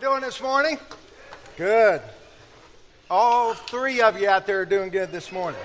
doing 0.00 0.22
this 0.22 0.40
morning? 0.40 0.78
Good. 1.58 2.00
All 3.10 3.52
three 3.52 4.00
of 4.00 4.18
you 4.18 4.30
out 4.30 4.46
there 4.46 4.62
are 4.62 4.64
doing 4.64 4.88
good 4.88 5.12
this 5.12 5.30
morning. 5.30 5.60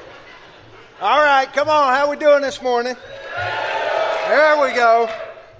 All 0.99 1.23
right, 1.23 1.47
come 1.53 1.69
on. 1.69 1.93
How 1.93 2.09
we 2.09 2.17
doing 2.17 2.41
this 2.41 2.61
morning? 2.61 2.97
There 4.27 4.61
we 4.61 4.73
go. 4.73 5.09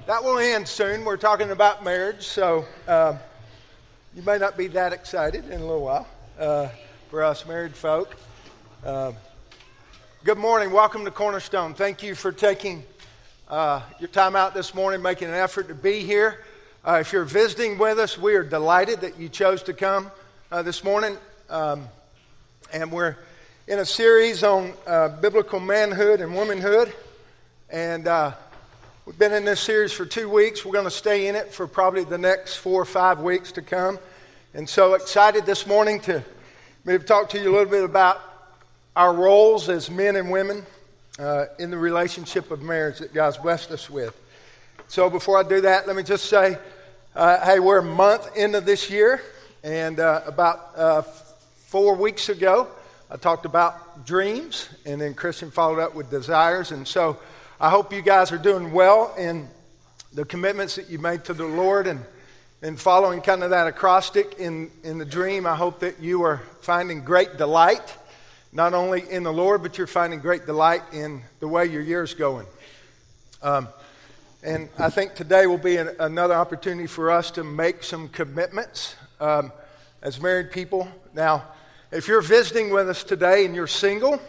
That 0.08 0.22
will 0.22 0.40
end 0.40 0.68
soon. 0.68 1.06
We're 1.06 1.16
talking 1.16 1.52
about 1.52 1.86
marriage, 1.86 2.28
so 2.28 2.66
um, 2.86 3.18
you 4.14 4.22
may 4.24 4.38
not 4.38 4.58
be 4.58 4.68
that 4.68 4.92
excited 4.92 5.46
in 5.46 5.62
a 5.62 5.66
little 5.66 5.84
while 5.86 6.08
uh, 6.38 6.68
for 7.10 7.24
us 7.24 7.46
married 7.46 7.78
folk. 7.78 8.18
Uh, 8.86 9.14
good 10.26 10.38
morning. 10.38 10.72
Welcome 10.72 11.06
to 11.06 11.12
Cornerstone. 11.12 11.76
Thank 11.76 12.04
you 12.04 12.14
for 12.14 12.34
taking 12.34 12.84
uh, 13.50 13.84
your 14.02 14.10
time 14.10 14.36
out 14.36 14.54
this 14.54 14.76
morning, 14.76 15.02
making 15.02 15.30
an 15.30 15.36
effort 15.36 15.70
to 15.70 15.76
be 15.76 16.02
here. 16.02 16.40
Uh, 16.88 17.00
if 17.02 17.12
you're 17.12 17.26
visiting 17.26 17.80
with 17.80 17.98
us, 17.98 18.16
we 18.16 18.36
are 18.36 18.44
delighted 18.44 19.02
that 19.02 19.18
you 19.18 19.28
chose 19.28 19.64
to 19.64 19.74
come 19.74 20.12
uh, 20.52 20.62
this 20.62 20.84
morning. 20.84 21.18
Um, 21.50 21.86
and 22.72 22.92
we're 22.92 23.16
in 23.68 23.80
a 23.80 23.86
series 23.86 24.44
on 24.44 24.72
uh, 24.86 25.10
biblical 25.20 25.60
manhood 25.60 26.22
and 26.22 26.36
womanhood. 26.36 26.94
And 27.72 28.08
uh, 28.08 28.34
we've 29.04 29.18
been 29.18 29.34
in 29.34 29.46
this 29.46 29.62
series 29.62 29.94
for 29.94 30.06
two 30.06 30.30
weeks. 30.30 30.64
We're 30.64 30.74
going 30.74 30.86
to 30.86 30.92
stay 30.92 31.28
in 31.28 31.34
it 31.34 31.52
for 31.52 31.66
probably 31.66 32.04
the 32.04 32.20
next 32.20 32.58
four 32.58 32.84
or 32.84 32.86
five 32.86 33.20
weeks 33.20 33.52
to 33.54 33.64
come. 33.64 33.98
And 34.54 34.70
so 34.70 34.94
excited 34.94 35.48
this 35.48 35.66
morning 35.66 36.00
to 36.02 36.24
maybe 36.84 37.04
talk 37.04 37.30
to 37.30 37.40
you 37.40 37.50
a 37.50 37.52
little 37.52 37.66
bit 37.66 37.84
about 37.84 38.22
our 38.96 39.12
roles 39.12 39.70
as 39.70 39.90
men 39.90 40.18
and 40.18 40.30
women 40.30 40.64
uh, 41.18 41.46
in 41.58 41.72
the 41.72 41.80
relationship 41.80 42.52
of 42.52 42.62
marriage 42.62 43.00
that 43.00 43.12
God's 43.12 43.38
blessed 43.38 43.72
us 43.72 43.90
with. 43.90 44.16
So 44.88 45.10
before 45.10 45.40
I 45.40 45.44
do 45.50 45.62
that, 45.62 45.88
let 45.88 45.96
me 45.96 46.04
just 46.04 46.26
say 46.26 46.60
uh, 47.16 47.46
hey, 47.46 47.60
we're 47.60 47.78
a 47.78 47.84
month 47.84 48.36
into 48.36 48.60
this 48.60 48.90
year, 48.90 49.22
and 49.64 50.02
uh, 50.02 50.22
about 50.26 50.72
uh, 50.76 51.02
four 51.02 51.96
weeks 51.96 52.28
ago, 52.28 52.68
I 53.10 53.16
talked 53.16 53.46
about 53.46 54.06
dreams, 54.06 54.68
and 54.86 55.00
then 55.00 55.14
Christian 55.14 55.50
followed 55.50 55.80
up 55.80 55.96
with 55.96 56.10
desires. 56.10 56.72
And 56.72 56.86
so 56.86 57.18
I 57.58 57.70
hope 57.70 57.94
you 57.94 58.02
guys 58.02 58.34
are 58.34 58.38
doing 58.38 58.74
well 58.74 59.16
in 59.18 59.48
the 60.14 60.26
commitments 60.26 60.76
that 60.76 60.90
you 60.90 61.00
made 61.00 61.24
to 61.26 61.34
the 61.34 61.46
Lord 61.46 61.88
and, 61.88 62.04
and 62.62 62.78
following 62.78 63.22
kind 63.22 63.44
of 63.44 63.52
that 63.52 63.68
acrostic 63.68 64.36
in, 64.38 64.70
in 64.84 64.98
the 64.98 65.06
dream. 65.06 65.48
I 65.48 65.56
hope 65.56 65.80
that 65.80 66.02
you 66.02 66.24
are 66.24 66.42
finding 66.60 67.06
great 67.06 67.38
delight, 67.38 67.96
not 68.52 68.74
only 68.74 69.10
in 69.10 69.24
the 69.24 69.32
Lord, 69.32 69.64
but 69.64 69.78
you're 69.78 69.88
finding 69.88 70.20
great 70.20 70.46
delight 70.46 70.82
in 70.92 71.22
the 71.40 71.48
way 71.48 71.66
your 71.66 71.82
year's 71.82 72.14
going. 72.14 72.46
Um, 73.42 73.70
and 74.46 74.70
I 74.78 74.92
think 74.92 75.16
today 75.16 75.48
will 75.48 75.58
be 75.58 75.78
an, 75.78 75.96
another 76.00 76.36
opportunity 76.36 76.86
for 76.86 77.10
us 77.10 77.32
to 77.32 77.44
make 77.44 77.82
some 77.82 78.08
commitments 78.10 78.96
um, 79.20 79.52
as 80.04 80.22
married 80.22 80.52
people. 80.52 80.88
Now, 81.16 81.46
if 81.92 82.08
you're 82.08 82.22
visiting 82.22 82.70
with 82.70 82.88
us 82.88 83.04
today 83.04 83.46
and 83.46 83.56
you're 83.56 83.66
single, 83.66 84.22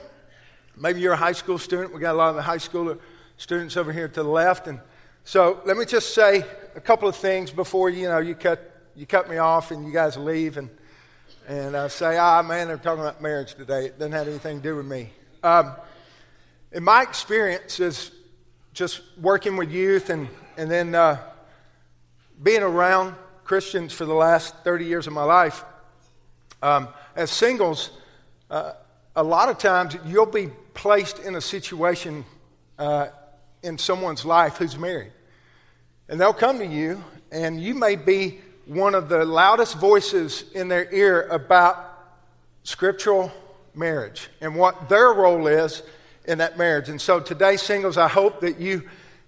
maybe 0.75 1.01
you're 1.01 1.13
a 1.13 1.19
high 1.19 1.33
school 1.33 1.59
student. 1.59 1.93
We 1.93 2.01
got 2.01 2.15
a 2.15 2.17
lot 2.17 2.31
of 2.31 2.37
the 2.37 2.43
high 2.43 2.57
school 2.57 2.97
students 3.37 3.77
over 3.77 3.93
here 3.93 4.09
to 4.09 4.23
the 4.23 4.29
left. 4.29 4.69
And 4.69 4.81
so 5.25 5.61
let 5.67 5.77
me 5.77 5.85
just 5.85 6.15
say 6.15 6.47
a 6.75 6.81
couple 6.81 7.11
of 7.11 7.17
things 7.17 7.51
before 7.51 7.91
you 7.91 8.09
know 8.09 8.19
you 8.19 8.35
cut 8.35 8.73
you 8.95 9.05
cut 9.05 9.29
me 9.29 9.37
off 9.37 9.71
and 9.71 9.87
you 9.87 9.93
guys 9.93 10.17
leave 10.17 10.57
and 10.57 10.71
and 11.47 11.77
uh, 11.77 11.89
say, 11.89 12.17
ah, 12.17 12.43
man, 12.43 12.69
they're 12.69 12.79
talking 12.79 13.03
about 13.03 13.21
marriage 13.21 13.55
today. 13.55 13.85
It 13.85 13.99
doesn't 13.99 14.13
have 14.13 14.29
anything 14.29 14.63
to 14.63 14.63
do 14.63 14.77
with 14.77 14.87
me. 14.87 15.13
Um, 15.43 15.75
in 16.73 16.83
my 16.83 17.03
experience 17.03 17.79
as 17.81 18.11
just 18.77 19.01
working 19.19 19.57
with 19.57 19.73
youth 19.73 20.11
and, 20.11 20.29
and 20.59 20.71
then 20.71 20.95
uh, 20.95 21.19
being 22.43 22.63
around 22.63 23.15
Christians 23.43 23.95
for 23.95 24.05
the 24.05 24.13
last 24.13 24.55
30 24.65 24.85
years 24.85 25.07
of 25.07 25.15
my 25.15 25.23
life, 25.23 25.65
um, 26.63 26.89
as 27.17 27.31
singles, 27.31 27.91
uh, 28.51 28.73
a 29.17 29.23
lot 29.23 29.49
of 29.49 29.57
times 29.57 29.97
you'll 30.05 30.27
be 30.27 30.51
placed 30.75 31.21
in 31.21 31.37
a 31.37 31.41
situation 31.41 32.23
uh, 32.79 33.07
in 33.63 33.79
someone's 33.79 34.27
life 34.27 34.59
who's 34.59 34.77
married. 34.77 35.13
And 36.11 36.21
they'll 36.21 36.35
come 36.35 36.59
to 36.59 36.67
you, 36.67 37.03
and 37.33 37.59
you 37.59 37.73
may 37.73 37.97
be 37.97 38.41
one 38.67 38.95
of 38.95 39.09
the 39.09 39.25
loudest 39.25 39.77
voices 39.77 40.45
in 40.55 40.69
their 40.69 40.93
ear 40.93 41.29
about 41.29 41.95
scriptural 42.63 43.33
marriage 43.75 44.29
and 44.43 44.55
what 44.55 44.91
their 44.91 45.15
role 45.15 45.47
is 45.47 45.83
in 46.27 46.39
that 46.39 46.59
marriage. 46.59 46.89
And 46.89 47.01
so 47.01 47.21
today, 47.21 47.57
singles, 47.57 47.97
I 47.97 48.09
hope 48.09 48.41
that 48.41 48.61
you 48.61 48.83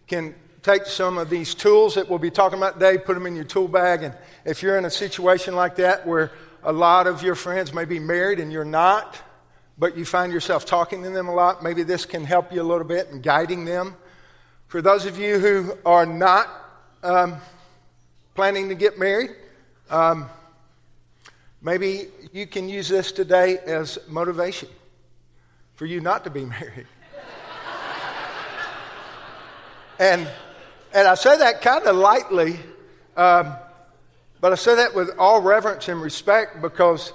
can 0.06 0.34
take 0.62 0.86
some 0.86 1.18
of 1.18 1.30
these 1.30 1.54
tools 1.54 1.94
that 1.94 2.08
we'll 2.08 2.18
be 2.18 2.30
talking 2.30 2.58
about 2.58 2.74
today, 2.74 2.98
put 2.98 3.14
them 3.14 3.26
in 3.26 3.34
your 3.34 3.44
tool 3.44 3.68
bag. 3.68 4.02
And 4.02 4.14
if 4.44 4.62
you're 4.62 4.76
in 4.76 4.84
a 4.84 4.90
situation 4.90 5.54
like 5.54 5.76
that 5.76 6.06
where 6.06 6.32
a 6.62 6.72
lot 6.72 7.06
of 7.06 7.22
your 7.22 7.34
friends 7.34 7.72
may 7.72 7.84
be 7.84 7.98
married 7.98 8.40
and 8.40 8.52
you're 8.52 8.64
not, 8.64 9.16
but 9.78 9.96
you 9.96 10.04
find 10.04 10.32
yourself 10.32 10.66
talking 10.66 11.02
to 11.04 11.10
them 11.10 11.28
a 11.28 11.34
lot, 11.34 11.62
maybe 11.62 11.84
this 11.84 12.04
can 12.04 12.24
help 12.24 12.52
you 12.52 12.60
a 12.60 12.64
little 12.64 12.86
bit 12.86 13.08
in 13.08 13.20
guiding 13.20 13.64
them. 13.64 13.96
For 14.66 14.82
those 14.82 15.06
of 15.06 15.18
you 15.18 15.38
who 15.38 15.78
are 15.86 16.04
not 16.04 16.48
um, 17.02 17.36
planning 18.34 18.68
to 18.68 18.74
get 18.74 18.98
married, 18.98 19.30
um, 19.88 20.28
maybe 21.62 22.08
you 22.32 22.46
can 22.46 22.68
use 22.68 22.88
this 22.88 23.12
today 23.12 23.58
as 23.58 23.98
motivation 24.08 24.68
for 25.78 25.86
you 25.86 26.00
not 26.00 26.24
to 26.24 26.30
be 26.30 26.44
married. 26.44 26.88
and, 30.00 30.28
and 30.92 31.08
I 31.08 31.14
say 31.14 31.38
that 31.38 31.62
kind 31.62 31.86
of 31.86 31.94
lightly, 31.94 32.58
um, 33.16 33.54
but 34.40 34.50
I 34.52 34.56
say 34.56 34.74
that 34.74 34.94
with 34.94 35.10
all 35.18 35.40
reverence 35.40 35.88
and 35.88 36.02
respect 36.02 36.60
because 36.60 37.12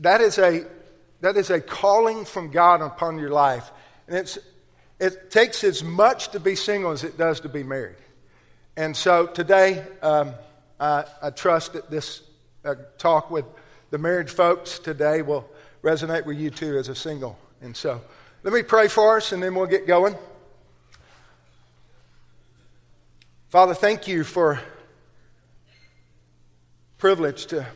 that 0.00 0.20
is 0.20 0.38
a, 0.38 0.66
that 1.20 1.36
is 1.36 1.50
a 1.50 1.60
calling 1.60 2.24
from 2.24 2.50
God 2.50 2.82
upon 2.82 3.20
your 3.20 3.30
life. 3.30 3.70
And 4.08 4.16
it's, 4.16 4.36
it 4.98 5.30
takes 5.30 5.62
as 5.62 5.84
much 5.84 6.30
to 6.30 6.40
be 6.40 6.56
single 6.56 6.90
as 6.90 7.04
it 7.04 7.16
does 7.16 7.38
to 7.40 7.48
be 7.48 7.62
married. 7.62 7.96
And 8.76 8.96
so 8.96 9.28
today, 9.28 9.84
um, 10.02 10.34
I, 10.80 11.04
I, 11.22 11.30
trust 11.30 11.74
that 11.74 11.88
this 11.90 12.22
uh, 12.64 12.74
talk 12.98 13.30
with 13.30 13.44
the 13.90 13.98
married 13.98 14.30
folks 14.30 14.78
today 14.78 15.22
will 15.22 15.48
resonate 15.82 16.26
with 16.26 16.38
you 16.38 16.50
too 16.50 16.76
as 16.76 16.88
a 16.88 16.94
single. 16.94 17.38
And 17.60 17.76
so 17.76 18.00
let 18.42 18.52
me 18.52 18.62
pray 18.62 18.88
for 18.88 19.16
us 19.16 19.32
and 19.32 19.42
then 19.42 19.54
we'll 19.54 19.66
get 19.66 19.86
going. 19.86 20.14
Father, 23.48 23.74
thank 23.74 24.06
you 24.06 24.24
for 24.24 24.60
privilege 26.98 27.46
to 27.46 27.66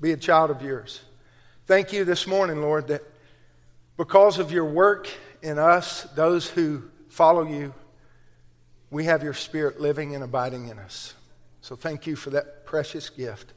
be 0.00 0.12
a 0.12 0.16
child 0.16 0.50
of 0.50 0.62
yours. 0.62 1.00
Thank 1.66 1.92
you 1.92 2.04
this 2.04 2.26
morning, 2.26 2.60
Lord, 2.60 2.88
that 2.88 3.02
because 3.96 4.38
of 4.38 4.52
your 4.52 4.66
work 4.66 5.08
in 5.42 5.58
us, 5.58 6.02
those 6.14 6.48
who 6.48 6.82
follow 7.08 7.46
you, 7.46 7.74
we 8.90 9.04
have 9.04 9.22
your 9.22 9.34
spirit 9.34 9.80
living 9.80 10.14
and 10.14 10.22
abiding 10.22 10.68
in 10.68 10.78
us. 10.78 11.14
So 11.60 11.74
thank 11.74 12.06
you 12.06 12.14
for 12.14 12.30
that 12.30 12.66
precious 12.66 13.10
gift. 13.10 13.52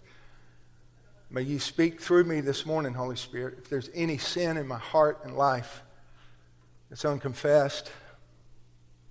May 1.31 1.43
you 1.43 1.59
speak 1.59 2.01
through 2.01 2.23
me 2.23 2.41
this 2.41 2.65
morning, 2.65 2.93
Holy 2.93 3.15
Spirit. 3.15 3.59
If 3.59 3.69
there's 3.69 3.89
any 3.93 4.17
sin 4.17 4.57
in 4.57 4.67
my 4.67 4.79
heart 4.79 5.21
and 5.23 5.37
life 5.37 5.83
that's 6.89 7.05
unconfessed, 7.05 7.91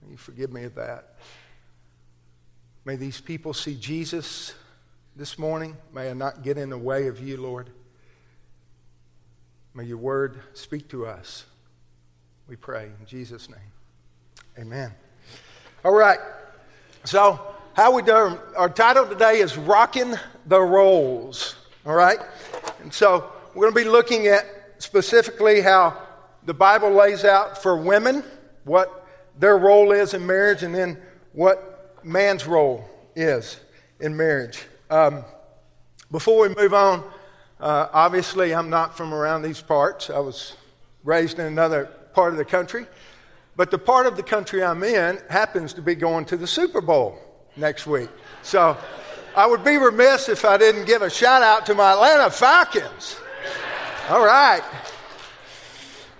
may 0.02 0.10
you 0.10 0.16
forgive 0.16 0.52
me 0.52 0.64
of 0.64 0.74
that. 0.74 1.14
May 2.84 2.96
these 2.96 3.20
people 3.20 3.54
see 3.54 3.76
Jesus 3.76 4.54
this 5.14 5.38
morning. 5.38 5.76
May 5.92 6.10
I 6.10 6.14
not 6.14 6.42
get 6.42 6.58
in 6.58 6.70
the 6.70 6.78
way 6.78 7.06
of 7.06 7.20
you, 7.20 7.36
Lord. 7.36 7.70
May 9.72 9.84
your 9.84 9.98
word 9.98 10.40
speak 10.54 10.88
to 10.88 11.06
us. 11.06 11.44
We 12.48 12.56
pray 12.56 12.90
in 12.98 13.06
Jesus' 13.06 13.48
name. 13.48 13.60
Amen. 14.58 14.92
All 15.84 15.94
right. 15.94 16.18
So, 17.04 17.40
how 17.74 17.92
we 17.92 18.02
doing? 18.02 18.36
Our 18.56 18.68
title 18.68 19.06
today 19.06 19.38
is 19.38 19.56
Rocking 19.56 20.16
the 20.46 20.60
Roles. 20.60 21.54
All 21.88 21.94
right? 21.94 22.18
And 22.82 22.92
so 22.92 23.32
we're 23.54 23.70
going 23.70 23.84
to 23.84 23.90
be 23.90 23.90
looking 23.90 24.26
at 24.26 24.44
specifically 24.76 25.62
how 25.62 25.98
the 26.44 26.52
Bible 26.52 26.90
lays 26.90 27.24
out 27.24 27.62
for 27.62 27.78
women 27.78 28.22
what 28.64 29.06
their 29.38 29.56
role 29.56 29.92
is 29.92 30.12
in 30.12 30.26
marriage 30.26 30.62
and 30.62 30.74
then 30.74 30.98
what 31.32 32.04
man's 32.04 32.46
role 32.46 32.84
is 33.16 33.58
in 34.00 34.14
marriage. 34.14 34.66
Um, 34.90 35.24
before 36.10 36.46
we 36.46 36.54
move 36.54 36.74
on, 36.74 37.02
uh, 37.58 37.88
obviously 37.90 38.54
I'm 38.54 38.68
not 38.68 38.94
from 38.94 39.14
around 39.14 39.40
these 39.40 39.62
parts. 39.62 40.10
I 40.10 40.18
was 40.18 40.56
raised 41.04 41.38
in 41.38 41.46
another 41.46 41.86
part 42.12 42.32
of 42.32 42.38
the 42.38 42.44
country. 42.44 42.86
But 43.56 43.70
the 43.70 43.78
part 43.78 44.04
of 44.06 44.18
the 44.18 44.22
country 44.22 44.62
I'm 44.62 44.82
in 44.82 45.20
happens 45.30 45.72
to 45.72 45.80
be 45.80 45.94
going 45.94 46.26
to 46.26 46.36
the 46.36 46.46
Super 46.46 46.82
Bowl 46.82 47.18
next 47.56 47.86
week. 47.86 48.10
So 48.42 48.76
I 49.36 49.46
would 49.46 49.64
be 49.64 49.76
remiss 49.76 50.28
if 50.28 50.44
I 50.44 50.56
didn't 50.56 50.86
give 50.86 51.02
a 51.02 51.10
shout 51.10 51.42
out 51.42 51.66
to 51.66 51.74
my 51.74 51.92
Atlanta 51.92 52.30
Falcons. 52.30 53.16
All 54.08 54.24
right. 54.24 54.62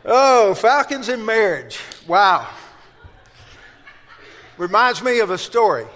Oh, 0.04 0.54
Falcons 0.54 1.08
in 1.08 1.24
marriage. 1.24 1.80
Wow. 2.06 2.48
Reminds 4.56 5.02
me 5.02 5.20
of 5.20 5.30
a 5.30 5.38
story. 5.38 5.86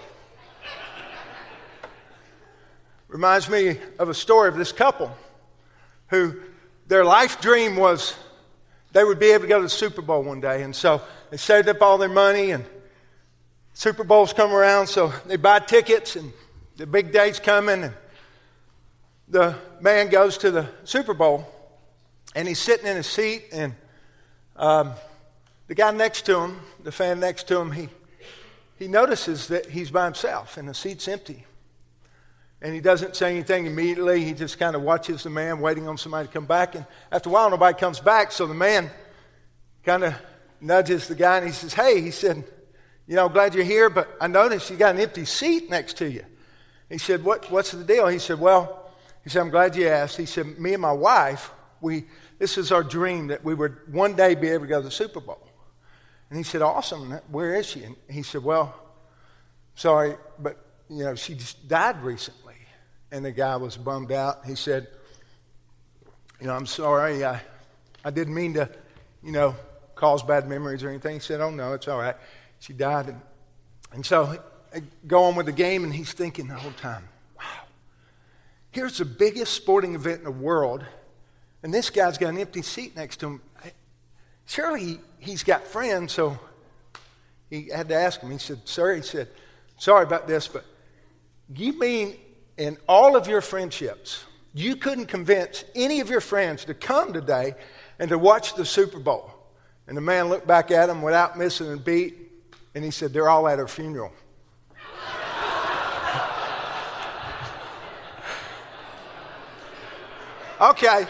reminds 3.07 3.47
me 3.47 3.77
of 3.99 4.09
a 4.09 4.13
story 4.13 4.49
of 4.49 4.55
this 4.55 4.71
couple 4.71 5.15
who 6.07 6.35
their 6.87 7.05
life 7.05 7.39
dream 7.39 7.75
was 7.75 8.15
they 8.91 9.03
would 9.03 9.19
be 9.19 9.31
able 9.31 9.41
to 9.41 9.47
go 9.47 9.57
to 9.57 9.63
the 9.63 9.69
Super 9.69 10.01
Bowl 10.01 10.23
one 10.23 10.39
day. 10.39 10.63
And 10.63 10.75
so 10.75 11.01
they 11.29 11.37
saved 11.37 11.67
up 11.67 11.81
all 11.81 11.97
their 11.97 12.09
money, 12.09 12.51
and 12.51 12.63
Super 13.73 14.03
Bowl's 14.03 14.33
come 14.33 14.53
around, 14.53 14.87
so 14.87 15.11
they 15.25 15.35
buy 15.35 15.59
tickets, 15.59 16.15
and 16.15 16.31
the 16.77 16.87
big 16.87 17.11
day's 17.11 17.39
coming, 17.39 17.83
and 17.83 17.93
the 19.27 19.55
man 19.79 20.09
goes 20.09 20.37
to 20.39 20.51
the 20.51 20.67
Super 20.83 21.13
Bowl, 21.13 21.47
and 22.35 22.47
he's 22.47 22.59
sitting 22.59 22.87
in 22.87 22.95
his 22.95 23.07
seat, 23.07 23.45
and 23.51 23.75
um, 24.55 24.93
the 25.67 25.75
guy 25.75 25.91
next 25.91 26.25
to 26.27 26.39
him, 26.39 26.59
the 26.83 26.91
fan 26.91 27.19
next 27.19 27.47
to 27.47 27.59
him, 27.59 27.71
he, 27.71 27.89
he 28.77 28.87
notices 28.87 29.47
that 29.47 29.69
he's 29.69 29.89
by 29.89 30.05
himself 30.05 30.57
and 30.57 30.67
the 30.67 30.73
seat's 30.73 31.07
empty. 31.07 31.45
And 32.61 32.73
he 32.73 32.79
doesn't 32.79 33.15
say 33.15 33.31
anything 33.31 33.65
immediately. 33.65 34.23
He 34.23 34.33
just 34.33 34.57
kind 34.57 34.75
of 34.75 34.83
watches 34.83 35.23
the 35.23 35.29
man 35.29 35.59
waiting 35.59 35.87
on 35.87 35.97
somebody 35.97 36.27
to 36.27 36.33
come 36.33 36.45
back. 36.45 36.75
And 36.75 36.85
after 37.11 37.29
a 37.29 37.31
while, 37.31 37.49
nobody 37.49 37.77
comes 37.77 37.99
back. 37.99 38.31
So 38.31 38.45
the 38.45 38.53
man 38.53 38.89
kind 39.83 40.03
of 40.03 40.15
nudges 40.61 41.07
the 41.07 41.15
guy 41.15 41.37
and 41.37 41.47
he 41.47 41.51
says, 41.51 41.73
Hey, 41.73 41.99
he 41.99 42.11
said, 42.11 42.43
You 43.05 43.15
know, 43.15 43.27
glad 43.27 43.53
you're 43.53 43.65
here, 43.65 43.89
but 43.89 44.15
I 44.21 44.27
noticed 44.27 44.69
you 44.69 44.77
got 44.77 44.95
an 44.95 45.01
empty 45.01 45.25
seat 45.25 45.69
next 45.69 45.97
to 45.97 46.09
you. 46.09 46.23
He 46.93 46.99
said, 46.99 47.23
what, 47.23 47.49
What's 47.49 47.71
the 47.71 47.83
deal? 47.83 48.07
He 48.07 48.19
said, 48.19 48.39
Well, 48.39 48.87
he 49.23 49.29
said, 49.31 49.41
I'm 49.41 49.49
glad 49.49 49.75
you 49.75 49.87
asked. 49.87 50.15
He 50.15 50.27
said, 50.27 50.59
Me 50.59 50.73
and 50.73 50.81
my 50.81 50.91
wife, 50.91 51.49
we, 51.81 52.05
this 52.37 52.55
is 52.55 52.71
our 52.71 52.83
dream 52.83 53.27
that 53.27 53.43
we 53.43 53.55
would 53.55 53.91
one 53.91 54.15
day 54.15 54.35
be 54.35 54.49
able 54.49 54.65
to 54.65 54.69
go 54.69 54.79
to 54.79 54.85
the 54.85 54.91
Super 54.91 55.19
Bowl. 55.19 55.41
And 56.29 56.37
he 56.37 56.43
said, 56.43 56.61
Awesome. 56.61 57.09
Where 57.31 57.55
is 57.55 57.65
she? 57.65 57.83
And 57.83 57.95
he 58.07 58.21
said, 58.21 58.43
Well, 58.43 58.75
sorry, 59.73 60.17
but, 60.37 60.63
you 60.87 61.03
know, 61.03 61.15
she 61.15 61.33
just 61.33 61.67
died 61.67 61.99
recently. 62.03 62.53
And 63.11 63.25
the 63.25 63.31
guy 63.31 63.55
was 63.55 63.75
bummed 63.75 64.11
out. 64.11 64.45
He 64.45 64.53
said, 64.53 64.87
You 66.39 66.45
know, 66.45 66.55
I'm 66.55 66.67
sorry. 66.67 67.25
I, 67.25 67.41
I 68.05 68.11
didn't 68.11 68.35
mean 68.35 68.53
to, 68.53 68.69
you 69.23 69.31
know, 69.31 69.55
cause 69.95 70.21
bad 70.21 70.47
memories 70.47 70.83
or 70.83 70.89
anything. 70.89 71.15
He 71.15 71.19
said, 71.21 71.41
Oh, 71.41 71.49
no, 71.49 71.73
it's 71.73 71.87
all 71.87 71.97
right. 71.97 72.15
She 72.59 72.71
died. 72.73 73.07
And, 73.07 73.21
and 73.93 74.05
so 74.05 74.37
I 74.73 74.81
go 75.05 75.23
on 75.25 75.35
with 75.35 75.45
the 75.45 75.51
game, 75.51 75.83
and 75.83 75.93
he's 75.93 76.13
thinking 76.13 76.47
the 76.47 76.55
whole 76.55 76.71
time, 76.71 77.07
Wow, 77.37 77.43
here's 78.71 78.97
the 78.97 79.05
biggest 79.05 79.53
sporting 79.53 79.95
event 79.95 80.19
in 80.19 80.23
the 80.23 80.31
world, 80.31 80.83
and 81.61 81.73
this 81.73 81.89
guy's 81.89 82.17
got 82.17 82.29
an 82.29 82.39
empty 82.39 82.61
seat 82.61 82.95
next 82.95 83.17
to 83.17 83.27
him. 83.27 83.41
Surely 84.45 84.99
he's 85.19 85.43
got 85.43 85.65
friends, 85.65 86.13
so 86.13 86.37
he 87.49 87.69
had 87.73 87.87
to 87.89 87.95
ask 87.95 88.19
him. 88.19 88.31
He 88.31 88.37
said, 88.37 88.61
Sir, 88.65 88.95
he 88.95 89.01
said, 89.01 89.29
Sorry 89.77 90.03
about 90.03 90.27
this, 90.27 90.47
but 90.47 90.65
you 91.55 91.77
mean 91.79 92.15
in 92.57 92.77
all 92.87 93.15
of 93.15 93.27
your 93.27 93.41
friendships, 93.41 94.23
you 94.53 94.75
couldn't 94.75 95.07
convince 95.07 95.63
any 95.75 95.99
of 95.99 96.09
your 96.09 96.21
friends 96.21 96.65
to 96.65 96.73
come 96.73 97.13
today 97.13 97.55
and 97.99 98.09
to 98.09 98.17
watch 98.17 98.55
the 98.55 98.65
Super 98.65 98.99
Bowl. 98.99 99.31
And 99.87 99.97
the 99.97 100.01
man 100.01 100.29
looked 100.29 100.47
back 100.47 100.71
at 100.71 100.89
him 100.89 101.01
without 101.01 101.37
missing 101.37 101.71
a 101.71 101.77
beat, 101.77 102.17
and 102.75 102.83
he 102.83 102.91
said, 102.91 103.13
They're 103.13 103.29
all 103.29 103.47
at 103.47 103.59
her 103.59 103.67
funeral. 103.67 104.11
Okay. 110.71 111.05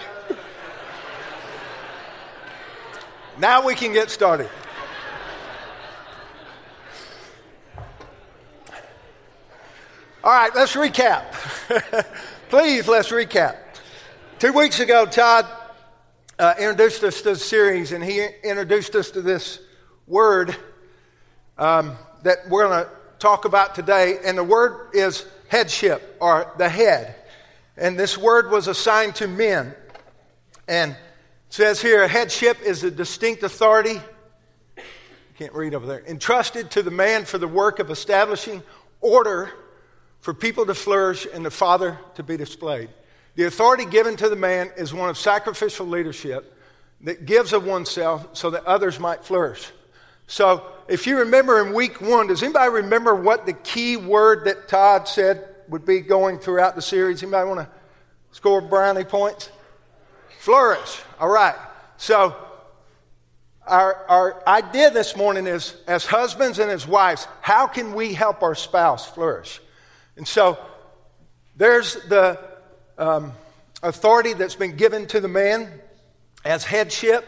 Now 3.37 3.65
we 3.65 3.75
can 3.75 3.93
get 3.93 4.09
started. 4.09 4.49
All 10.23 10.31
right, 10.31 10.51
let's 10.55 10.75
recap. 10.75 11.33
Please, 12.49 12.87
let's 12.87 13.09
recap. 13.09 13.57
Two 14.39 14.53
weeks 14.53 14.79
ago, 14.79 15.05
Todd 15.05 15.45
uh, 16.39 16.53
introduced 16.57 17.03
us 17.03 17.21
to 17.23 17.31
the 17.31 17.35
series, 17.35 17.91
and 17.91 18.03
he 18.03 18.25
introduced 18.43 18.95
us 18.95 19.11
to 19.11 19.21
this 19.21 19.59
word 20.07 20.55
um, 21.57 21.97
that 22.23 22.47
we're 22.49 22.67
going 22.67 22.85
to 22.85 22.91
talk 23.19 23.45
about 23.45 23.75
today. 23.75 24.17
And 24.23 24.37
the 24.37 24.43
word 24.43 24.91
is 24.93 25.25
headship, 25.49 26.17
or 26.21 26.53
the 26.57 26.69
head. 26.69 27.15
And 27.77 27.97
this 27.97 28.17
word 28.17 28.51
was 28.51 28.67
assigned 28.67 29.15
to 29.15 29.27
men. 29.27 29.75
And 30.67 30.95
says 31.49 31.81
here, 31.81 32.07
headship 32.07 32.61
is 32.61 32.83
a 32.83 32.91
distinct 32.91 33.43
authority. 33.43 34.01
Can't 35.37 35.53
read 35.53 35.73
over 35.73 35.85
there. 35.85 36.03
Entrusted 36.07 36.71
to 36.71 36.83
the 36.83 36.91
man 36.91 37.25
for 37.25 37.37
the 37.37 37.47
work 37.47 37.79
of 37.79 37.89
establishing 37.89 38.63
order 39.01 39.51
for 40.19 40.33
people 40.33 40.65
to 40.65 40.73
flourish 40.73 41.27
and 41.31 41.45
the 41.45 41.51
Father 41.51 41.99
to 42.15 42.23
be 42.23 42.37
displayed. 42.37 42.89
The 43.35 43.45
authority 43.45 43.85
given 43.85 44.15
to 44.17 44.29
the 44.29 44.35
man 44.35 44.71
is 44.77 44.93
one 44.93 45.09
of 45.09 45.17
sacrificial 45.17 45.87
leadership 45.87 46.57
that 47.01 47.25
gives 47.25 47.51
of 47.51 47.65
oneself 47.65 48.27
so 48.33 48.51
that 48.51 48.63
others 48.65 48.99
might 48.99 49.25
flourish. 49.25 49.71
So, 50.27 50.65
if 50.87 51.05
you 51.05 51.19
remember 51.19 51.65
in 51.65 51.73
week 51.73 51.99
one, 51.99 52.27
does 52.27 52.43
anybody 52.43 52.71
remember 52.71 53.13
what 53.13 53.45
the 53.45 53.53
key 53.53 53.97
word 53.97 54.45
that 54.45 54.67
Todd 54.67 55.07
said 55.07 55.52
would 55.69 55.85
be 55.85 56.01
going 56.01 56.39
throughout 56.39 56.75
the 56.75 56.81
series? 56.81 57.23
Anybody 57.23 57.47
want 57.47 57.59
to 57.61 57.69
score 58.31 58.61
brownie 58.61 59.03
points? 59.03 59.49
Flourish. 60.39 61.01
All 61.19 61.29
right. 61.29 61.55
So, 61.97 62.35
our, 63.65 64.05
our 64.09 64.43
idea 64.47 64.91
this 64.91 65.15
morning 65.15 65.47
is 65.47 65.75
as 65.87 66.05
husbands 66.05 66.59
and 66.59 66.69
as 66.69 66.85
wives, 66.85 67.27
how 67.41 67.67
can 67.67 67.93
we 67.93 68.13
help 68.13 68.43
our 68.43 68.55
spouse 68.55 69.09
flourish? 69.09 69.61
And 70.17 70.27
so 70.27 70.59
there's 71.55 71.95
the 72.07 72.39
um, 72.97 73.31
authority 73.81 74.33
that's 74.33 74.55
been 74.55 74.75
given 74.75 75.07
to 75.07 75.19
the 75.19 75.27
man 75.27 75.71
as 76.43 76.63
headship, 76.65 77.25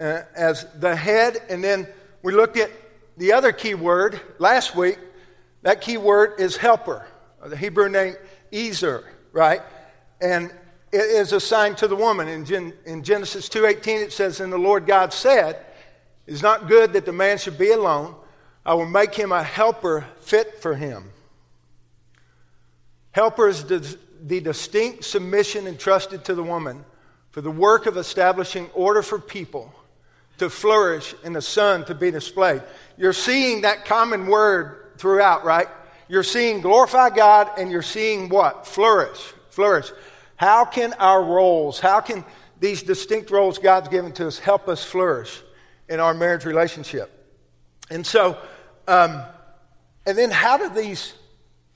uh, 0.00 0.22
as 0.34 0.66
the 0.78 0.96
head. 0.96 1.36
And 1.50 1.62
then 1.62 1.86
we 2.22 2.32
looked 2.32 2.56
at 2.56 2.70
the 3.16 3.32
other 3.32 3.52
key 3.52 3.74
word 3.74 4.20
last 4.38 4.74
week. 4.74 4.98
That 5.62 5.80
key 5.80 5.98
word 5.98 6.40
is 6.40 6.56
helper, 6.56 7.04
the 7.46 7.56
Hebrew 7.56 7.88
name 7.88 8.14
Ezer, 8.52 9.04
right? 9.32 9.62
And 10.20 10.50
it 10.90 11.00
is 11.00 11.32
assigned 11.32 11.78
to 11.78 11.88
the 11.88 11.96
woman. 11.96 12.28
In, 12.28 12.44
Gen- 12.44 12.72
in 12.84 13.02
Genesis 13.02 13.48
2.18 13.48 14.04
it 14.04 14.12
says, 14.12 14.40
And 14.40 14.52
the 14.52 14.58
Lord 14.58 14.86
God 14.86 15.12
said, 15.12 15.56
It 16.26 16.34
is 16.34 16.42
not 16.42 16.68
good 16.68 16.92
that 16.94 17.04
the 17.04 17.12
man 17.12 17.38
should 17.38 17.58
be 17.58 17.70
alone. 17.70 18.14
I 18.64 18.74
will 18.74 18.86
make 18.86 19.14
him 19.14 19.32
a 19.32 19.42
helper 19.42 20.06
fit 20.20 20.60
for 20.60 20.74
him. 20.74 21.10
Helper 23.12 23.48
is 23.48 23.64
the 23.64 24.40
distinct 24.40 25.04
submission 25.04 25.66
entrusted 25.66 26.24
to 26.26 26.34
the 26.34 26.42
woman 26.42 26.84
for 27.30 27.40
the 27.40 27.50
work 27.50 27.86
of 27.86 27.96
establishing 27.96 28.68
order 28.74 29.02
for 29.02 29.18
people 29.18 29.72
to 30.38 30.48
flourish 30.48 31.14
and 31.24 31.34
the 31.34 31.42
son 31.42 31.84
to 31.86 31.94
be 31.94 32.10
displayed. 32.10 32.62
You're 32.96 33.12
seeing 33.12 33.62
that 33.62 33.84
common 33.84 34.26
word 34.26 34.92
throughout, 34.98 35.44
right? 35.44 35.68
You're 36.08 36.22
seeing 36.22 36.60
glorify 36.60 37.10
God 37.10 37.50
and 37.58 37.70
you're 37.70 37.82
seeing 37.82 38.28
what? 38.28 38.66
Flourish. 38.66 39.18
Flourish. 39.50 39.90
How 40.36 40.64
can 40.64 40.92
our 40.94 41.22
roles, 41.22 41.80
how 41.80 42.00
can 42.00 42.24
these 42.60 42.82
distinct 42.82 43.30
roles 43.30 43.58
God's 43.58 43.88
given 43.88 44.12
to 44.12 44.26
us 44.26 44.38
help 44.38 44.68
us 44.68 44.84
flourish 44.84 45.42
in 45.88 46.00
our 46.00 46.14
marriage 46.14 46.44
relationship? 46.44 47.10
And 47.90 48.06
so, 48.06 48.38
um, 48.86 49.22
and 50.06 50.16
then 50.16 50.30
how 50.30 50.56
do 50.56 50.68
these 50.68 51.14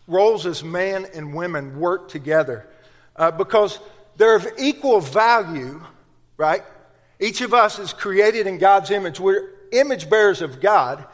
roles 0.06 0.46
as 0.46 0.62
man 0.62 1.06
and 1.14 1.34
women 1.34 1.78
work 1.78 2.08
together 2.08 2.68
uh, 3.16 3.30
because 3.30 3.78
they're 4.16 4.36
of 4.36 4.46
equal 4.58 5.00
value, 5.00 5.82
right? 6.36 6.62
Each 7.20 7.40
of 7.40 7.54
us 7.54 7.78
is 7.78 7.92
created 7.92 8.46
in 8.46 8.58
God's 8.58 8.90
image. 8.90 9.20
We're 9.20 9.50
image 9.72 10.08
bearers 10.08 10.42
of 10.42 10.60
God, 10.60 11.04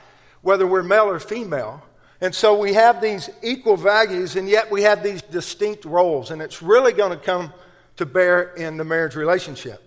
whether 0.43 0.67
we're 0.67 0.83
male 0.83 1.09
or 1.09 1.21
female. 1.21 1.83
And 2.21 2.35
so 2.35 2.59
we 2.59 2.75
have 2.75 3.01
these 3.01 3.31
equal 3.43 3.77
values, 3.77 4.35
and 4.35 4.49
yet 4.49 4.71
we 4.71 4.83
have 4.83 5.03
these 5.03 5.23
distinct 5.23 5.85
roles. 5.85 6.31
And 6.31 6.43
it's 6.43 6.63
really 6.63 6.93
going 6.93 7.13
to 7.13 7.25
come 7.25 7.53
to 7.97 8.07
bear 8.07 8.55
in 8.55 8.77
the 8.77 8.85
marriage 8.85 9.15
relationship. 9.15 9.83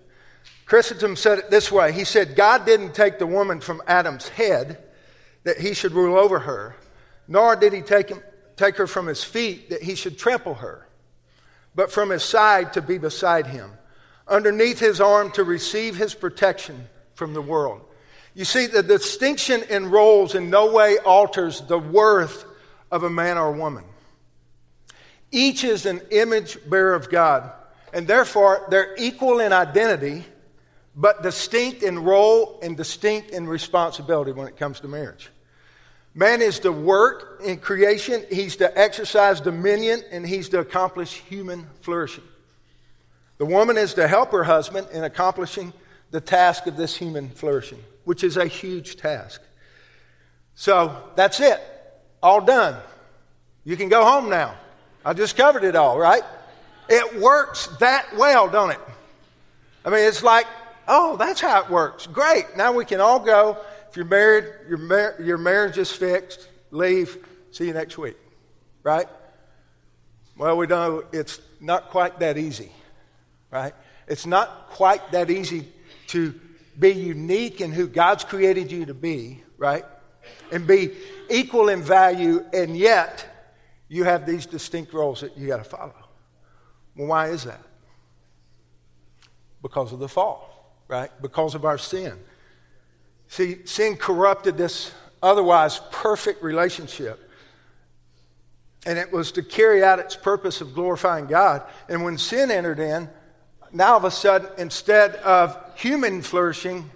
Chrysostom 0.64 1.16
said 1.16 1.38
it 1.38 1.50
this 1.50 1.70
way 1.70 1.92
He 1.92 2.04
said, 2.04 2.36
God 2.36 2.64
didn't 2.64 2.94
take 2.94 3.18
the 3.18 3.26
woman 3.26 3.60
from 3.60 3.82
Adam's 3.86 4.28
head 4.28 4.78
that 5.44 5.58
he 5.58 5.74
should 5.74 5.92
rule 5.92 6.16
over 6.16 6.38
her, 6.40 6.76
nor 7.28 7.56
did 7.56 7.72
he 7.72 7.82
take 7.82 8.08
him, 8.08 8.22
take 8.56 8.76
her 8.76 8.86
from 8.86 9.06
his 9.06 9.24
feet 9.24 9.70
that 9.70 9.82
he 9.82 9.94
should 9.94 10.18
trample 10.18 10.54
her, 10.54 10.86
but 11.74 11.90
from 11.90 12.10
his 12.10 12.22
side 12.22 12.72
to 12.74 12.80
be 12.80 12.96
beside 12.96 13.46
him, 13.46 13.72
underneath 14.28 14.78
his 14.78 15.00
arm 15.00 15.30
to 15.32 15.44
receive 15.44 15.96
his 15.96 16.14
protection 16.14 16.88
from 17.14 17.34
the 17.34 17.42
world. 17.42 17.82
You 18.34 18.44
see, 18.44 18.66
the 18.66 18.82
distinction 18.82 19.62
in 19.68 19.90
roles 19.90 20.34
in 20.34 20.48
no 20.48 20.72
way 20.72 20.98
alters 20.98 21.60
the 21.60 21.78
worth 21.78 22.44
of 22.90 23.02
a 23.02 23.10
man 23.10 23.38
or 23.38 23.48
a 23.48 23.58
woman. 23.58 23.84
Each 25.30 25.64
is 25.64 25.86
an 25.86 26.00
image 26.10 26.58
bearer 26.68 26.94
of 26.94 27.10
God, 27.10 27.50
and 27.92 28.06
therefore 28.06 28.66
they're 28.70 28.94
equal 28.98 29.40
in 29.40 29.52
identity, 29.52 30.24
but 30.94 31.22
distinct 31.22 31.82
in 31.82 31.98
role 31.98 32.58
and 32.62 32.76
distinct 32.76 33.30
in 33.30 33.46
responsibility 33.46 34.32
when 34.32 34.46
it 34.46 34.56
comes 34.56 34.80
to 34.80 34.88
marriage. 34.88 35.30
Man 36.14 36.42
is 36.42 36.58
to 36.60 36.72
work 36.72 37.40
in 37.42 37.56
creation, 37.56 38.24
he's 38.30 38.56
to 38.56 38.78
exercise 38.78 39.40
dominion, 39.40 40.02
and 40.10 40.26
he's 40.26 40.50
to 40.50 40.58
accomplish 40.58 41.14
human 41.14 41.66
flourishing. 41.80 42.24
The 43.38 43.46
woman 43.46 43.78
is 43.78 43.94
to 43.94 44.06
help 44.06 44.32
her 44.32 44.44
husband 44.44 44.88
in 44.92 45.04
accomplishing 45.04 45.72
the 46.10 46.20
task 46.20 46.66
of 46.66 46.76
this 46.76 46.94
human 46.94 47.30
flourishing, 47.30 47.82
which 48.04 48.24
is 48.24 48.36
a 48.36 48.46
huge 48.46 48.96
task. 48.96 49.40
So 50.54 51.10
that's 51.16 51.40
it. 51.40 51.60
All 52.22 52.40
done. 52.40 52.76
You 53.64 53.76
can 53.76 53.88
go 53.88 54.04
home 54.04 54.28
now. 54.28 54.54
I 55.04 55.12
just 55.12 55.36
covered 55.36 55.64
it 55.64 55.76
all, 55.76 55.98
right? 55.98 56.22
It 56.88 57.20
works 57.20 57.68
that 57.78 58.06
well, 58.16 58.48
don't 58.48 58.70
it? 58.70 58.80
I 59.84 59.90
mean, 59.90 60.06
it's 60.06 60.22
like, 60.22 60.46
oh, 60.86 61.16
that's 61.16 61.40
how 61.40 61.62
it 61.62 61.70
works. 61.70 62.06
Great. 62.06 62.44
Now 62.56 62.72
we 62.72 62.84
can 62.84 63.00
all 63.00 63.18
go. 63.18 63.58
If 63.88 63.96
you're 63.96 64.06
married, 64.06 64.44
your, 64.68 64.78
mar- 64.78 65.16
your 65.20 65.38
marriage 65.38 65.78
is 65.78 65.90
fixed. 65.90 66.48
Leave. 66.70 67.18
See 67.50 67.66
you 67.66 67.72
next 67.72 67.98
week. 67.98 68.16
Right? 68.82 69.06
Well, 70.36 70.56
we 70.56 70.66
don't 70.66 71.02
know 71.02 71.04
it's 71.12 71.40
not 71.60 71.90
quite 71.90 72.20
that 72.20 72.38
easy. 72.38 72.72
Right? 73.50 73.74
It's 74.08 74.26
not 74.26 74.70
quite 74.70 75.12
that 75.12 75.30
easy 75.30 75.68
to 76.08 76.38
be 76.78 76.92
unique 76.92 77.60
in 77.60 77.72
who 77.72 77.86
God's 77.86 78.24
created 78.24 78.72
you 78.72 78.86
to 78.86 78.94
be, 78.94 79.42
right? 79.58 79.84
And 80.50 80.66
be 80.66 80.92
equal 81.28 81.68
in 81.68 81.82
value, 81.82 82.44
and 82.52 82.76
yet 82.76 83.26
you 83.88 84.04
have 84.04 84.26
these 84.26 84.46
distinct 84.46 84.92
roles 84.92 85.20
that 85.20 85.36
you 85.36 85.48
got 85.48 85.58
to 85.58 85.64
follow. 85.64 85.94
Well, 86.96 87.08
why 87.08 87.28
is 87.28 87.44
that? 87.44 87.60
Because 89.62 89.92
of 89.92 89.98
the 89.98 90.08
fall, 90.08 90.76
right? 90.88 91.10
Because 91.20 91.54
of 91.54 91.64
our 91.64 91.78
sin. 91.78 92.18
See, 93.28 93.64
sin 93.64 93.96
corrupted 93.96 94.56
this 94.56 94.92
otherwise 95.22 95.80
perfect 95.90 96.42
relationship. 96.42 97.30
And 98.84 98.98
it 98.98 99.12
was 99.12 99.32
to 99.32 99.42
carry 99.42 99.84
out 99.84 100.00
its 100.00 100.16
purpose 100.16 100.60
of 100.60 100.74
glorifying 100.74 101.26
God. 101.26 101.62
And 101.88 102.04
when 102.04 102.18
sin 102.18 102.50
entered 102.50 102.80
in, 102.80 103.08
now 103.72 103.96
of 103.96 104.04
a 104.04 104.10
sudden, 104.10 104.48
instead 104.58 105.16
of 105.16 105.56
human 105.76 106.22
flourishing, 106.22 106.90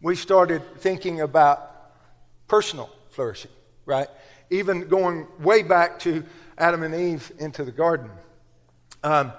we 0.00 0.16
started 0.16 0.62
thinking 0.78 1.20
about 1.20 1.70
personal 2.48 2.90
flourishing, 3.10 3.50
right? 3.86 4.08
Even 4.50 4.88
going 4.88 5.26
way 5.40 5.62
back 5.62 5.98
to 6.00 6.24
Adam 6.58 6.82
and 6.82 6.94
Eve 6.94 7.32
into 7.38 7.64
the 7.64 7.72
garden. 7.72 8.10
Um, 9.02 9.32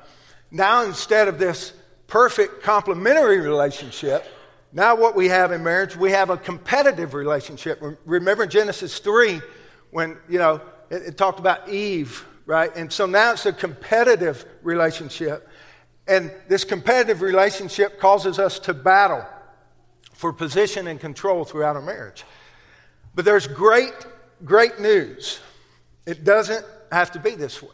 now, 0.51 0.83
instead 0.83 1.27
of 1.27 1.39
this 1.39 1.73
perfect 2.07 2.63
complementary 2.63 3.39
relationship, 3.39 4.25
now 4.71 4.95
what 4.95 5.15
we 5.15 5.27
have 5.27 5.51
in 5.51 5.63
marriage, 5.63 5.95
we 5.95 6.11
have 6.11 6.29
a 6.29 6.37
competitive 6.37 7.13
relationship. 7.13 7.81
Remember 8.05 8.45
Genesis 8.45 8.99
3 8.99 9.41
when, 9.91 10.17
you 10.27 10.39
know, 10.39 10.61
it, 10.89 11.03
it 11.03 11.17
talked 11.17 11.39
about 11.39 11.69
Eve, 11.69 12.25
right? 12.45 12.75
And 12.75 12.91
so 12.91 13.05
now 13.05 13.33
it's 13.33 13.45
a 13.45 13.53
competitive 13.53 14.45
relationship. 14.63 15.47
And 16.07 16.31
this 16.47 16.63
competitive 16.63 17.21
relationship 17.21 17.99
causes 17.99 18.39
us 18.39 18.59
to 18.59 18.73
battle 18.73 19.25
for 20.13 20.33
position 20.33 20.87
and 20.87 20.99
control 20.99 21.45
throughout 21.45 21.75
our 21.75 21.81
marriage. 21.81 22.23
But 23.15 23.25
there's 23.25 23.47
great, 23.47 23.93
great 24.43 24.79
news. 24.79 25.39
It 26.05 26.23
doesn't 26.23 26.65
have 26.91 27.11
to 27.11 27.19
be 27.19 27.31
this 27.31 27.61
way. 27.61 27.69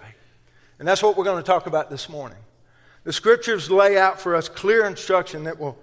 And 0.77 0.87
that's 0.87 1.03
what 1.03 1.17
we're 1.17 1.25
going 1.25 1.41
to 1.41 1.47
talk 1.47 1.67
about 1.67 1.89
this 1.89 2.07
morning. 2.07 2.37
The 3.03 3.13
scriptures 3.13 3.71
lay 3.71 3.97
out 3.97 4.19
for 4.19 4.35
us 4.35 4.47
clear 4.49 4.85
instruction 4.85 5.45
that 5.45 5.59
will 5.59 5.77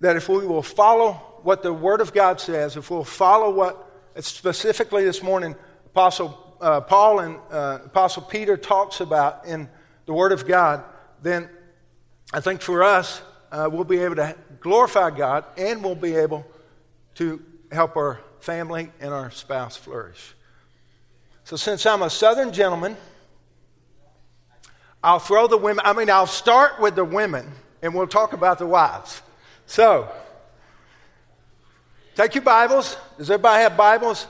that 0.00 0.16
if 0.16 0.28
we 0.28 0.44
will 0.44 0.62
follow 0.62 1.12
what 1.42 1.62
the 1.62 1.72
Word 1.72 2.00
of 2.00 2.12
God 2.12 2.40
says, 2.40 2.76
if 2.76 2.90
we'll 2.90 3.04
follow 3.04 3.50
what 3.50 3.88
specifically 4.18 5.04
this 5.04 5.22
morning 5.22 5.54
Apostle 5.86 6.56
uh, 6.60 6.80
Paul 6.80 7.20
and 7.20 7.38
uh, 7.50 7.78
Apostle 7.86 8.22
Peter 8.22 8.56
talks 8.56 9.00
about 9.00 9.46
in 9.46 9.68
the 10.06 10.12
Word 10.12 10.32
of 10.32 10.46
God, 10.46 10.84
then 11.22 11.48
I 12.32 12.40
think 12.40 12.60
for 12.60 12.82
us, 12.82 13.22
uh, 13.50 13.68
we'll 13.70 13.84
be 13.84 13.98
able 13.98 14.16
to 14.16 14.34
glorify 14.60 15.10
God 15.10 15.44
and 15.56 15.82
we'll 15.84 15.94
be 15.94 16.16
able 16.16 16.46
to 17.16 17.42
help 17.70 17.96
our 17.96 18.20
family 18.40 18.90
and 19.00 19.12
our 19.12 19.30
spouse 19.30 19.76
flourish. 19.76 20.34
So, 21.44 21.56
since 21.56 21.84
I'm 21.86 22.02
a 22.02 22.10
Southern 22.10 22.52
gentleman, 22.52 22.96
I'll 25.02 25.18
throw 25.18 25.48
the 25.48 25.58
women, 25.58 25.84
I 25.84 25.92
mean, 25.92 26.08
I'll 26.08 26.26
start 26.26 26.80
with 26.80 26.94
the 26.94 27.04
women 27.04 27.50
and 27.82 27.94
we'll 27.94 28.06
talk 28.06 28.32
about 28.32 28.58
the 28.58 28.66
wives. 28.66 29.20
So, 29.66 30.08
take 32.14 32.34
your 32.34 32.44
Bibles. 32.44 32.96
Does 33.18 33.30
everybody 33.30 33.62
have 33.62 33.76
Bibles? 33.76 34.26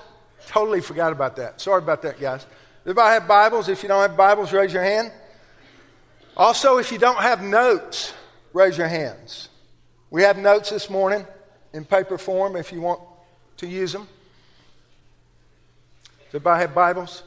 Totally 0.48 0.80
forgot 0.80 1.12
about 1.12 1.36
that. 1.36 1.60
Sorry 1.60 1.82
about 1.82 2.02
that, 2.02 2.18
guys. 2.18 2.40
Does 2.40 2.48
everybody 2.86 3.12
have 3.14 3.28
Bibles? 3.28 3.68
If 3.68 3.82
you 3.82 3.88
don't 3.88 4.00
have 4.00 4.16
Bibles, 4.16 4.52
raise 4.52 4.72
your 4.72 4.82
hand. 4.82 5.12
Also, 6.36 6.78
if 6.78 6.90
you 6.90 6.98
don't 6.98 7.20
have 7.20 7.42
notes, 7.42 8.14
raise 8.54 8.78
your 8.78 8.88
hands. 8.88 9.48
We 10.10 10.22
have 10.22 10.38
notes 10.38 10.70
this 10.70 10.88
morning 10.88 11.26
in 11.74 11.84
paper 11.84 12.16
form 12.16 12.56
if 12.56 12.72
you 12.72 12.80
want 12.80 13.00
to 13.58 13.66
use 13.66 13.92
them. 13.92 14.08
Does 16.04 16.36
everybody 16.36 16.60
have 16.62 16.74
Bibles? 16.74 17.22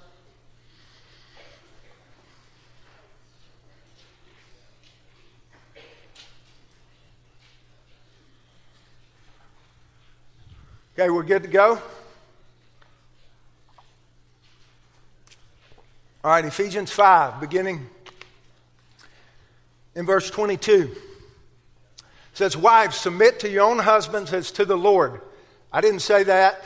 Okay, 10.97 11.09
we're 11.09 11.23
good 11.23 11.43
to 11.43 11.49
go? 11.49 11.79
All 16.23 16.31
right, 16.31 16.45
Ephesians 16.45 16.91
5, 16.91 17.39
beginning 17.39 17.87
in 19.95 20.05
verse 20.05 20.29
22. 20.29 20.91
It 20.91 20.97
says, 22.33 22.55
Wives, 22.55 22.97
submit 22.97 23.39
to 23.39 23.49
your 23.49 23.63
own 23.63 23.79
husbands 23.79 24.33
as 24.33 24.51
to 24.51 24.65
the 24.65 24.77
Lord. 24.77 25.21
I 25.71 25.81
didn't 25.81 26.01
say 26.01 26.23
that. 26.23 26.63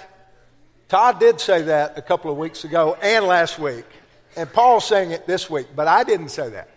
Todd 0.87 1.19
did 1.19 1.39
say 1.39 1.61
that 1.63 1.97
a 1.97 2.01
couple 2.01 2.31
of 2.31 2.37
weeks 2.37 2.63
ago 2.63 2.97
and 3.01 3.25
last 3.25 3.59
week. 3.59 3.85
And 4.35 4.51
Paul's 4.51 4.85
saying 4.85 5.11
it 5.11 5.27
this 5.27 5.49
week, 5.49 5.67
but 5.75 5.87
I 5.87 6.03
didn't 6.03 6.29
say 6.29 6.49
that. 6.49 6.69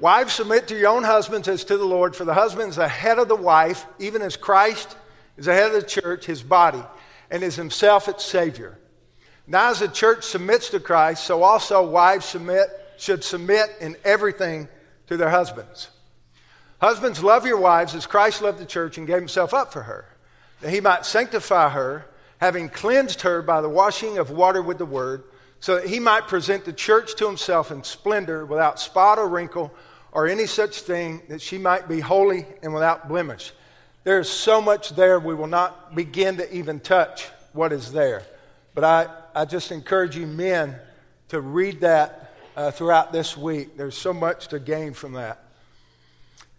Wives, 0.00 0.32
submit 0.32 0.68
to 0.68 0.78
your 0.78 0.90
own 0.90 1.02
husbands 1.02 1.48
as 1.48 1.64
to 1.64 1.76
the 1.76 1.84
Lord, 1.84 2.14
for 2.14 2.24
the 2.24 2.34
husband 2.34 2.70
is 2.70 2.76
the 2.76 2.88
head 2.88 3.18
of 3.18 3.28
the 3.28 3.36
wife, 3.36 3.84
even 3.98 4.22
as 4.22 4.36
Christ 4.36 4.96
is 5.36 5.46
the 5.46 5.52
head 5.52 5.66
of 5.66 5.72
the 5.72 5.86
church, 5.86 6.24
his 6.24 6.42
body, 6.42 6.82
and 7.30 7.42
is 7.42 7.56
himself 7.56 8.08
its 8.08 8.24
Savior. 8.24 8.78
Now, 9.46 9.70
as 9.70 9.80
the 9.80 9.88
church 9.88 10.24
submits 10.24 10.70
to 10.70 10.80
Christ, 10.80 11.24
so 11.24 11.42
also 11.42 11.86
wives 11.88 12.26
submit, 12.26 12.68
should 12.96 13.24
submit 13.24 13.70
in 13.80 13.96
everything 14.04 14.68
to 15.08 15.16
their 15.16 15.30
husbands. 15.30 15.88
Husbands, 16.80 17.22
love 17.22 17.44
your 17.44 17.58
wives 17.58 17.94
as 17.94 18.06
Christ 18.06 18.40
loved 18.40 18.58
the 18.58 18.66
church 18.66 18.98
and 18.98 19.06
gave 19.06 19.16
himself 19.16 19.52
up 19.52 19.72
for 19.72 19.82
her, 19.82 20.06
that 20.60 20.70
he 20.70 20.80
might 20.80 21.04
sanctify 21.04 21.70
her, 21.70 22.06
having 22.40 22.68
cleansed 22.68 23.22
her 23.22 23.42
by 23.42 23.60
the 23.60 23.68
washing 23.68 24.18
of 24.18 24.30
water 24.30 24.62
with 24.62 24.78
the 24.78 24.86
word, 24.86 25.24
so 25.60 25.74
that 25.74 25.88
he 25.88 25.98
might 25.98 26.28
present 26.28 26.64
the 26.64 26.72
church 26.72 27.16
to 27.16 27.26
himself 27.26 27.72
in 27.72 27.82
splendor, 27.82 28.46
without 28.46 28.78
spot 28.78 29.18
or 29.18 29.28
wrinkle 29.28 29.72
or 30.12 30.28
any 30.28 30.46
such 30.46 30.82
thing, 30.82 31.20
that 31.28 31.42
she 31.42 31.58
might 31.58 31.88
be 31.88 32.00
holy 32.00 32.46
and 32.62 32.72
without 32.72 33.08
blemish. 33.08 33.52
There's 34.04 34.28
so 34.28 34.60
much 34.60 34.90
there, 34.90 35.18
we 35.18 35.34
will 35.34 35.48
not 35.48 35.94
begin 35.94 36.36
to 36.36 36.54
even 36.54 36.80
touch 36.80 37.28
what 37.52 37.72
is 37.72 37.92
there. 37.92 38.22
But 38.74 38.84
I, 38.84 39.08
I 39.34 39.44
just 39.44 39.72
encourage 39.72 40.16
you, 40.16 40.26
men, 40.26 40.76
to 41.28 41.40
read 41.40 41.80
that 41.80 42.27
uh, 42.58 42.72
throughout 42.72 43.12
this 43.12 43.36
week. 43.36 43.76
There's 43.76 43.96
so 43.96 44.12
much 44.12 44.48
to 44.48 44.58
gain 44.58 44.92
from 44.92 45.12
that. 45.12 45.44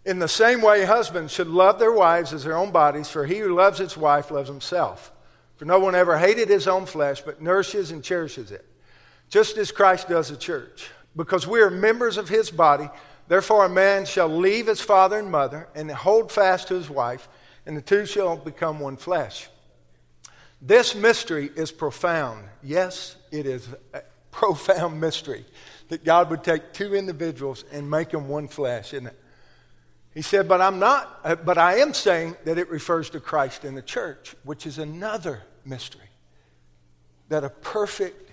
In 0.06 0.18
the 0.18 0.28
same 0.28 0.62
way, 0.62 0.86
husbands 0.86 1.30
should 1.30 1.48
love 1.48 1.78
their 1.78 1.92
wives 1.92 2.32
as 2.32 2.44
their 2.44 2.56
own 2.56 2.70
bodies, 2.70 3.10
for 3.10 3.26
he 3.26 3.38
who 3.38 3.54
loves 3.54 3.78
his 3.78 3.98
wife 3.98 4.30
loves 4.30 4.48
himself. 4.48 5.12
For 5.56 5.66
no 5.66 5.78
one 5.78 5.94
ever 5.94 6.16
hated 6.16 6.48
his 6.48 6.66
own 6.66 6.86
flesh, 6.86 7.20
but 7.20 7.42
nourishes 7.42 7.90
and 7.90 8.02
cherishes 8.02 8.50
it, 8.50 8.64
just 9.28 9.58
as 9.58 9.70
Christ 9.70 10.08
does 10.08 10.30
the 10.30 10.38
church. 10.38 10.90
Because 11.14 11.46
we 11.46 11.60
are 11.60 11.70
members 11.70 12.16
of 12.16 12.30
his 12.30 12.50
body, 12.50 12.88
Therefore, 13.28 13.66
a 13.66 13.68
man 13.68 14.06
shall 14.06 14.26
leave 14.26 14.66
his 14.66 14.80
father 14.80 15.16
and 15.16 15.30
mother 15.30 15.68
and 15.76 15.88
hold 15.88 16.32
fast 16.32 16.66
to 16.66 16.74
his 16.74 16.90
wife, 16.90 17.28
and 17.64 17.76
the 17.76 17.80
two 17.80 18.04
shall 18.04 18.36
become 18.36 18.80
one 18.80 18.96
flesh. 18.96 19.48
This 20.60 20.96
mystery 20.96 21.48
is 21.54 21.70
profound. 21.70 22.44
Yes, 22.60 23.14
it 23.30 23.46
is 23.46 23.68
a 23.94 24.02
profound 24.32 25.00
mystery 25.00 25.44
that 25.90 26.04
God 26.04 26.30
would 26.30 26.42
take 26.42 26.72
two 26.72 26.94
individuals 26.94 27.64
and 27.72 27.90
make 27.90 28.10
them 28.10 28.28
one 28.28 28.48
flesh, 28.48 28.94
isn't 28.94 29.08
it? 29.08 29.20
He 30.14 30.22
said, 30.22 30.48
but 30.48 30.60
I'm 30.60 30.78
not, 30.78 31.20
uh, 31.24 31.34
but 31.34 31.58
I 31.58 31.78
am 31.78 31.92
saying 31.94 32.36
that 32.44 32.58
it 32.58 32.70
refers 32.70 33.10
to 33.10 33.20
Christ 33.20 33.64
in 33.64 33.74
the 33.74 33.82
church, 33.82 34.34
which 34.44 34.66
is 34.66 34.78
another 34.78 35.42
mystery. 35.64 36.08
That 37.28 37.44
a 37.44 37.50
perfect 37.50 38.30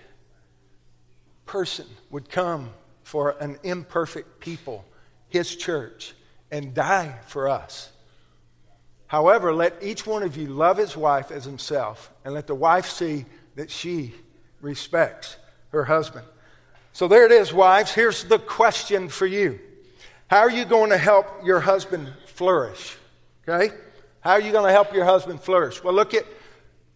person 1.46 1.88
would 2.12 2.30
come 2.30 2.70
for 3.04 3.36
an 3.40 3.58
imperfect 3.64 4.40
people, 4.40 4.86
his 5.30 5.56
church, 5.56 6.14
and 6.52 6.76
die 6.76 7.16
for 7.26 7.50
us. 7.50 7.92
However, 9.08 9.52
let 9.54 9.82
each 9.82 10.06
one 10.06 10.22
of 10.22 10.38
you 10.38 10.48
love 10.48 10.78
his 10.78 10.96
wife 10.96 11.32
as 11.32 11.46
himself, 11.46 12.12
and 12.24 12.36
let 12.36 12.46
the 12.46 12.56
wife 12.56 12.88
see 12.88 13.26
that 13.56 13.72
she 13.72 14.14
respects 14.62 15.38
her 15.70 15.86
husband. 15.86 16.26
So 16.98 17.08
there 17.08 17.28
it 17.28 17.32
is, 17.32 17.54
wives. 17.54 17.92
Here's 17.92 18.24
the 18.24 18.40
question 18.40 19.08
for 19.08 19.28
you 19.28 19.60
How 20.32 20.40
are 20.40 20.50
you 20.50 20.66
going 20.66 20.90
to 20.90 20.98
help 20.98 21.46
your 21.46 21.60
husband 21.60 22.12
flourish? 22.26 22.98
Okay? 23.48 23.72
How 24.22 24.32
are 24.32 24.42
you 24.42 24.52
going 24.52 24.66
to 24.66 24.72
help 24.72 24.96
your 24.96 25.06
husband 25.06 25.40
flourish? 25.40 25.84
Well, 25.84 25.94
look 25.94 26.16
at 26.16 26.26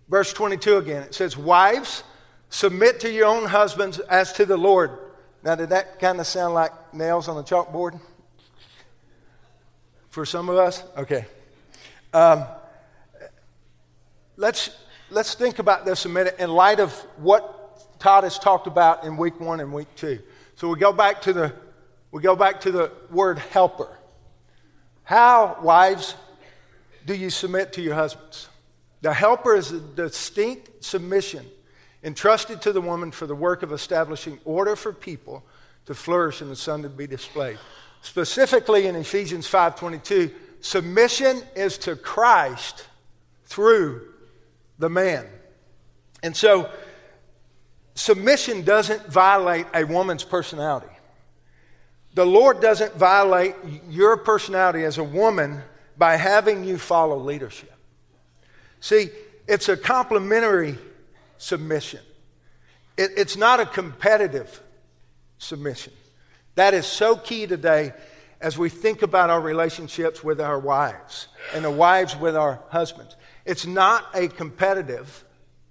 verse 0.10 0.34
22 0.34 0.78
again. 0.78 1.04
It 1.04 1.14
says, 1.14 1.38
Wives, 1.38 2.04
submit 2.50 3.02
to 3.02 3.12
your 3.12 3.28
own 3.28 3.46
husbands 3.46 4.00
as 4.00 4.34
to 4.34 4.46
the 4.48 4.58
Lord. 4.58 4.90
Now, 5.44 5.54
did 5.54 5.70
that 5.70 6.00
kind 6.00 6.20
of 6.20 6.26
sound 6.26 6.56
like 6.56 6.96
nails 6.96 7.28
on 7.28 7.38
a 7.38 7.44
chalkboard? 7.44 8.02
For 10.10 10.26
some 10.26 10.50
of 10.50 10.58
us? 10.58 10.84
Okay. 10.98 11.28
Um, 12.12 12.46
let's, 14.36 14.72
let's 15.12 15.36
think 15.36 15.60
about 15.60 15.86
this 15.86 16.06
a 16.06 16.10
minute 16.10 16.38
in 16.40 16.50
light 16.50 16.80
of 16.80 16.92
what 17.18 17.61
Todd 18.02 18.24
has 18.24 18.40
talked 18.40 18.66
about 18.66 19.04
in 19.04 19.16
week 19.16 19.40
one 19.40 19.60
and 19.60 19.72
week 19.72 19.88
two. 19.96 20.18
So 20.56 20.68
we 20.68 20.80
go 20.80 20.92
back 20.92 21.22
to 21.22 21.34
the, 21.34 21.54
we 22.10 22.20
go 22.24 22.36
back 22.36 22.62
to 22.62 22.72
the 22.72 22.92
word 23.12 23.38
helper. 23.38 23.96
How, 25.04 25.60
wives, 25.62 26.16
do 27.06 27.14
you 27.14 27.30
submit 27.30 27.74
to 27.74 27.82
your 27.82 27.94
husbands? 27.94 28.50
The 29.02 29.14
helper 29.14 29.54
is 29.54 29.72
a 29.72 29.80
distinct 29.80 30.84
submission 30.84 31.46
entrusted 32.04 32.60
to 32.64 32.74
the 32.74 32.82
woman 32.82 33.12
for 33.12 33.28
the 33.28 33.36
work 33.36 33.62
of 33.62 33.72
establishing 33.72 34.40
order 34.46 34.76
for 34.76 34.94
people 34.94 35.44
to 35.86 35.94
flourish 35.94 36.42
and 36.42 36.50
the 36.50 36.56
son 36.56 36.82
to 36.82 36.90
be 36.90 37.06
displayed. 37.06 37.60
Specifically 38.02 38.88
in 38.88 38.96
Ephesians 38.96 39.48
5:22, 39.48 40.34
submission 40.60 41.44
is 41.56 41.78
to 41.78 41.96
Christ 41.96 42.88
through 43.46 44.12
the 44.80 44.90
man. 44.90 45.28
And 46.24 46.36
so 46.36 46.68
submission 47.96 48.64
doesn't 48.64 49.08
violate 49.08 49.68
a 49.74 49.84
woman's 49.84 50.24
personality. 50.24 50.88
The 52.14 52.26
Lord 52.26 52.60
doesn't 52.60 52.96
violate 52.96 53.56
your 53.90 54.18
personality 54.18 54.84
as 54.84 54.98
a 54.98 55.04
woman 55.04 55.62
by 55.98 56.18
having 56.18 56.64
you 56.64 56.78
follow 56.78 57.18
leadership. 57.18 57.74
See, 58.80 59.10
it's 59.48 59.70
a 59.70 59.78
complementary 59.78 60.78
submission. 61.38 62.02
It, 62.98 63.12
it's 63.18 63.38
not 63.38 63.60
a 63.60 63.66
competitive 63.66 64.62
submission. 65.38 65.94
That 66.56 66.74
is 66.74 66.86
so 66.86 67.16
key 67.16 67.48
today 67.48 67.94
as 68.42 68.58
we 68.58 68.70
think 68.70 69.04
about 69.04 69.30
our 69.30 69.40
relationships 69.40 70.24
with 70.24 70.42
our 70.42 70.60
wives 70.60 71.28
and 71.54 71.64
the 71.64 71.72
wives 71.72 72.16
with 72.16 72.36
our 72.36 72.62
husbands. 72.70 73.16
It's 73.46 73.66
not 73.66 74.06
a 74.14 74.28
competitive, 74.28 75.24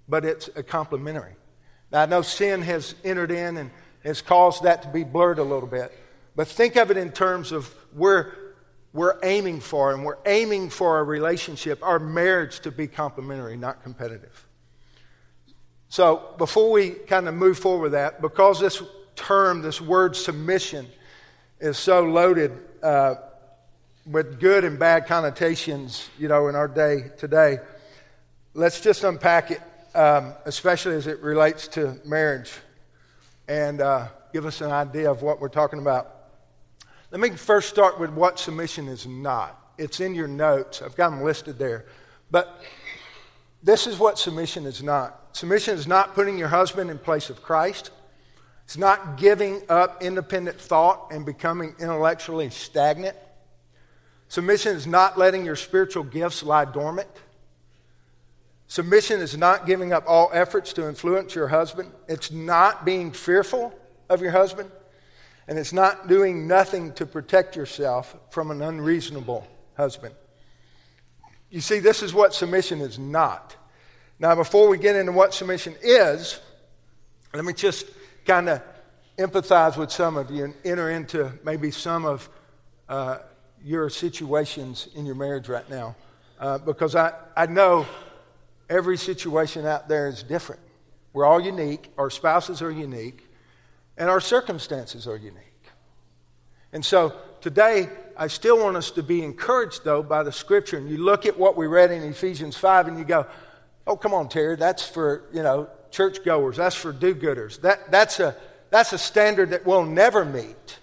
but 0.07 0.25
it's 0.25 0.49
a 0.55 0.63
complementary. 0.63 1.35
Now, 1.91 2.03
I 2.03 2.05
know 2.05 2.21
sin 2.21 2.61
has 2.61 2.95
entered 3.03 3.31
in 3.31 3.57
and 3.57 3.71
has 4.03 4.21
caused 4.21 4.63
that 4.63 4.83
to 4.83 4.87
be 4.87 5.03
blurred 5.03 5.39
a 5.39 5.43
little 5.43 5.67
bit, 5.67 5.91
but 6.35 6.47
think 6.47 6.75
of 6.75 6.89
it 6.91 6.97
in 6.97 7.11
terms 7.11 7.51
of 7.51 7.67
where 7.93 8.33
we're 8.93 9.17
aiming 9.23 9.61
for, 9.61 9.93
and 9.93 10.03
we're 10.03 10.17
aiming 10.25 10.69
for 10.69 10.99
a 10.99 11.03
relationship, 11.03 11.81
our 11.81 11.99
marriage 11.99 12.59
to 12.61 12.71
be 12.71 12.87
complementary, 12.87 13.55
not 13.55 13.83
competitive. 13.83 14.47
So, 15.87 16.33
before 16.37 16.71
we 16.71 16.91
kind 16.91 17.27
of 17.27 17.33
move 17.33 17.59
forward 17.59 17.83
with 17.83 17.91
that, 17.93 18.21
because 18.21 18.59
this 18.59 18.81
term, 19.15 19.61
this 19.61 19.81
word 19.81 20.15
submission, 20.15 20.87
is 21.59 21.77
so 21.77 22.03
loaded 22.03 22.57
uh, 22.81 23.15
with 24.05 24.39
good 24.39 24.63
and 24.63 24.79
bad 24.79 25.05
connotations, 25.05 26.09
you 26.17 26.27
know, 26.27 26.47
in 26.47 26.55
our 26.55 26.67
day 26.67 27.11
today, 27.17 27.59
let's 28.53 28.81
just 28.81 29.03
unpack 29.03 29.51
it, 29.51 29.61
um, 29.95 30.33
especially 30.45 30.95
as 30.95 31.07
it 31.07 31.19
relates 31.21 31.67
to 31.69 31.99
marriage, 32.05 32.51
and 33.47 33.81
uh, 33.81 34.07
give 34.33 34.45
us 34.45 34.61
an 34.61 34.71
idea 34.71 35.09
of 35.09 35.21
what 35.21 35.41
we're 35.41 35.49
talking 35.49 35.79
about. 35.79 36.15
Let 37.11 37.19
me 37.19 37.31
first 37.31 37.69
start 37.69 37.99
with 37.99 38.09
what 38.11 38.39
submission 38.39 38.87
is 38.87 39.05
not. 39.05 39.73
It's 39.77 39.99
in 39.99 40.15
your 40.15 40.27
notes, 40.27 40.81
I've 40.81 40.95
got 40.95 41.09
them 41.09 41.23
listed 41.23 41.57
there. 41.59 41.85
But 42.29 42.61
this 43.61 43.87
is 43.87 43.99
what 43.99 44.17
submission 44.17 44.65
is 44.65 44.81
not 44.81 45.21
submission 45.33 45.75
is 45.75 45.87
not 45.87 46.13
putting 46.13 46.37
your 46.37 46.47
husband 46.47 46.89
in 46.89 46.97
place 46.97 47.29
of 47.29 47.41
Christ. 47.41 47.91
It's 48.65 48.77
not 48.77 49.17
giving 49.17 49.61
up 49.69 50.01
independent 50.01 50.59
thought 50.59 51.11
and 51.11 51.25
becoming 51.25 51.75
intellectually 51.79 52.49
stagnant. 52.49 53.17
Submission 54.27 54.75
is 54.75 54.87
not 54.87 55.17
letting 55.17 55.45
your 55.45 55.55
spiritual 55.55 56.03
gifts 56.03 56.41
lie 56.41 56.65
dormant. 56.65 57.09
Submission 58.71 59.19
is 59.19 59.35
not 59.35 59.65
giving 59.65 59.91
up 59.91 60.05
all 60.07 60.29
efforts 60.31 60.71
to 60.71 60.87
influence 60.87 61.35
your 61.35 61.49
husband. 61.49 61.91
It's 62.07 62.31
not 62.31 62.85
being 62.85 63.11
fearful 63.11 63.77
of 64.07 64.21
your 64.21 64.31
husband. 64.31 64.71
And 65.49 65.59
it's 65.59 65.73
not 65.73 66.07
doing 66.07 66.47
nothing 66.47 66.93
to 66.93 67.05
protect 67.05 67.57
yourself 67.57 68.15
from 68.29 68.49
an 68.49 68.61
unreasonable 68.61 69.45
husband. 69.75 70.15
You 71.49 71.59
see, 71.59 71.79
this 71.79 72.01
is 72.01 72.13
what 72.13 72.33
submission 72.33 72.79
is 72.79 72.97
not. 72.97 73.57
Now, 74.19 74.35
before 74.35 74.69
we 74.69 74.77
get 74.77 74.95
into 74.95 75.11
what 75.11 75.33
submission 75.33 75.75
is, 75.81 76.39
let 77.33 77.43
me 77.43 77.51
just 77.51 77.87
kind 78.25 78.47
of 78.47 78.61
empathize 79.17 79.75
with 79.75 79.91
some 79.91 80.15
of 80.15 80.31
you 80.31 80.45
and 80.45 80.53
enter 80.63 80.91
into 80.91 81.29
maybe 81.43 81.71
some 81.71 82.05
of 82.05 82.29
uh, 82.87 83.17
your 83.61 83.89
situations 83.89 84.87
in 84.95 85.05
your 85.05 85.15
marriage 85.15 85.49
right 85.49 85.69
now. 85.69 85.93
Uh, 86.39 86.57
because 86.57 86.95
I, 86.95 87.11
I 87.35 87.47
know 87.47 87.85
every 88.71 88.97
situation 88.97 89.65
out 89.65 89.89
there 89.89 90.07
is 90.07 90.23
different. 90.23 90.61
We're 91.13 91.25
all 91.25 91.41
unique, 91.41 91.91
our 91.97 92.09
spouses 92.09 92.61
are 92.61 92.71
unique, 92.71 93.27
and 93.97 94.09
our 94.09 94.21
circumstances 94.21 95.07
are 95.07 95.17
unique. 95.17 95.37
And 96.71 96.83
so 96.83 97.13
today, 97.41 97.89
I 98.15 98.27
still 98.27 98.63
want 98.63 98.77
us 98.77 98.91
to 98.91 99.03
be 99.03 99.23
encouraged, 99.23 99.83
though, 99.83 100.01
by 100.01 100.23
the 100.23 100.31
scripture. 100.31 100.77
And 100.77 100.89
you 100.89 100.97
look 100.97 101.25
at 101.25 101.37
what 101.37 101.57
we 101.57 101.67
read 101.67 101.91
in 101.91 102.01
Ephesians 102.03 102.55
5 102.55 102.87
and 102.87 102.97
you 102.97 103.03
go, 103.03 103.25
oh, 103.85 103.97
come 103.97 104.13
on, 104.13 104.29
Terry, 104.29 104.55
that's 104.55 104.87
for, 104.87 105.23
you 105.33 105.43
know, 105.43 105.67
churchgoers, 105.89 106.55
that's 106.55 106.75
for 106.75 106.93
do 106.93 107.13
gooders. 107.13 107.59
That, 107.61 107.91
that's, 107.91 108.21
a, 108.21 108.37
that's 108.69 108.93
a 108.93 108.97
standard 108.97 109.49
that 109.49 109.65
we'll 109.65 109.85
never 109.85 110.23
meet. 110.23 110.79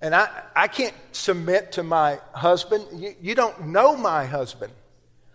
And 0.00 0.16
I, 0.16 0.28
I 0.56 0.66
can't 0.66 0.94
submit 1.12 1.72
to 1.72 1.84
my 1.84 2.18
husband. 2.32 2.86
You, 2.92 3.14
you 3.20 3.34
don't 3.36 3.68
know 3.68 3.96
my 3.96 4.24
husband. 4.24 4.72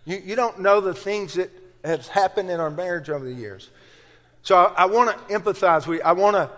You, 0.06 0.22
you 0.24 0.36
don't 0.36 0.60
know 0.60 0.82
the 0.82 0.94
things 0.94 1.36
that 1.36 1.50
have 1.84 2.08
happened 2.08 2.50
in 2.50 2.60
our 2.60 2.72
marriage 2.72 3.10
over 3.10 3.26
the 3.26 3.34
years. 3.34 3.70
So 4.42 4.58
I, 4.58 4.84
I 4.84 4.86
want 4.86 5.10
to 5.10 5.34
empathize 5.34 5.88
with 5.88 6.00
you. 6.00 6.04
I 6.04 6.13
want 6.13 6.36
to 6.36 6.50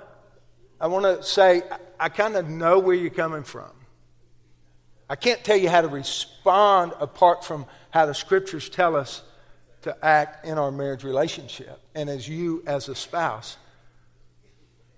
I 0.79 0.88
want 0.88 1.05
to 1.05 1.23
say, 1.23 1.63
I 1.99 2.10
kind 2.10 2.36
of 2.36 2.49
know 2.49 2.79
where 2.79 2.95
you're 2.95 3.10
coming 3.10 3.43
from. 3.43 3.71
I 5.10 5.15
can't 5.15 5.43
tell 5.43 5.55
you 5.55 5.69
how 5.69 5.81
to 5.81 5.88
respond 5.88 6.93
apart 6.99 7.45
from 7.45 7.65
how 7.91 8.05
the 8.05 8.13
scriptures 8.13 8.69
tell 8.69 8.95
us 8.95 9.21
to 9.84 9.95
act 10.03 10.45
in 10.45 10.58
our 10.58 10.71
marriage 10.71 11.03
relationship 11.03 11.79
and 11.93 12.10
as 12.10 12.27
you 12.27 12.63
as 12.67 12.89
a 12.89 12.95
spouse. 12.95 13.58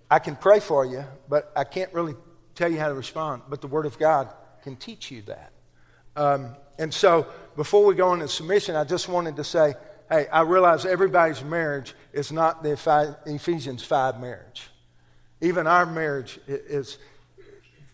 I 0.10 0.20
can 0.20 0.36
pray 0.36 0.62
for 0.62 0.86
you, 0.86 1.04
but 1.30 1.52
I 1.56 1.66
can't 1.66 1.94
really 1.94 2.16
tell 2.56 2.72
you 2.72 2.80
how 2.80 2.88
to 2.88 2.94
respond. 2.94 3.44
But 3.50 3.62
the 3.62 3.68
Word 3.68 3.86
of 3.86 4.00
God 4.00 4.30
can 4.64 4.78
teach 4.78 5.12
you 5.12 5.22
that. 5.24 5.52
Um, 6.16 6.56
and 6.78 6.94
so, 6.94 7.28
before 7.56 7.86
we 7.86 7.96
go 7.96 8.14
into 8.14 8.28
submission, 8.28 8.76
I 8.76 8.84
just 8.84 9.10
wanted 9.10 9.36
to 9.38 9.44
say, 9.44 9.74
hey, 10.10 10.28
I 10.28 10.42
realize 10.42 10.86
everybody's 10.86 11.44
marriage 11.44 11.96
is 12.14 12.32
not 12.32 12.64
the 12.64 13.18
Ephesians 13.26 13.84
5 13.84 14.20
marriage. 14.20 14.70
Even 15.42 15.68
our 15.68 15.86
marriage 15.86 16.40
is, 16.48 16.98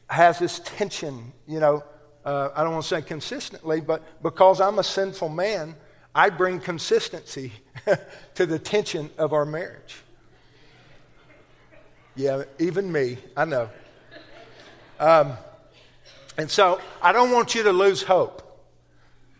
has 0.08 0.40
this 0.40 0.60
tension, 0.60 1.32
you 1.48 1.60
know. 1.60 1.84
Uh, 2.26 2.50
I 2.56 2.64
don't 2.64 2.74
want 2.74 2.84
to 2.84 2.90
say 2.90 3.02
consistently, 3.02 3.82
but 3.82 4.24
because 4.24 4.62
I'm 4.62 4.80
a 4.80 4.84
sinful 4.84 5.30
man, 5.30 5.76
I 6.16 6.30
bring 6.30 6.60
consistency 6.60 7.52
to 8.36 8.46
the 8.46 8.60
tension 8.60 9.10
of 9.18 9.34
our 9.34 9.46
marriage. 9.46 9.96
Yeah, 12.16 12.44
even 12.60 12.92
me, 12.92 13.18
I 13.36 13.46
know. 13.46 13.70
Um, 15.00 15.34
and 16.38 16.50
so 16.50 16.80
I 17.02 17.12
don't 17.12 17.32
want 17.32 17.56
you 17.56 17.64
to 17.64 17.72
lose 17.72 18.04
hope. 18.04 18.53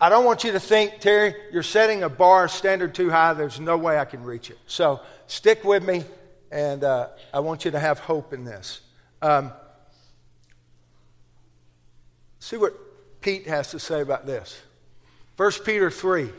I 0.04 0.10
don't 0.10 0.26
want 0.26 0.44
you 0.44 0.52
to 0.52 0.60
think, 0.60 1.00
Terry, 1.00 1.34
you're 1.54 1.64
setting 1.64 2.04
a 2.04 2.10
bar 2.10 2.50
standard 2.50 2.94
too 2.94 3.10
high. 3.10 3.32
There's 3.36 3.62
no 3.62 3.78
way 3.78 3.98
I 3.98 4.04
can 4.04 4.22
reach 4.22 4.50
it. 4.50 4.58
So 4.68 5.00
stick 5.28 5.64
with 5.64 5.82
me 5.82 6.04
and 6.52 6.84
uh, 6.84 7.08
I 7.34 7.40
want 7.40 7.64
you 7.64 7.72
to 7.72 7.80
have 7.80 8.00
hope 8.00 8.34
in 8.34 8.44
this. 8.44 8.82
Um, 9.22 9.54
see 12.40 12.58
what 12.58 12.74
Pete 13.22 13.48
has 13.48 13.72
to 13.72 13.80
say 13.80 14.02
about 14.02 14.26
this. 14.26 14.62
1 15.38 15.52
Peter 15.64 15.90
3, 15.90 16.30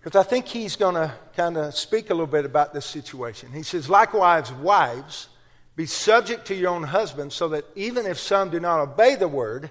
because 0.00 0.18
I 0.18 0.26
think 0.26 0.46
he's 0.46 0.74
going 0.74 0.94
to 0.94 1.12
kind 1.36 1.58
of 1.58 1.74
speak 1.74 2.08
a 2.08 2.14
little 2.14 2.26
bit 2.26 2.46
about 2.46 2.72
this 2.72 2.86
situation. 2.86 3.52
He 3.52 3.62
says, 3.62 3.90
Likewise, 3.90 4.50
wives, 4.54 5.28
be 5.76 5.84
subject 5.84 6.46
to 6.46 6.54
your 6.54 6.70
own 6.70 6.84
husbands, 6.84 7.34
so 7.34 7.48
that 7.48 7.66
even 7.76 8.06
if 8.06 8.18
some 8.18 8.48
do 8.48 8.58
not 8.58 8.80
obey 8.80 9.16
the 9.16 9.28
word, 9.28 9.68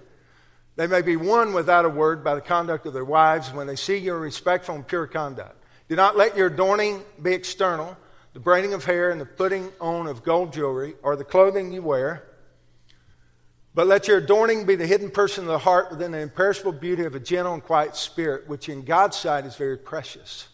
they 0.78 0.88
may 0.88 1.02
be 1.02 1.16
won 1.16 1.54
without 1.54 1.86
a 1.86 1.90
word 1.90 2.24
by 2.24 2.36
the 2.36 2.42
conduct 2.42 2.86
of 2.86 2.94
their 2.94 3.04
wives 3.04 3.52
when 3.52 3.66
they 3.68 3.76
see 3.76 3.98
your 3.98 4.20
respectful 4.20 4.76
and 4.76 4.88
pure 4.88 5.08
conduct. 5.08 5.64
Do 5.90 5.96
not 5.96 6.16
let 6.16 6.38
your 6.38 6.48
adorning 6.48 7.02
be 7.22 7.34
external, 7.34 7.98
the 8.34 8.40
braiding 8.40 8.74
of 8.74 8.86
hair 8.86 9.10
and 9.10 9.20
the 9.20 9.26
putting 9.26 9.72
on 9.82 10.06
of 10.06 10.24
gold 10.24 10.54
jewelry, 10.54 10.94
or 11.02 11.16
the 11.16 11.24
clothing 11.24 11.72
you 11.72 11.82
wear. 11.82 12.24
But 13.74 13.88
let 13.88 14.08
your 14.08 14.18
adorning 14.18 14.66
be 14.66 14.76
the 14.76 14.86
hidden 14.86 15.10
person 15.10 15.46
of 15.46 15.50
the 15.50 15.58
heart 15.58 15.90
within 15.90 16.12
the 16.12 16.20
imperishable 16.20 16.74
beauty 16.74 17.06
of 17.06 17.16
a 17.16 17.20
gentle 17.20 17.56
and 17.56 17.64
quiet 17.64 17.96
spirit, 17.96 18.48
which 18.48 18.70
in 18.70 18.84
God's 18.84 19.18
sight 19.18 19.46
is 19.46 19.56
very 19.56 19.78
precious. 19.78 20.48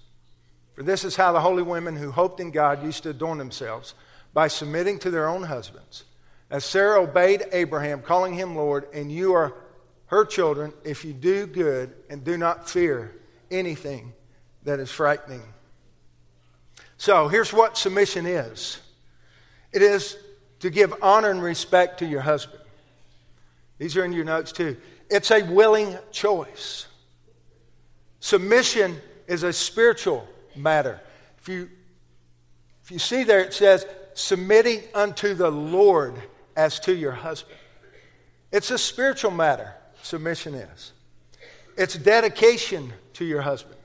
For 0.73 0.83
this 0.83 1.03
is 1.03 1.17
how 1.17 1.33
the 1.33 1.41
holy 1.41 1.63
women 1.63 1.97
who 1.97 2.11
hoped 2.11 2.39
in 2.39 2.51
God 2.51 2.81
used 2.81 3.03
to 3.03 3.09
adorn 3.09 3.39
themselves 3.39 3.93
by 4.33 4.47
submitting 4.47 4.99
to 4.99 5.11
their 5.11 5.27
own 5.27 5.43
husbands. 5.43 6.05
As 6.49 6.63
Sarah 6.63 7.01
obeyed 7.01 7.43
Abraham, 7.51 8.01
calling 8.01 8.33
him 8.33 8.55
Lord, 8.55 8.87
and 8.93 9.11
you 9.11 9.33
are 9.33 9.53
her 10.07 10.25
children 10.25 10.73
if 10.83 11.03
you 11.05 11.13
do 11.13 11.47
good 11.47 11.93
and 12.09 12.23
do 12.23 12.37
not 12.37 12.69
fear 12.69 13.15
anything 13.49 14.13
that 14.63 14.79
is 14.79 14.91
frightening. 14.91 15.43
So 16.97 17.27
here's 17.27 17.51
what 17.51 17.77
submission 17.77 18.25
is 18.25 18.79
it 19.71 19.81
is 19.81 20.17
to 20.59 20.69
give 20.69 20.93
honor 21.01 21.29
and 21.29 21.41
respect 21.41 21.99
to 21.99 22.05
your 22.05 22.21
husband. 22.21 22.61
These 23.77 23.97
are 23.97 24.05
in 24.05 24.13
your 24.13 24.23
notes 24.23 24.51
too. 24.51 24.77
It's 25.09 25.31
a 25.31 25.43
willing 25.43 25.97
choice. 26.11 26.87
Submission 28.19 29.01
is 29.27 29.43
a 29.43 29.51
spiritual 29.51 30.25
matter. 30.55 31.01
If 31.39 31.49
you, 31.49 31.69
if 32.83 32.91
you 32.91 32.99
see 32.99 33.23
there, 33.23 33.41
it 33.41 33.53
says, 33.53 33.85
submitting 34.13 34.81
unto 34.93 35.33
the 35.33 35.49
Lord 35.49 36.15
as 36.55 36.79
to 36.81 36.95
your 36.95 37.11
husband. 37.11 37.59
It's 38.51 38.71
a 38.71 38.77
spiritual 38.77 39.31
matter, 39.31 39.73
submission 40.03 40.53
is. 40.53 40.93
It's 41.77 41.95
dedication 41.95 42.93
to 43.13 43.25
your 43.25 43.41
husband. 43.41 43.77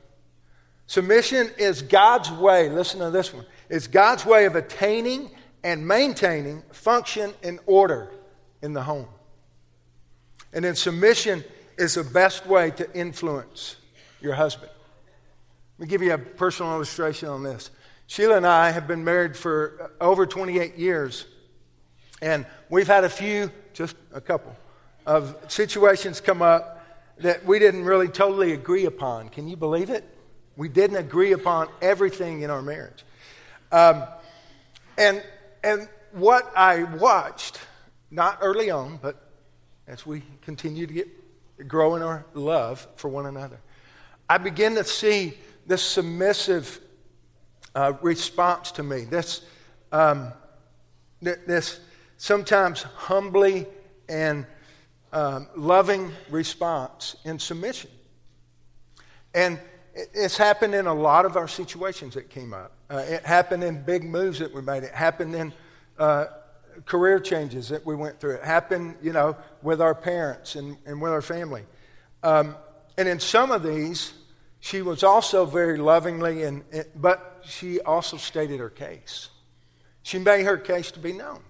Submission 0.86 1.50
is 1.58 1.82
God's 1.82 2.30
way, 2.30 2.68
listen 2.68 3.00
to 3.00 3.10
this 3.10 3.32
one, 3.32 3.46
it's 3.68 3.86
God's 3.86 4.24
way 4.24 4.46
of 4.46 4.56
attaining 4.56 5.30
and 5.62 5.86
maintaining 5.86 6.62
function 6.72 7.32
and 7.42 7.58
order 7.66 8.10
in 8.62 8.72
the 8.72 8.82
home. 8.82 9.06
And 10.52 10.64
then 10.64 10.74
submission 10.74 11.44
is 11.76 11.94
the 11.94 12.04
best 12.04 12.46
way 12.46 12.70
to 12.72 12.92
influence 12.94 13.76
your 14.20 14.34
husband. 14.34 14.72
Let 15.78 15.86
me 15.86 15.90
give 15.90 16.02
you 16.02 16.14
a 16.14 16.18
personal 16.18 16.72
illustration 16.72 17.28
on 17.28 17.42
this. 17.42 17.70
Sheila 18.06 18.38
and 18.38 18.46
I 18.46 18.70
have 18.70 18.88
been 18.88 19.04
married 19.04 19.36
for 19.36 19.92
uh, 20.00 20.04
over 20.04 20.26
28 20.26 20.76
years, 20.76 21.26
and 22.22 22.46
we've 22.70 22.86
had 22.86 23.04
a 23.04 23.10
few, 23.10 23.52
just 23.74 23.94
a 24.12 24.20
couple, 24.20 24.56
of 25.08 25.34
situations 25.48 26.20
come 26.20 26.42
up 26.42 26.84
that 27.16 27.42
we 27.46 27.58
didn't 27.58 27.84
really 27.84 28.08
totally 28.08 28.52
agree 28.52 28.84
upon. 28.84 29.30
Can 29.30 29.48
you 29.48 29.56
believe 29.56 29.88
it? 29.88 30.04
We 30.54 30.68
didn't 30.68 30.98
agree 30.98 31.32
upon 31.32 31.68
everything 31.80 32.42
in 32.42 32.50
our 32.50 32.60
marriage. 32.60 33.04
Um, 33.72 34.04
and, 34.98 35.24
and 35.64 35.88
what 36.12 36.52
I 36.54 36.82
watched, 36.82 37.58
not 38.10 38.38
early 38.42 38.70
on, 38.70 38.98
but 39.00 39.32
as 39.86 40.04
we 40.04 40.22
continue 40.42 40.86
to 40.86 40.92
get 40.92 41.08
grow 41.66 41.96
in 41.96 42.02
our 42.02 42.26
love 42.34 42.86
for 42.96 43.08
one 43.08 43.24
another, 43.24 43.58
I 44.28 44.36
begin 44.36 44.74
to 44.74 44.84
see 44.84 45.38
this 45.66 45.82
submissive 45.82 46.80
uh, 47.74 47.94
response 48.02 48.72
to 48.72 48.82
me, 48.82 49.04
this, 49.04 49.40
um, 49.90 50.34
this 51.22 51.80
sometimes 52.18 52.82
humbly 52.82 53.66
and 54.06 54.46
um, 55.12 55.48
loving 55.56 56.12
response 56.30 57.16
in 57.24 57.38
submission. 57.38 57.90
And 59.34 59.58
it's 59.94 60.36
happened 60.36 60.74
in 60.74 60.86
a 60.86 60.94
lot 60.94 61.24
of 61.24 61.36
our 61.36 61.48
situations 61.48 62.14
that 62.14 62.30
came 62.30 62.54
up. 62.54 62.72
Uh, 62.90 63.04
it 63.06 63.24
happened 63.24 63.64
in 63.64 63.82
big 63.82 64.04
moves 64.04 64.38
that 64.38 64.52
we 64.54 64.62
made. 64.62 64.84
It 64.84 64.94
happened 64.94 65.34
in 65.34 65.52
uh, 65.98 66.26
career 66.84 67.18
changes 67.18 67.68
that 67.68 67.84
we 67.84 67.94
went 67.94 68.20
through. 68.20 68.34
It 68.34 68.44
happened, 68.44 68.96
you 69.02 69.12
know, 69.12 69.36
with 69.62 69.80
our 69.80 69.94
parents 69.94 70.54
and, 70.54 70.76
and 70.86 71.00
with 71.00 71.12
our 71.12 71.22
family. 71.22 71.64
Um, 72.22 72.56
and 72.96 73.08
in 73.08 73.20
some 73.20 73.50
of 73.50 73.62
these, 73.62 74.12
she 74.60 74.82
was 74.82 75.02
also 75.02 75.44
very 75.44 75.78
lovingly, 75.78 76.42
and, 76.42 76.64
but 76.96 77.42
she 77.44 77.80
also 77.80 78.16
stated 78.16 78.60
her 78.60 78.70
case. 78.70 79.28
She 80.02 80.18
made 80.18 80.44
her 80.44 80.56
case 80.56 80.90
to 80.92 81.00
be 81.00 81.12
known, 81.12 81.40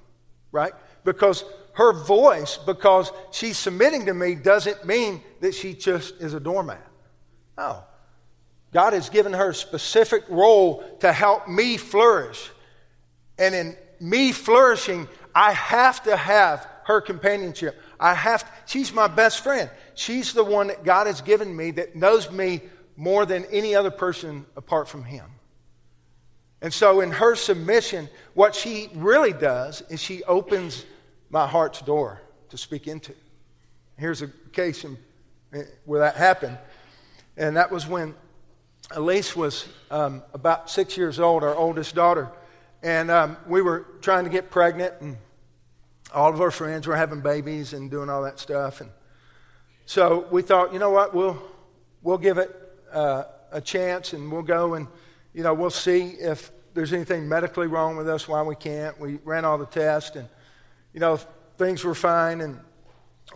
right? 0.52 0.72
Because 1.04 1.44
her 1.78 1.92
voice, 1.92 2.58
because 2.58 3.12
she's 3.30 3.56
submitting 3.56 4.06
to 4.06 4.12
me, 4.12 4.34
doesn't 4.34 4.84
mean 4.84 5.22
that 5.38 5.54
she 5.54 5.74
just 5.74 6.16
is 6.20 6.34
a 6.34 6.40
doormat. 6.40 6.84
No. 7.56 7.84
God 8.72 8.94
has 8.94 9.08
given 9.08 9.32
her 9.32 9.50
a 9.50 9.54
specific 9.54 10.24
role 10.28 10.82
to 10.98 11.12
help 11.12 11.46
me 11.46 11.76
flourish. 11.76 12.50
And 13.38 13.54
in 13.54 13.76
me 14.00 14.32
flourishing, 14.32 15.06
I 15.32 15.52
have 15.52 16.02
to 16.02 16.16
have 16.16 16.66
her 16.82 17.00
companionship. 17.00 17.80
I 18.00 18.12
have 18.12 18.42
to, 18.42 18.50
she's 18.66 18.92
my 18.92 19.06
best 19.06 19.44
friend. 19.44 19.70
She's 19.94 20.32
the 20.32 20.42
one 20.42 20.66
that 20.66 20.82
God 20.82 21.06
has 21.06 21.20
given 21.20 21.54
me 21.54 21.70
that 21.72 21.94
knows 21.94 22.28
me 22.28 22.60
more 22.96 23.24
than 23.24 23.44
any 23.52 23.76
other 23.76 23.92
person 23.92 24.46
apart 24.56 24.88
from 24.88 25.04
him. 25.04 25.26
And 26.60 26.74
so, 26.74 27.02
in 27.02 27.12
her 27.12 27.36
submission, 27.36 28.08
what 28.34 28.56
she 28.56 28.90
really 28.96 29.32
does 29.32 29.82
is 29.82 30.00
she 30.00 30.24
opens 30.24 30.84
my 31.30 31.46
heart's 31.46 31.80
door 31.80 32.20
to 32.50 32.56
speak 32.56 32.86
into. 32.86 33.14
Here's 33.96 34.22
a 34.22 34.28
case 34.52 34.84
in, 34.84 34.96
where 35.84 36.00
that 36.00 36.16
happened, 36.16 36.58
and 37.36 37.56
that 37.56 37.70
was 37.70 37.86
when 37.86 38.14
Elise 38.90 39.36
was 39.36 39.66
um, 39.90 40.22
about 40.32 40.70
six 40.70 40.96
years 40.96 41.20
old, 41.20 41.42
our 41.42 41.54
oldest 41.54 41.94
daughter, 41.94 42.30
and 42.82 43.10
um, 43.10 43.36
we 43.46 43.60
were 43.60 43.86
trying 44.00 44.24
to 44.24 44.30
get 44.30 44.50
pregnant, 44.50 44.94
and 45.00 45.16
all 46.14 46.32
of 46.32 46.40
our 46.40 46.50
friends 46.50 46.86
were 46.86 46.96
having 46.96 47.20
babies 47.20 47.72
and 47.72 47.90
doing 47.90 48.08
all 48.08 48.22
that 48.22 48.38
stuff, 48.38 48.80
and 48.80 48.90
so 49.84 50.26
we 50.30 50.42
thought, 50.42 50.72
you 50.72 50.78
know 50.78 50.90
what, 50.90 51.14
we'll 51.14 51.42
we'll 52.02 52.18
give 52.18 52.38
it 52.38 52.54
uh, 52.92 53.24
a 53.52 53.60
chance 53.60 54.12
and 54.12 54.30
we'll 54.30 54.42
go 54.42 54.74
and, 54.74 54.86
you 55.34 55.42
know, 55.42 55.54
we'll 55.54 55.70
see 55.70 56.10
if 56.10 56.50
there's 56.74 56.92
anything 56.92 57.28
medically 57.28 57.66
wrong 57.66 57.96
with 57.96 58.08
us, 58.08 58.28
why 58.28 58.42
we 58.42 58.54
can't. 58.54 58.98
We 59.00 59.18
ran 59.24 59.44
all 59.44 59.58
the 59.58 59.66
tests 59.66 60.16
and, 60.16 60.28
you 60.92 61.00
know, 61.00 61.16
things 61.56 61.84
were 61.84 61.94
fine 61.94 62.40
and 62.40 62.58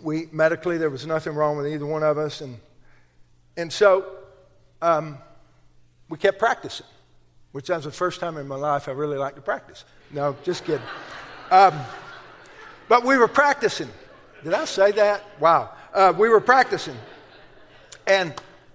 we 0.01 0.27
medically 0.33 0.79
there 0.79 0.91
was 0.91 1.07
nothing 1.07 1.35
wrong 1.35 1.57
with 1.57 1.67
either 1.67 1.85
one 1.85 2.03
of 2.03 2.17
us 2.17 2.41
and 2.41 2.59
and 3.57 3.71
so 3.71 4.07
um, 4.81 5.19
we 6.09 6.17
kept 6.17 6.39
practicing 6.39 6.87
which 7.53 7.69
was 7.69 7.85
the 7.85 7.91
first 7.91 8.19
time 8.19 8.39
in 8.39 8.49
my 8.49 8.57
life 8.57 8.89
i 8.89 8.91
really 8.91 9.19
liked 9.19 9.37
to 9.37 9.43
practice 9.43 9.85
no 10.11 10.35
just 10.45 10.65
kidding 10.65 10.81
um, 11.51 11.79
but 12.89 13.05
we 13.05 13.19
were 13.19 13.29
practicing 13.29 13.89
did 14.43 14.55
i 14.55 14.65
say 14.65 14.93
that 14.93 15.23
wow 15.39 15.71
uh, 15.93 16.11
we 16.17 16.31
were 16.31 16.41
practicing 16.41 16.97
and 18.07 18.33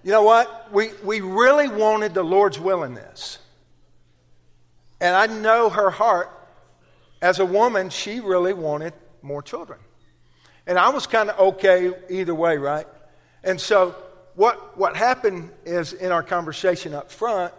you 0.07 0.11
know 0.13 0.23
what? 0.23 0.71
We, 0.71 0.91
we 1.03 1.19
really 1.19 1.67
wanted 1.67 2.13
the 2.13 2.23
Lord's 2.23 2.57
will 2.57 2.83
in 2.83 2.93
this. 2.93 3.39
And 5.01 5.13
I 5.13 5.27
know 5.27 5.69
her 5.69 5.89
heart. 5.89 6.31
As 7.21 7.39
a 7.39 7.45
woman, 7.45 7.89
she 7.89 8.19
really 8.19 8.53
wanted 8.53 8.93
more 9.21 9.41
children. 9.41 9.79
And 10.65 10.77
I 10.77 10.89
was 10.89 11.07
kind 11.07 11.29
of 11.29 11.39
okay 11.53 11.91
either 12.09 12.35
way, 12.35 12.57
right? 12.57 12.87
And 13.43 13.59
so 13.59 13.95
what, 14.35 14.77
what 14.77 14.95
happened 14.95 15.51
is 15.65 15.93
in 15.93 16.11
our 16.11 16.21
conversation 16.21 16.93
up 16.93 17.11
front, 17.11 17.53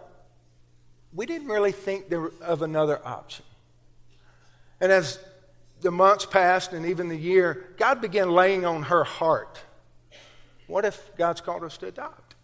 we 1.13 1.27
didn't 1.27 1.49
really 1.49 1.73
think 1.73 2.09
there, 2.09 2.31
of 2.43 2.63
another 2.63 3.01
option. 3.05 3.45
And 4.81 4.93
as 4.93 5.19
the 5.81 5.91
months 5.91 6.27
passed 6.27 6.73
and 6.73 6.87
even 6.87 7.09
the 7.09 7.17
year, 7.17 7.75
God 7.79 8.01
began 8.01 8.31
laying 8.31 8.65
on 8.65 8.85
her 8.85 9.05
heart. 9.05 9.59
What 10.67 10.85
if 10.85 11.11
God's 11.17 11.41
called 11.41 11.65
us 11.65 11.79
to 11.79 11.87
adopt? 11.87 12.35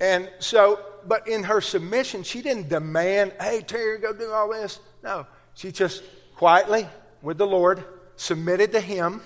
And 0.00 0.30
so, 0.38 0.80
but 1.06 1.28
in 1.28 1.44
her 1.44 1.60
submission, 1.60 2.22
she 2.22 2.42
didn't 2.42 2.68
demand, 2.68 3.32
hey, 3.40 3.62
Terry, 3.62 3.98
go 3.98 4.12
do 4.12 4.30
all 4.30 4.50
this. 4.50 4.80
No, 5.02 5.26
she 5.58 5.72
just 5.72 6.04
quietly, 6.36 6.86
with 7.20 7.36
the 7.36 7.46
Lord, 7.46 7.82
submitted 8.14 8.70
to 8.72 8.80
Him, 8.80 9.20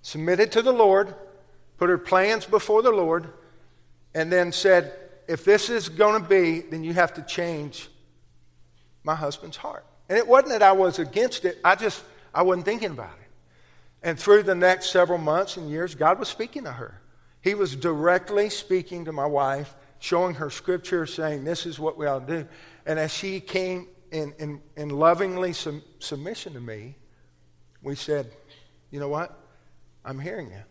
submitted 0.00 0.50
to 0.52 0.62
the 0.62 0.72
Lord, 0.72 1.14
put 1.76 1.90
her 1.90 1.98
plans 1.98 2.46
before 2.46 2.80
the 2.80 2.90
Lord, 2.90 3.28
and 4.14 4.32
then 4.32 4.50
said, 4.50 4.94
if 5.28 5.44
this 5.44 5.68
is 5.68 5.90
going 5.90 6.22
to 6.22 6.26
be, 6.26 6.60
then 6.60 6.84
you 6.84 6.94
have 6.94 7.12
to 7.14 7.22
change 7.22 7.90
my 9.04 9.14
husband's 9.14 9.58
heart. 9.58 9.84
And 10.08 10.16
it 10.16 10.26
wasn't 10.26 10.52
that 10.52 10.62
I 10.62 10.72
was 10.72 10.98
against 10.98 11.44
it, 11.44 11.58
I 11.62 11.74
just, 11.74 12.02
I 12.34 12.40
wasn't 12.40 12.64
thinking 12.64 12.92
about 12.92 13.12
it. 13.20 13.28
And 14.02 14.18
through 14.18 14.44
the 14.44 14.54
next 14.54 14.88
several 14.88 15.18
months 15.18 15.58
and 15.58 15.68
years, 15.68 15.94
God 15.94 16.18
was 16.18 16.28
speaking 16.28 16.64
to 16.64 16.72
her. 16.72 16.98
He 17.42 17.54
was 17.54 17.76
directly 17.76 18.48
speaking 18.48 19.04
to 19.04 19.12
my 19.12 19.26
wife, 19.26 19.74
showing 19.98 20.36
her 20.36 20.48
scripture, 20.48 21.04
saying, 21.04 21.44
This 21.44 21.66
is 21.66 21.78
what 21.78 21.98
we 21.98 22.06
ought 22.06 22.26
to 22.26 22.42
do. 22.42 22.48
And 22.86 22.98
as 22.98 23.12
she 23.12 23.38
came 23.40 23.86
in, 24.10 24.34
in, 24.38 24.60
in 24.76 24.90
lovingly 24.90 25.52
sum, 25.52 25.82
submission 25.98 26.54
to 26.54 26.60
me, 26.60 26.96
we 27.82 27.94
said, 27.94 28.30
You 28.90 29.00
know 29.00 29.08
what? 29.08 29.38
I'm 30.04 30.18
hearing 30.18 30.50
you. 30.50 30.62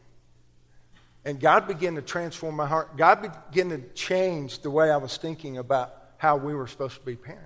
And 1.26 1.40
God 1.40 1.68
began 1.68 1.96
to 1.96 2.02
transform 2.02 2.56
my 2.56 2.66
heart. 2.66 2.98
God 2.98 3.22
began 3.52 3.70
to 3.70 3.80
change 3.94 4.60
the 4.60 4.72
way 4.72 4.90
I 4.90 4.98
was 4.98 5.18
thinking 5.18 5.58
about 5.58 5.94
how 6.18 6.38
we 6.38 6.56
were 6.56 6.68
supposed 6.68 6.96
to 6.96 7.06
be 7.06 7.16
parenting. 7.16 7.46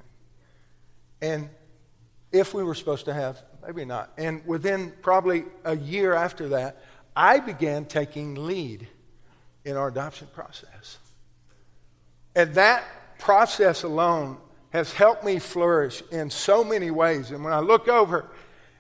And 1.22 1.50
if 2.32 2.54
we 2.54 2.64
were 2.64 2.76
supposed 2.76 3.06
to 3.06 3.14
have, 3.14 3.42
maybe 3.66 3.86
not. 3.86 4.12
And 4.18 4.46
within 4.46 4.94
probably 5.02 5.46
a 5.64 5.76
year 5.76 6.14
after 6.14 6.50
that, 6.50 6.84
I 7.16 7.40
began 7.40 7.86
taking 7.86 8.36
lead 8.36 8.88
in 9.66 9.78
our 9.78 9.88
adoption 9.88 10.28
process. 10.34 10.98
And 12.36 12.54
that 12.56 12.84
process 13.20 13.84
alone 13.84 14.38
has 14.74 14.92
helped 14.92 15.24
me 15.24 15.38
flourish 15.38 16.02
in 16.12 16.32
so 16.32 16.64
many 16.64 16.90
ways. 16.90 17.30
And 17.30 17.44
when 17.44 17.54
I 17.54 17.60
look 17.60 17.88
over 17.88 18.32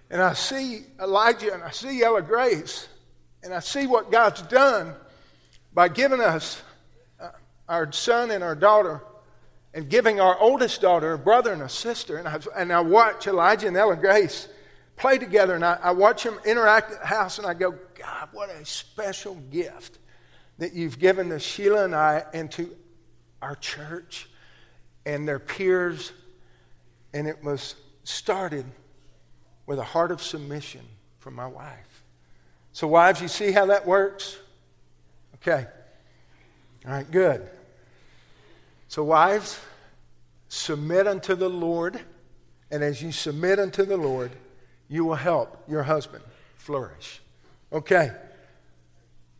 and 0.10 0.22
I 0.22 0.34
see 0.34 0.82
Elijah 1.00 1.54
and 1.54 1.64
I 1.64 1.70
see 1.70 2.04
Ella 2.04 2.24
Grace 2.24 2.90
and 3.44 3.54
I 3.54 3.60
see 3.60 3.86
what 3.86 4.12
God's 4.12 4.42
done 4.42 4.96
by 5.72 5.90
giving 5.90 6.20
us 6.20 6.62
uh, 7.22 7.30
our 7.70 7.92
son 7.92 8.32
and 8.32 8.44
our 8.44 8.56
daughter 8.56 9.04
and 9.76 9.88
giving 9.88 10.20
our 10.20 10.38
oldest 10.40 10.82
daughter 10.82 11.14
a 11.14 11.18
brother 11.18 11.54
and 11.54 11.62
a 11.62 11.70
sister. 11.70 12.18
And 12.18 12.28
I, 12.28 12.40
and 12.58 12.74
I 12.74 12.82
watch 12.82 13.28
Elijah 13.28 13.68
and 13.68 13.78
Ella 13.78 13.96
Grace 13.96 14.48
play 14.96 15.20
together 15.20 15.54
and 15.54 15.64
I, 15.64 15.78
I 15.80 15.92
watch 15.92 16.24
them 16.24 16.40
interact 16.44 16.92
at 16.92 17.02
the 17.02 17.08
house 17.08 17.38
and 17.38 17.46
I 17.46 17.54
go, 17.54 17.76
God, 17.94 18.30
what 18.32 18.50
a 18.50 18.66
special 18.66 19.36
gift 19.52 20.00
that 20.58 20.74
you've 20.74 20.98
given 20.98 21.30
to 21.30 21.38
Sheila 21.38 21.86
and 21.86 21.96
I 21.96 22.24
and 22.34 22.52
to 22.54 22.76
our 23.44 23.56
church 23.56 24.28
and 25.06 25.28
their 25.28 25.40
peers. 25.40 26.12
And 27.14 27.28
it 27.28 27.44
was 27.44 27.76
started 28.04 28.66
with 29.66 29.80
a 29.80 29.84
heart 29.84 30.12
of 30.12 30.22
submission 30.22 30.82
from 31.20 31.36
my 31.36 31.48
wife. 31.48 32.04
So, 32.74 32.88
wives, 32.88 33.22
you 33.22 33.28
see 33.28 33.52
how 33.52 33.68
that 33.68 33.86
works? 33.86 34.38
Okay. 35.36 35.66
All 36.86 36.92
right, 36.92 37.10
good. 37.10 37.48
So, 38.88 39.04
wives, 39.04 39.60
submit 40.50 41.08
unto 41.08 41.36
the 41.36 41.50
Lord. 41.50 42.00
And 42.72 42.84
as 42.84 43.02
you 43.02 43.12
submit 43.12 43.60
unto 43.60 43.86
the 43.86 43.98
Lord, 43.98 44.32
you 44.90 45.06
will 45.06 45.16
help 45.16 45.64
your 45.68 45.84
husband 45.84 46.24
flourish. 46.58 47.22
Okay. 47.72 48.12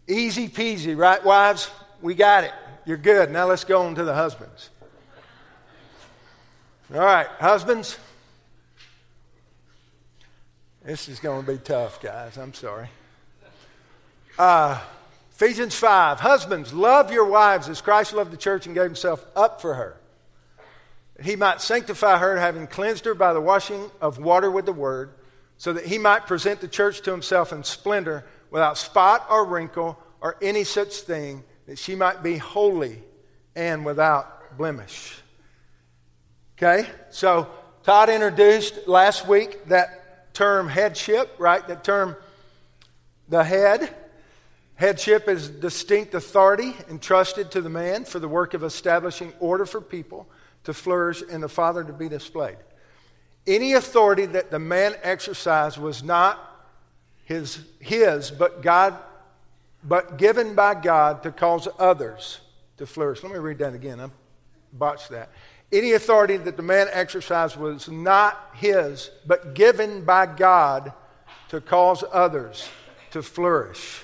Easy 0.08 0.48
peasy, 0.48 0.96
right, 0.98 1.24
wives? 1.24 1.72
We 2.02 2.14
got 2.16 2.44
it. 2.44 2.54
You're 2.86 2.98
good. 2.98 3.32
Now 3.32 3.48
let's 3.48 3.64
go 3.64 3.84
on 3.84 3.96
to 3.96 4.04
the 4.04 4.14
husbands. 4.14 4.70
All 6.94 7.00
right, 7.00 7.26
husbands. 7.40 7.98
This 10.86 11.10
is 11.10 11.20
going 11.20 11.44
to 11.44 11.52
be 11.52 11.58
tough, 11.58 12.00
guys. 12.00 12.38
I'm 12.38 12.54
sorry. 12.54 12.88
Uh, 14.38 14.80
Ephesians 15.32 15.74
5. 15.74 16.20
Husbands, 16.20 16.72
love 16.72 17.12
your 17.12 17.26
wives 17.26 17.68
as 17.68 17.82
Christ 17.82 18.14
loved 18.14 18.30
the 18.30 18.38
church 18.38 18.68
and 18.68 18.76
gave 18.76 18.84
himself 18.84 19.26
up 19.36 19.60
for 19.60 19.74
her. 19.74 19.98
He 21.24 21.36
might 21.36 21.62
sanctify 21.62 22.20
her, 22.20 22.38
having 22.38 22.68
cleansed 22.68 23.06
her 23.06 23.16
by 23.16 23.34
the 23.34 23.42
washing 23.42 23.90
of 24.00 24.20
water 24.20 24.52
with 24.52 24.68
the 24.68 24.72
word, 24.72 25.16
so 25.58 25.74
that 25.74 25.88
he 25.88 25.98
might 25.98 26.28
present 26.28 26.62
the 26.62 26.68
church 26.68 27.02
to 27.02 27.12
himself 27.12 27.52
in 27.52 27.64
splendor 27.64 28.24
without 28.52 28.78
spot 28.78 29.26
or 29.32 29.46
wrinkle 29.46 29.98
or 30.22 30.38
any 30.44 30.64
such 30.64 30.94
thing, 30.98 31.44
that 31.66 31.80
she 31.80 31.96
might 31.96 32.22
be 32.22 32.38
holy 32.38 33.02
and 33.56 33.84
without 33.84 34.60
blemish. 34.60 35.23
Okay? 36.64 36.90
So, 37.10 37.50
Todd 37.84 38.10
introduced 38.10 38.88
last 38.88 39.28
week 39.28 39.66
that 39.66 40.34
term 40.34 40.70
headship, 40.70 41.36
right? 41.38 41.68
That 41.68 41.84
term, 41.84 42.16
the 43.28 43.44
head. 43.44 43.94
Headship 44.76 45.28
is 45.28 45.50
distinct 45.50 46.14
authority 46.14 46.74
entrusted 46.90 47.52
to 47.52 47.62
the 47.62 47.70
man 47.70 48.06
for 48.06 48.20
the 48.20 48.30
work 48.30 48.54
of 48.54 48.64
establishing 48.64 49.34
order 49.42 49.66
for 49.66 49.82
people 49.82 50.26
to 50.64 50.74
flourish 50.74 51.22
and 51.30 51.44
the 51.44 51.50
father 51.50 51.84
to 51.84 51.92
be 51.92 52.08
displayed. 52.08 52.58
Any 53.46 53.74
authority 53.74 54.26
that 54.28 54.50
the 54.50 54.60
man 54.60 54.96
exercised 55.04 55.78
was 55.78 56.02
not 56.02 56.40
his, 57.26 57.60
his 57.80 58.32
but 58.32 58.62
God, 58.62 58.98
but 59.84 60.18
given 60.18 60.56
by 60.56 60.76
God 60.76 61.24
to 61.24 61.32
cause 61.34 61.68
others 61.78 62.40
to 62.78 62.86
flourish. 62.86 63.22
Let 63.22 63.34
me 63.34 63.40
read 63.40 63.60
that 63.60 63.74
again. 63.74 64.00
I 64.00 64.10
botched 64.72 65.10
that. 65.10 65.30
Any 65.74 65.94
authority 65.94 66.38
that 66.38 66.56
the 66.56 66.62
man 66.62 66.88
exercised 66.92 67.58
was 67.58 67.90
not 67.90 68.52
his, 68.54 69.10
but 69.26 69.56
given 69.56 70.06
by 70.06 70.28
God 70.28 70.94
to 71.50 71.60
cause 71.60 72.04
others 72.12 72.70
to 73.10 73.24
flourish. 73.24 74.04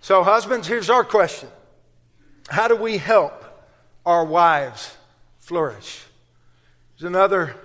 So, 0.00 0.22
husbands, 0.22 0.68
here's 0.68 0.90
our 0.90 1.02
question 1.02 1.48
How 2.50 2.68
do 2.68 2.76
we 2.76 2.98
help 2.98 3.44
our 4.04 4.26
wives 4.26 4.94
flourish? 5.38 6.04
There's 6.98 7.08
another 7.08 7.56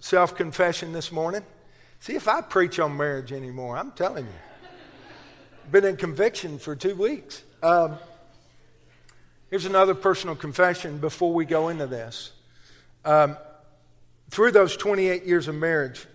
self 0.00 0.34
confession 0.34 0.92
this 0.92 1.12
morning. 1.12 1.42
See 2.00 2.16
if 2.16 2.26
I 2.26 2.40
preach 2.40 2.80
on 2.80 2.96
marriage 2.96 3.32
anymore. 3.32 3.76
I'm 3.76 3.92
telling 3.92 4.24
you. 4.24 5.70
Been 5.70 5.84
in 5.84 5.96
conviction 5.96 6.58
for 6.58 6.74
two 6.74 6.96
weeks. 6.96 7.44
Um, 7.62 7.98
here's 9.48 9.64
another 9.64 9.94
personal 9.94 10.34
confession 10.34 10.98
before 10.98 11.32
we 11.32 11.44
go 11.44 11.68
into 11.68 11.86
this. 11.86 12.32
Um, 13.04 13.36
through 14.30 14.52
those 14.52 14.76
28 14.76 15.24
years 15.24 15.48
of 15.48 15.54
marriage, 15.54 16.06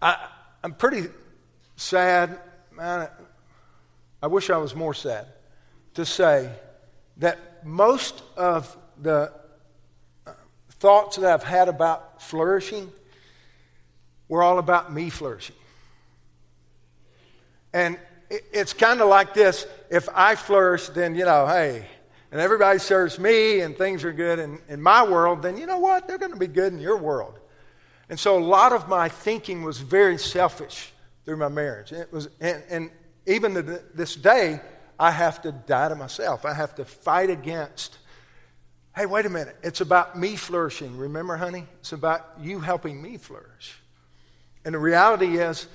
I, 0.00 0.28
I'm 0.62 0.74
pretty 0.74 1.08
sad. 1.76 2.38
I 2.78 3.08
wish 4.26 4.50
I 4.50 4.56
was 4.56 4.74
more 4.74 4.94
sad 4.94 5.26
to 5.94 6.04
say 6.04 6.50
that 7.18 7.66
most 7.66 8.22
of 8.36 8.76
the 9.00 9.32
uh, 10.26 10.32
thoughts 10.70 11.16
that 11.16 11.30
I've 11.30 11.44
had 11.44 11.68
about 11.68 12.22
flourishing 12.22 12.90
we're 14.30 14.44
all 14.44 14.60
about 14.60 14.92
me 14.92 15.10
flourishing. 15.10 15.56
And 17.72 17.98
it's 18.30 18.72
kind 18.72 19.00
of 19.00 19.08
like 19.08 19.34
this 19.34 19.66
if 19.90 20.08
I 20.14 20.36
flourish, 20.36 20.86
then, 20.88 21.16
you 21.16 21.24
know, 21.24 21.48
hey, 21.48 21.86
and 22.32 22.40
everybody 22.40 22.78
serves 22.78 23.18
me 23.18 23.60
and 23.60 23.76
things 23.76 24.04
are 24.04 24.12
good 24.12 24.38
in, 24.38 24.60
in 24.68 24.80
my 24.80 25.06
world, 25.06 25.42
then 25.42 25.56
you 25.56 25.66
know 25.66 25.78
what? 25.78 26.06
They're 26.06 26.18
going 26.18 26.32
to 26.32 26.38
be 26.38 26.46
good 26.46 26.72
in 26.72 26.78
your 26.78 26.96
world. 26.96 27.38
And 28.08 28.18
so 28.18 28.38
a 28.38 28.44
lot 28.44 28.72
of 28.72 28.88
my 28.88 29.08
thinking 29.08 29.62
was 29.62 29.78
very 29.78 30.18
selfish 30.18 30.92
through 31.24 31.36
my 31.36 31.48
marriage. 31.48 31.92
It 31.92 32.12
was, 32.12 32.28
and, 32.40 32.62
and 32.68 32.90
even 33.26 33.54
to 33.54 33.62
this 33.94 34.14
day, 34.14 34.60
I 34.98 35.10
have 35.10 35.42
to 35.42 35.52
die 35.52 35.88
to 35.88 35.94
myself. 35.94 36.44
I 36.44 36.52
have 36.52 36.74
to 36.76 36.84
fight 36.84 37.30
against, 37.30 37.98
hey, 38.94 39.06
wait 39.06 39.26
a 39.26 39.30
minute. 39.30 39.56
It's 39.62 39.80
about 39.80 40.18
me 40.18 40.36
flourishing. 40.36 40.96
Remember, 40.96 41.36
honey? 41.36 41.66
It's 41.80 41.92
about 41.92 42.26
you 42.40 42.60
helping 42.60 43.00
me 43.00 43.16
flourish. 43.16 43.80
And 44.64 44.74
the 44.74 44.78
reality 44.78 45.38
is, 45.38 45.66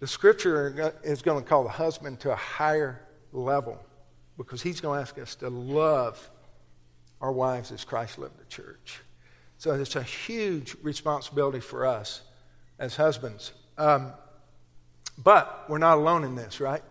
the 0.00 0.06
scripture 0.06 0.94
is 1.04 1.20
going 1.20 1.42
to 1.42 1.48
call 1.48 1.62
the 1.62 1.68
husband 1.68 2.20
to 2.20 2.32
a 2.32 2.36
higher 2.36 3.02
level 3.32 3.78
because 4.44 4.62
he's 4.62 4.80
going 4.80 4.98
to 4.98 5.02
ask 5.02 5.18
us 5.18 5.34
to 5.36 5.48
love 5.48 6.30
our 7.20 7.32
wives 7.32 7.70
as 7.72 7.84
Christ 7.84 8.18
loved 8.18 8.38
the 8.38 8.46
church. 8.46 9.00
So 9.58 9.72
it's 9.72 9.96
a 9.96 10.02
huge 10.02 10.74
responsibility 10.82 11.60
for 11.60 11.84
us 11.84 12.22
as 12.78 12.96
husbands. 12.96 13.52
Um, 13.76 14.12
but 15.22 15.66
we're 15.68 15.78
not 15.78 15.98
alone 15.98 16.24
in 16.24 16.34
this, 16.34 16.60
right? 16.60 16.82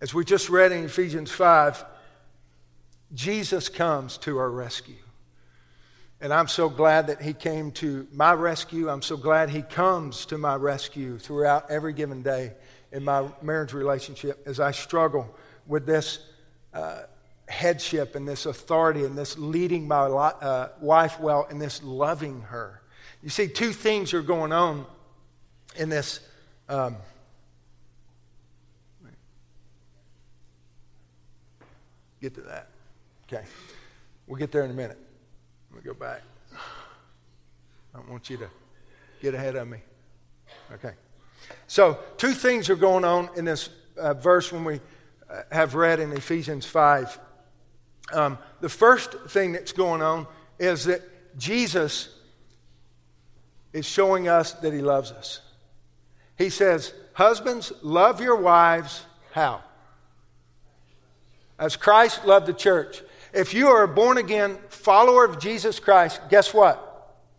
As 0.00 0.14
we 0.14 0.24
just 0.24 0.48
read 0.48 0.70
in 0.70 0.84
Ephesians 0.84 1.32
5, 1.32 1.84
Jesus 3.12 3.68
comes 3.68 4.16
to 4.18 4.38
our 4.38 4.50
rescue. 4.50 4.94
And 6.20 6.32
I'm 6.32 6.48
so 6.48 6.68
glad 6.68 7.08
that 7.08 7.20
he 7.20 7.32
came 7.32 7.72
to 7.72 8.06
my 8.12 8.32
rescue. 8.32 8.88
I'm 8.88 9.02
so 9.02 9.16
glad 9.16 9.50
he 9.50 9.62
comes 9.62 10.26
to 10.26 10.38
my 10.38 10.54
rescue 10.54 11.18
throughout 11.18 11.70
every 11.70 11.92
given 11.92 12.22
day 12.22 12.52
in 12.92 13.04
my 13.04 13.28
marriage 13.42 13.72
relationship 13.72 14.42
as 14.46 14.60
I 14.60 14.70
struggle 14.70 15.34
with 15.66 15.84
this 15.84 16.20
uh, 16.76 17.02
headship 17.48 18.14
and 18.14 18.28
this 18.28 18.44
authority 18.44 19.04
and 19.04 19.16
this 19.16 19.38
leading 19.38 19.88
my 19.88 20.00
uh, 20.00 20.68
wife 20.80 21.18
well 21.18 21.46
and 21.48 21.60
this 21.60 21.82
loving 21.82 22.42
her. 22.42 22.82
You 23.22 23.30
see, 23.30 23.48
two 23.48 23.72
things 23.72 24.12
are 24.12 24.20
going 24.20 24.52
on 24.52 24.84
in 25.76 25.88
this. 25.88 26.20
Um, 26.68 26.96
get 32.20 32.34
to 32.34 32.42
that. 32.42 32.68
Okay. 33.26 33.44
We'll 34.26 34.38
get 34.38 34.52
there 34.52 34.64
in 34.64 34.70
a 34.70 34.74
minute. 34.74 34.98
Let 35.72 35.82
me 35.82 35.88
go 35.88 35.94
back. 35.94 36.20
I 36.52 37.98
don't 37.98 38.10
want 38.10 38.28
you 38.28 38.36
to 38.36 38.50
get 39.22 39.34
ahead 39.34 39.56
of 39.56 39.66
me. 39.66 39.78
Okay. 40.72 40.92
So, 41.68 41.98
two 42.18 42.32
things 42.32 42.68
are 42.68 42.76
going 42.76 43.04
on 43.04 43.30
in 43.34 43.46
this 43.46 43.70
uh, 43.96 44.12
verse 44.12 44.52
when 44.52 44.64
we 44.64 44.80
have 45.50 45.74
read 45.74 46.00
in 46.00 46.12
Ephesians 46.12 46.66
5. 46.66 47.18
Um, 48.12 48.38
the 48.60 48.68
first 48.68 49.12
thing 49.28 49.52
that's 49.52 49.72
going 49.72 50.02
on 50.02 50.26
is 50.58 50.84
that 50.84 51.02
Jesus 51.38 52.08
is 53.72 53.84
showing 53.84 54.28
us 54.28 54.52
that 54.52 54.72
he 54.72 54.80
loves 54.80 55.12
us. 55.12 55.40
He 56.38 56.50
says, 56.50 56.92
Husbands, 57.14 57.72
love 57.82 58.20
your 58.20 58.36
wives. 58.36 59.04
How? 59.32 59.62
as 61.58 61.76
Christ 61.76 62.24
loved 62.24 62.46
the 62.46 62.52
church. 62.52 63.02
If 63.32 63.54
you 63.54 63.68
are 63.68 63.82
a 63.82 63.88
born 63.88 64.18
again 64.18 64.58
follower 64.68 65.24
of 65.24 65.38
Jesus 65.38 65.78
Christ, 65.78 66.20
guess 66.28 66.54
what? 66.54 66.82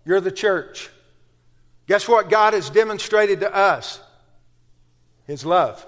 You're 0.06 0.22
the 0.22 0.32
church. 0.32 0.90
Guess 1.88 2.08
what 2.08 2.30
God 2.30 2.54
has 2.54 2.70
demonstrated 2.70 3.42
to 3.42 3.54
us? 3.54 4.00
His 5.26 5.46
love. 5.46 5.86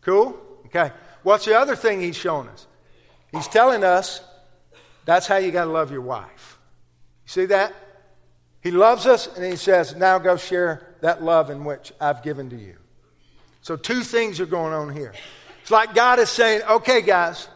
Cool? 0.00 0.38
Okay. 0.76 0.92
What's 1.22 1.44
the 1.44 1.58
other 1.58 1.74
thing 1.76 2.00
He's 2.00 2.16
showing 2.16 2.48
us? 2.48 2.66
He's 3.32 3.48
telling 3.48 3.82
us 3.82 4.22
that's 5.04 5.26
how 5.26 5.36
you 5.36 5.50
got 5.50 5.64
to 5.64 5.70
love 5.70 5.90
your 5.90 6.02
wife. 6.02 6.58
You 7.24 7.30
see 7.30 7.46
that? 7.46 7.74
He 8.60 8.70
loves 8.70 9.06
us 9.06 9.26
and 9.34 9.44
He 9.44 9.56
says, 9.56 9.96
now 9.96 10.18
go 10.18 10.36
share 10.36 10.94
that 11.00 11.22
love 11.22 11.50
in 11.50 11.64
which 11.64 11.92
I've 12.00 12.22
given 12.22 12.50
to 12.50 12.56
you. 12.56 12.76
So, 13.62 13.76
two 13.76 14.02
things 14.02 14.38
are 14.40 14.46
going 14.46 14.72
on 14.72 14.94
here. 14.94 15.12
It's 15.62 15.70
like 15.70 15.94
God 15.94 16.20
is 16.20 16.30
saying, 16.30 16.62
okay, 16.70 17.02
guys, 17.02 17.48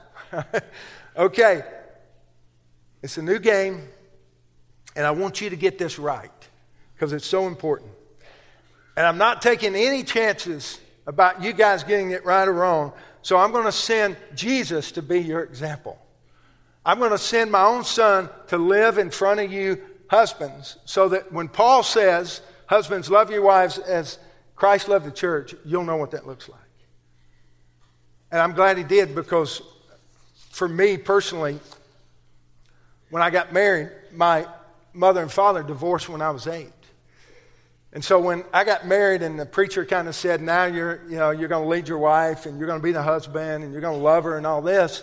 okay, 1.16 1.62
it's 3.02 3.16
a 3.16 3.22
new 3.22 3.38
game, 3.38 3.88
and 4.96 5.06
I 5.06 5.12
want 5.12 5.40
you 5.40 5.50
to 5.50 5.56
get 5.56 5.78
this 5.78 5.98
right 5.98 6.30
because 6.94 7.12
it's 7.12 7.26
so 7.26 7.46
important. 7.46 7.92
And 8.96 9.06
I'm 9.06 9.18
not 9.18 9.40
taking 9.40 9.76
any 9.76 10.02
chances 10.02 10.80
about 11.06 11.42
you 11.42 11.52
guys 11.52 11.84
getting 11.84 12.10
it 12.10 12.24
right 12.24 12.46
or 12.46 12.52
wrong, 12.52 12.92
so 13.22 13.36
I'm 13.36 13.52
going 13.52 13.64
to 13.64 13.72
send 13.72 14.16
Jesus 14.34 14.92
to 14.92 15.02
be 15.02 15.20
your 15.20 15.42
example. 15.42 15.98
I'm 16.84 16.98
going 16.98 17.10
to 17.10 17.18
send 17.18 17.52
my 17.52 17.64
own 17.64 17.84
son 17.84 18.30
to 18.48 18.56
live 18.56 18.98
in 18.98 19.10
front 19.10 19.40
of 19.40 19.52
you, 19.52 19.80
husbands, 20.08 20.76
so 20.84 21.08
that 21.10 21.32
when 21.32 21.48
Paul 21.48 21.82
says, 21.82 22.40
Husbands, 22.70 23.10
love 23.10 23.32
your 23.32 23.42
wives 23.42 23.78
as 23.78 24.20
Christ 24.54 24.86
loved 24.86 25.04
the 25.04 25.10
church, 25.10 25.56
you'll 25.64 25.82
know 25.82 25.96
what 25.96 26.12
that 26.12 26.24
looks 26.24 26.48
like. 26.48 26.60
And 28.30 28.40
I'm 28.40 28.52
glad 28.52 28.78
he 28.78 28.84
did 28.84 29.12
because 29.12 29.60
for 30.50 30.68
me 30.68 30.96
personally, 30.96 31.58
when 33.10 33.24
I 33.24 33.30
got 33.30 33.52
married, 33.52 33.90
my 34.12 34.46
mother 34.92 35.20
and 35.20 35.32
father 35.32 35.64
divorced 35.64 36.08
when 36.08 36.22
I 36.22 36.30
was 36.30 36.46
eight. 36.46 36.70
And 37.92 38.04
so 38.04 38.20
when 38.20 38.44
I 38.52 38.64
got 38.64 38.86
married 38.86 39.22
and 39.22 39.38
the 39.38 39.46
preacher 39.46 39.84
kind 39.84 40.06
of 40.06 40.14
said, 40.14 40.40
now 40.40 40.64
you're, 40.64 41.02
you 41.08 41.16
know, 41.16 41.30
you're 41.30 41.48
going 41.48 41.64
to 41.64 41.68
lead 41.68 41.88
your 41.88 41.98
wife 41.98 42.46
and 42.46 42.58
you're 42.58 42.68
going 42.68 42.78
to 42.78 42.84
be 42.84 42.92
the 42.92 43.02
husband 43.02 43.64
and 43.64 43.72
you're 43.72 43.80
going 43.80 43.98
to 43.98 44.02
love 44.02 44.24
her 44.24 44.36
and 44.36 44.46
all 44.46 44.62
this, 44.62 45.02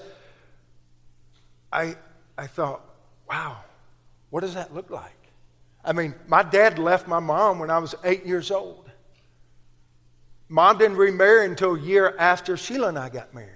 I, 1.71 1.97
I 2.37 2.47
thought, 2.47 2.81
wow, 3.29 3.57
what 4.29 4.41
does 4.41 4.53
that 4.53 4.73
look 4.73 4.89
like? 4.89 5.11
I 5.83 5.91
mean, 5.93 6.15
my 6.27 6.43
dad 6.43 6.79
left 6.79 7.07
my 7.07 7.19
mom 7.19 7.59
when 7.59 7.69
I 7.69 7.77
was 7.79 7.93
eight 8.03 8.25
years 8.25 8.51
old. 8.51 8.89
Mom 10.49 10.77
didn't 10.77 10.97
remarry 10.97 11.45
until 11.45 11.75
a 11.75 11.79
year 11.79 12.15
after 12.17 12.55
Sheila 12.55 12.89
and 12.89 12.97
I 12.97 13.09
got 13.09 13.33
married. 13.33 13.51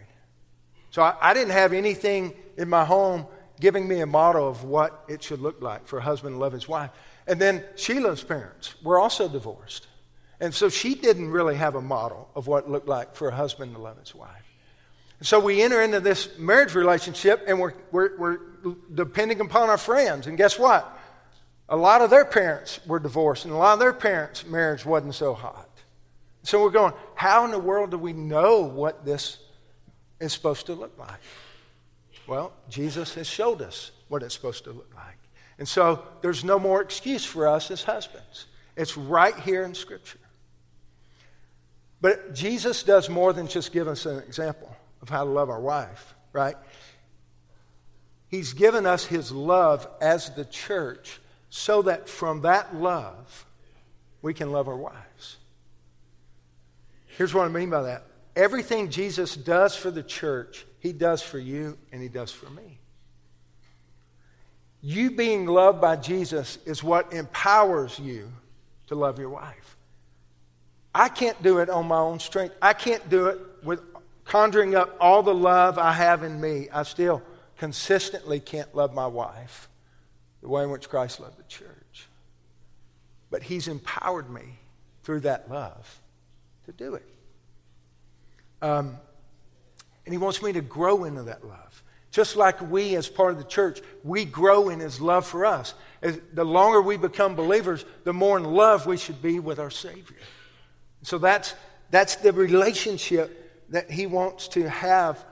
So 0.89 1.01
I, 1.01 1.15
I, 1.21 1.33
didn't 1.33 1.53
have 1.53 1.71
anything 1.71 2.33
in 2.57 2.67
my 2.67 2.83
home 2.83 3.25
giving 3.61 3.87
me 3.87 4.01
a 4.01 4.05
model 4.05 4.47
of 4.49 4.65
what 4.65 5.05
it 5.07 5.23
should 5.23 5.39
look 5.39 5.61
like 5.61 5.87
for 5.87 5.99
a 5.99 6.01
husband 6.01 6.35
to 6.35 6.39
love 6.39 6.51
his 6.51 6.67
wife. 6.67 6.89
And 7.31 7.39
then 7.39 7.63
Sheila's 7.77 8.21
parents 8.21 8.75
were 8.83 8.99
also 8.99 9.29
divorced. 9.29 9.87
And 10.41 10.53
so 10.53 10.67
she 10.67 10.95
didn't 10.95 11.31
really 11.31 11.55
have 11.55 11.75
a 11.75 11.81
model 11.81 12.29
of 12.35 12.45
what 12.45 12.65
it 12.65 12.69
looked 12.69 12.89
like 12.89 13.15
for 13.15 13.29
a 13.29 13.33
husband 13.33 13.73
to 13.73 13.81
love 13.81 13.97
his 13.97 14.13
wife. 14.13 14.43
And 15.19 15.25
so 15.25 15.39
we 15.39 15.61
enter 15.61 15.81
into 15.81 16.01
this 16.01 16.37
marriage 16.37 16.75
relationship 16.75 17.45
and 17.47 17.57
we're, 17.57 17.71
we're, 17.89 18.17
we're 18.17 18.39
depending 18.93 19.39
upon 19.39 19.69
our 19.69 19.77
friends. 19.77 20.27
And 20.27 20.37
guess 20.37 20.59
what? 20.59 20.99
A 21.69 21.77
lot 21.77 22.01
of 22.01 22.09
their 22.09 22.25
parents 22.25 22.85
were 22.85 22.99
divorced, 22.99 23.45
and 23.45 23.53
a 23.53 23.57
lot 23.57 23.75
of 23.75 23.79
their 23.79 23.93
parents' 23.93 24.45
marriage 24.45 24.85
wasn't 24.85 25.15
so 25.15 25.33
hot. 25.33 25.69
So 26.43 26.61
we're 26.61 26.69
going, 26.69 26.91
how 27.15 27.45
in 27.45 27.51
the 27.51 27.59
world 27.59 27.91
do 27.91 27.97
we 27.97 28.11
know 28.11 28.59
what 28.59 29.05
this 29.05 29.37
is 30.19 30.33
supposed 30.33 30.65
to 30.65 30.73
look 30.73 30.99
like? 30.99 31.21
Well, 32.27 32.51
Jesus 32.67 33.13
has 33.13 33.25
showed 33.25 33.61
us 33.61 33.91
what 34.09 34.21
it's 34.21 34.35
supposed 34.35 34.65
to 34.65 34.71
look 34.71 34.91
like. 34.93 35.20
And 35.61 35.67
so 35.67 36.03
there's 36.21 36.43
no 36.43 36.57
more 36.57 36.81
excuse 36.81 37.23
for 37.23 37.47
us 37.47 37.69
as 37.69 37.83
husbands. 37.83 38.47
It's 38.75 38.97
right 38.97 39.37
here 39.41 39.61
in 39.61 39.75
Scripture. 39.75 40.17
But 42.01 42.33
Jesus 42.33 42.81
does 42.81 43.11
more 43.11 43.31
than 43.31 43.45
just 43.45 43.71
give 43.71 43.87
us 43.87 44.07
an 44.07 44.23
example 44.23 44.75
of 45.03 45.09
how 45.09 45.23
to 45.23 45.29
love 45.29 45.51
our 45.51 45.59
wife, 45.59 46.15
right? 46.33 46.55
He's 48.27 48.53
given 48.53 48.87
us 48.87 49.05
his 49.05 49.31
love 49.31 49.87
as 50.01 50.31
the 50.31 50.45
church 50.45 51.19
so 51.51 51.83
that 51.83 52.09
from 52.09 52.41
that 52.41 52.75
love 52.75 53.45
we 54.23 54.33
can 54.33 54.51
love 54.51 54.67
our 54.67 54.75
wives. 54.75 55.37
Here's 57.05 57.35
what 57.35 57.45
I 57.45 57.49
mean 57.49 57.69
by 57.69 57.83
that 57.83 58.05
everything 58.35 58.89
Jesus 58.89 59.35
does 59.35 59.75
for 59.75 59.91
the 59.91 60.01
church, 60.01 60.65
he 60.79 60.91
does 60.91 61.21
for 61.21 61.37
you 61.37 61.77
and 61.91 62.01
he 62.01 62.09
does 62.09 62.31
for 62.31 62.49
me. 62.49 62.80
You 64.81 65.11
being 65.11 65.45
loved 65.45 65.79
by 65.79 65.95
Jesus 65.95 66.57
is 66.65 66.83
what 66.83 67.13
empowers 67.13 67.99
you 67.99 68.31
to 68.87 68.95
love 68.95 69.19
your 69.19 69.29
wife. 69.29 69.77
I 70.93 71.07
can't 71.07 71.41
do 71.41 71.59
it 71.59 71.69
on 71.69 71.87
my 71.87 71.99
own 71.99 72.19
strength. 72.19 72.55
I 72.61 72.73
can't 72.73 73.07
do 73.09 73.27
it 73.27 73.39
with 73.63 73.81
conjuring 74.25 74.75
up 74.75 74.97
all 74.99 75.23
the 75.23 75.33
love 75.33 75.77
I 75.77 75.93
have 75.93 76.23
in 76.23 76.41
me. 76.41 76.67
I 76.73 76.83
still 76.83 77.21
consistently 77.57 78.39
can't 78.39 78.73
love 78.75 78.93
my 78.93 79.07
wife 79.07 79.69
the 80.41 80.49
way 80.49 80.63
in 80.63 80.71
which 80.71 80.89
Christ 80.89 81.19
loved 81.19 81.37
the 81.37 81.43
church. 81.43 82.07
But 83.29 83.43
He's 83.43 83.67
empowered 83.67 84.29
me 84.29 84.59
through 85.03 85.21
that 85.21 85.49
love 85.49 86.01
to 86.65 86.71
do 86.71 86.95
it. 86.95 87.07
Um, 88.61 88.97
and 90.05 90.13
He 90.13 90.17
wants 90.17 90.41
me 90.41 90.51
to 90.53 90.61
grow 90.61 91.05
into 91.05 91.23
that 91.23 91.47
love. 91.47 91.70
Just 92.11 92.35
like 92.35 92.61
we, 92.69 92.95
as 92.95 93.07
part 93.07 93.31
of 93.31 93.37
the 93.37 93.45
church, 93.45 93.81
we 94.03 94.25
grow 94.25 94.69
in 94.69 94.79
His 94.79 94.99
love 94.99 95.25
for 95.25 95.45
us. 95.45 95.73
As, 96.01 96.19
the 96.33 96.43
longer 96.43 96.81
we 96.81 96.97
become 96.97 97.35
believers, 97.35 97.85
the 98.03 98.13
more 98.13 98.37
in 98.37 98.43
love 98.43 98.85
we 98.85 98.97
should 98.97 99.21
be 99.21 99.39
with 99.39 99.59
our 99.59 99.69
Savior. 99.69 100.17
So 101.03 101.17
that's, 101.17 101.55
that's 101.89 102.17
the 102.17 102.33
relationship 102.33 103.69
that 103.69 103.89
He 103.89 104.05
wants 104.07 104.49
to 104.49 104.69
have 104.69 105.23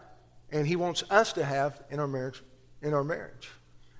and 0.52 0.66
He 0.66 0.76
wants 0.76 1.04
us 1.10 1.34
to 1.34 1.46
have 1.46 1.80
in 1.90 2.00
our 2.00 2.08
marriage. 2.08 2.42
In 2.82 2.94
our 2.94 3.04
marriage. 3.04 3.50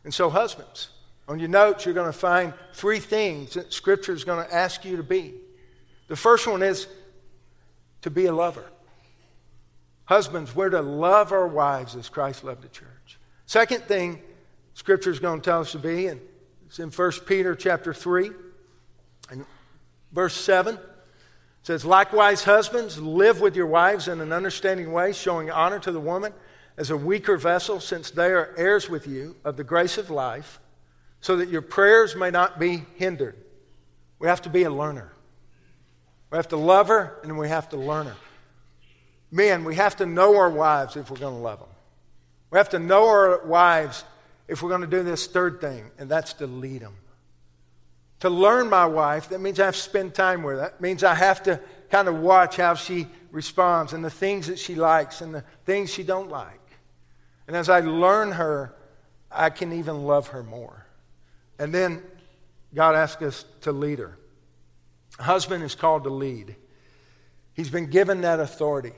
And 0.04 0.14
so, 0.14 0.30
husbands, 0.30 0.90
on 1.28 1.40
your 1.40 1.50
notes, 1.50 1.86
you're 1.86 1.94
going 1.94 2.12
to 2.12 2.18
find 2.18 2.54
three 2.74 3.00
things 3.00 3.54
that 3.54 3.74
Scripture 3.74 4.14
is 4.14 4.24
going 4.24 4.44
to 4.44 4.54
ask 4.54 4.86
you 4.86 4.98
to 4.98 5.04
be. 5.04 5.36
The 6.08 6.16
first 6.16 6.48
one 6.48 6.64
is 6.64 6.88
to 8.02 8.10
be 8.10 8.26
a 8.26 8.34
lover. 8.34 8.66
Husbands, 10.10 10.56
we're 10.56 10.72
to 10.72 10.82
love 10.82 11.32
our 11.32 11.48
wives 11.48 11.96
as 11.96 12.10
Christ 12.10 12.44
loved 12.44 12.64
the 12.64 12.68
church. 12.70 13.20
Second 13.46 13.84
thing 13.84 14.20
Scripture 14.74 15.12
is 15.12 15.20
going 15.20 15.40
to 15.40 15.46
tell 15.48 15.62
us 15.62 15.74
to 15.74 15.78
be, 15.78 16.08
and 16.08 16.20
it's 16.66 16.80
in 16.80 16.90
1 16.90 17.12
Peter 17.28 17.54
chapter 17.54 17.94
3 17.94 18.32
and 19.30 19.46
verse 20.12 20.34
7. 20.36 20.74
It 20.74 20.82
says, 21.62 21.86
Likewise, 21.86 22.44
husbands, 22.44 23.00
live 23.00 23.40
with 23.40 23.56
your 23.56 23.68
wives 23.68 24.08
in 24.08 24.20
an 24.20 24.34
understanding 24.34 24.92
way, 24.92 25.14
showing 25.14 25.52
honor 25.52 25.78
to 25.78 25.92
the 25.92 26.00
woman 26.00 26.34
as 26.76 26.90
a 26.90 26.98
weaker 26.98 27.38
vessel, 27.38 27.80
since 27.80 28.10
they 28.10 28.32
are 28.32 28.56
heirs 28.58 28.90
with 28.90 29.06
you 29.06 29.36
of 29.46 29.58
the 29.58 29.64
grace 29.64 30.00
of 30.00 30.10
life 30.10 30.60
so 31.22 31.38
that 31.38 31.50
your 31.50 31.62
prayers 31.62 32.16
may 32.16 32.32
not 32.32 32.58
be 32.58 32.84
hindered. 32.96 33.36
We 34.18 34.28
have 34.28 34.42
to 34.42 34.50
be 34.50 34.64
a 34.64 34.72
learner. 34.72 35.14
We 36.32 36.38
have 36.38 36.48
to 36.48 36.58
love 36.58 36.88
her 36.88 37.20
and 37.24 37.38
we 37.38 37.48
have 37.50 37.70
to 37.70 37.78
learn 37.78 38.08
her. 38.08 38.16
Men, 39.32 39.64
we 39.64 39.76
have 39.76 39.98
to 39.98 40.06
know 40.06 40.38
our 40.38 40.50
wives 40.50 40.96
if 40.96 41.12
we're 41.12 41.18
going 41.18 41.36
to 41.36 41.42
love 41.42 41.60
them. 41.60 41.70
We 42.52 42.58
have 42.58 42.70
to 42.70 42.80
know 42.80 43.08
our 43.08 43.46
wives 43.46 44.04
if 44.48 44.64
we're 44.64 44.70
going 44.70 44.82
to 44.82 44.88
do 44.88 45.04
this 45.04 45.28
third 45.28 45.62
thing, 45.62 45.92
and 46.00 46.10
that's 46.10 46.34
to 46.34 46.48
lead 46.48 46.82
them. 46.82 46.96
To 48.22 48.30
learn 48.30 48.70
my 48.70 48.86
wife, 48.86 49.30
that 49.30 49.40
means 49.40 49.60
I 49.60 49.66
have 49.66 49.76
to 49.76 49.82
spend 49.82 50.14
time 50.14 50.44
with 50.44 50.56
her. 50.56 50.62
That 50.62 50.82
means 50.82 51.04
I 51.04 51.14
have 51.14 51.44
to 51.44 51.62
kind 51.90 52.08
of 52.08 52.16
watch 52.16 52.58
how 52.58 52.74
she 52.74 53.08
responds 53.32 53.94
and 53.94 54.04
the 54.04 54.10
things 54.10 54.48
that 54.48 54.60
she 54.60 54.76
likes 54.76 55.22
and 55.22 55.34
the 55.34 55.44
things 55.66 55.92
she 55.94 56.04
don't 56.04 56.30
like. 56.30 56.60
And 57.48 57.56
as 57.56 57.70
I 57.70 57.80
learn 57.80 58.32
her, 58.34 58.74
I 59.32 59.50
can 59.52 59.72
even 59.74 60.04
love 60.04 60.28
her 60.30 60.44
more. 60.44 60.86
And 61.58 61.74
then 61.74 62.02
God 62.74 62.96
asks 62.96 63.22
us 63.22 63.46
to 63.62 63.72
lead 63.72 64.00
her. 64.00 64.18
A 65.20 65.24
husband 65.24 65.64
is 65.64 65.76
called 65.76 66.04
to 66.04 66.10
lead, 66.10 66.56
he's 67.54 67.70
been 67.70 67.90
given 67.90 68.22
that 68.22 68.40
authority. 68.40 68.94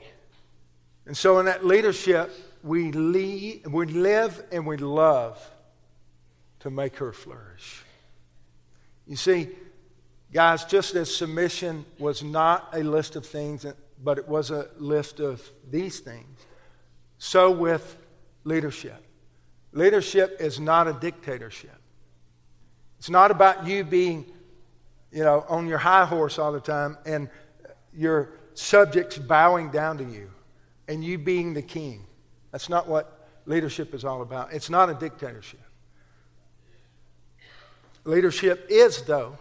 And 1.06 1.16
so, 1.16 1.38
in 1.38 1.46
that 1.46 1.64
leadership, 1.64 2.30
we, 2.62 2.92
lead, 2.92 3.66
we 3.66 3.86
live 3.86 4.42
and 4.52 4.66
we 4.66 4.76
love 4.76 5.38
to 6.60 6.70
make 6.70 6.96
her 6.96 7.12
flourish. 7.12 7.82
You 9.06 9.16
see, 9.16 9.48
guys, 10.32 10.64
just 10.64 10.94
as 10.94 11.14
submission 11.14 11.84
was 11.98 12.22
not 12.22 12.68
a 12.72 12.82
list 12.82 13.16
of 13.16 13.26
things, 13.26 13.66
but 14.02 14.18
it 14.18 14.28
was 14.28 14.50
a 14.50 14.68
list 14.78 15.18
of 15.18 15.42
these 15.68 16.00
things, 16.00 16.46
so 17.18 17.50
with 17.50 17.96
leadership. 18.44 19.02
Leadership 19.72 20.36
is 20.38 20.60
not 20.60 20.86
a 20.86 20.92
dictatorship. 20.92 21.78
It's 22.98 23.10
not 23.10 23.30
about 23.30 23.66
you 23.66 23.82
being, 23.82 24.26
you 25.10 25.24
know, 25.24 25.44
on 25.48 25.66
your 25.66 25.78
high 25.78 26.04
horse 26.04 26.38
all 26.38 26.52
the 26.52 26.60
time 26.60 26.98
and 27.04 27.28
your 27.92 28.30
subjects 28.54 29.18
bowing 29.18 29.70
down 29.70 29.98
to 29.98 30.04
you 30.04 30.30
and 30.88 31.04
you 31.04 31.18
being 31.18 31.54
the 31.54 31.62
king. 31.62 32.04
That's 32.50 32.68
not 32.68 32.88
what 32.88 33.28
leadership 33.46 33.94
is 33.94 34.04
all 34.04 34.22
about. 34.22 34.52
It's 34.52 34.70
not 34.70 34.90
a 34.90 34.94
dictatorship. 34.94 35.60
Leadership 38.04 38.66
is, 38.68 39.02
though, 39.02 39.38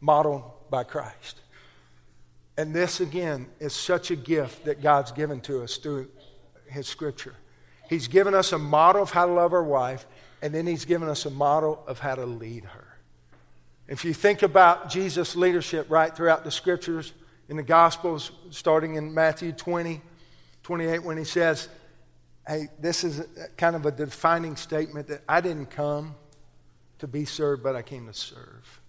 modeled 0.00 0.44
by 0.70 0.84
Christ. 0.84 1.40
And 2.56 2.74
this, 2.74 3.00
again, 3.00 3.46
is 3.60 3.72
such 3.72 4.10
a 4.10 4.16
gift 4.16 4.64
that 4.64 4.82
God's 4.82 5.12
given 5.12 5.40
to 5.42 5.62
us 5.62 5.76
through 5.76 6.08
His 6.66 6.86
Scripture. 6.86 7.34
He's 7.88 8.08
given 8.08 8.34
us 8.34 8.52
a 8.52 8.58
model 8.58 9.02
of 9.02 9.10
how 9.10 9.26
to 9.26 9.32
love 9.32 9.52
our 9.52 9.64
wife, 9.64 10.06
and 10.42 10.54
then 10.54 10.66
He's 10.66 10.84
given 10.84 11.08
us 11.08 11.24
a 11.26 11.30
model 11.30 11.82
of 11.86 11.98
how 11.98 12.14
to 12.14 12.26
lead 12.26 12.64
her. 12.64 12.84
If 13.88 14.04
you 14.04 14.12
think 14.12 14.42
about 14.42 14.90
Jesus' 14.90 15.34
leadership 15.34 15.86
right 15.88 16.14
throughout 16.14 16.44
the 16.44 16.50
Scriptures, 16.50 17.12
in 17.48 17.56
the 17.56 17.62
Gospels, 17.62 18.30
starting 18.50 18.96
in 18.96 19.14
Matthew 19.14 19.52
20, 19.52 20.00
28, 20.62 21.02
when 21.02 21.16
He 21.16 21.24
says, 21.24 21.68
Hey, 22.46 22.68
this 22.80 23.04
is 23.04 23.26
kind 23.56 23.76
of 23.76 23.84
a 23.84 23.90
defining 23.90 24.56
statement 24.56 25.08
that 25.08 25.22
I 25.28 25.40
didn't 25.40 25.66
come 25.66 26.14
to 26.98 27.06
be 27.06 27.24
served, 27.26 27.62
but 27.62 27.76
I 27.76 27.82
came 27.82 28.06
to 28.06 28.14
serve. 28.14 28.80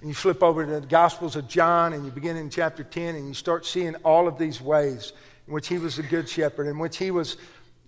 And 0.00 0.10
you 0.10 0.14
flip 0.14 0.42
over 0.42 0.66
to 0.66 0.80
the 0.80 0.86
Gospels 0.86 1.36
of 1.36 1.48
John 1.48 1.92
and 1.92 2.04
you 2.04 2.10
begin 2.10 2.36
in 2.36 2.50
chapter 2.50 2.82
10 2.82 3.14
and 3.14 3.28
you 3.28 3.34
start 3.34 3.64
seeing 3.64 3.94
all 3.96 4.26
of 4.26 4.36
these 4.36 4.60
ways 4.60 5.12
in 5.46 5.54
which 5.54 5.68
he 5.68 5.78
was 5.78 5.98
a 5.98 6.02
good 6.02 6.28
shepherd, 6.28 6.66
in 6.66 6.78
which 6.78 6.96
he 6.96 7.10
was 7.10 7.36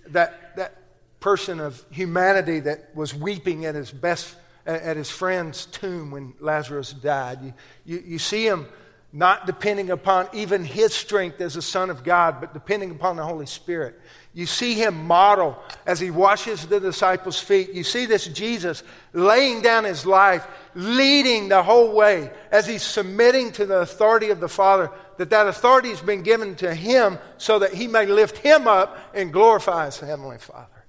that, 0.07 0.57
that 0.57 0.77
person 1.21 1.61
of 1.61 1.85
humanity 1.91 2.61
that 2.61 2.95
was 2.95 3.15
weeping 3.15 3.67
at 3.67 3.75
his 3.75 3.91
best 3.91 4.37
at 4.65 4.99
his 4.99 5.09
friend's 5.09 5.65
tomb 5.65 6.11
when 6.11 6.35
Lazarus 6.41 6.93
died. 6.93 7.43
You, 7.43 7.55
you, 7.87 8.03
you 8.07 8.19
see 8.19 8.47
him 8.47 8.67
not 9.13 9.47
depending 9.47 9.91
upon 9.91 10.29
even 10.35 10.65
his 10.65 10.93
strength 10.93 11.41
as 11.41 11.57
a 11.57 11.63
son 11.63 11.89
of 11.89 12.05
God, 12.05 12.41
but 12.41 12.53
depending 12.53 12.91
upon 12.91 13.17
the 13.17 13.25
Holy 13.25 13.47
Spirit. 13.47 13.99
You 14.35 14.45
see 14.45 14.75
him 14.75 15.07
model 15.07 15.61
as 15.87 15.99
he 15.99 16.11
washes 16.11 16.67
the 16.67 16.79
disciples' 16.79 17.41
feet. 17.41 17.73
You 17.73 17.83
see 17.83 18.05
this 18.05 18.27
Jesus 18.27 18.83
laying 19.15 19.63
down 19.63 19.85
his 19.85 20.05
life, 20.05 20.47
leading 20.75 21.49
the 21.49 21.63
whole 21.63 21.95
way 21.95 22.31
as 22.53 22.67
he's 22.67 22.83
submitting 22.83 23.51
to 23.53 23.67
the 23.67 23.79
authority 23.79 24.29
of 24.29 24.41
the 24.41 24.49
Father, 24.49 24.91
that 25.17 25.31
that 25.31 25.49
authority 25.49 25.89
has 25.89 26.01
been 26.01 26.23
given 26.23 26.55
to 26.57 26.75
him 26.75 27.19
so 27.39 27.59
that 27.59 27.73
he 27.75 27.87
may 27.87 28.07
lift 28.07 28.39
him 28.39 28.69
up 28.69 28.99
and 29.15 29.33
glorify 29.33 29.87
his 29.87 29.99
heavenly 29.99 30.39
Father. 30.39 30.85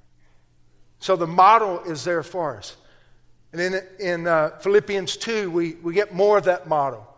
So 1.00 1.16
the 1.16 1.26
model 1.26 1.80
is 1.86 2.04
there 2.04 2.24
for 2.24 2.58
us. 2.58 2.76
And 3.54 3.62
in, 3.62 3.82
in 4.00 4.28
uh, 4.28 4.60
Philippians 4.60 5.18
2, 5.18 5.50
we, 5.50 5.74
we 5.76 5.94
get 5.94 6.14
more 6.14 6.38
of 6.38 6.44
that 6.44 6.68
model. 6.68 7.09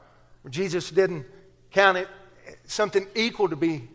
Jesus 0.50 0.90
didn't 0.90 1.26
count 1.72 1.98
it 1.98 2.08
something 2.66 3.08
equal 3.16 3.50
to 3.50 3.56
be 3.56 3.88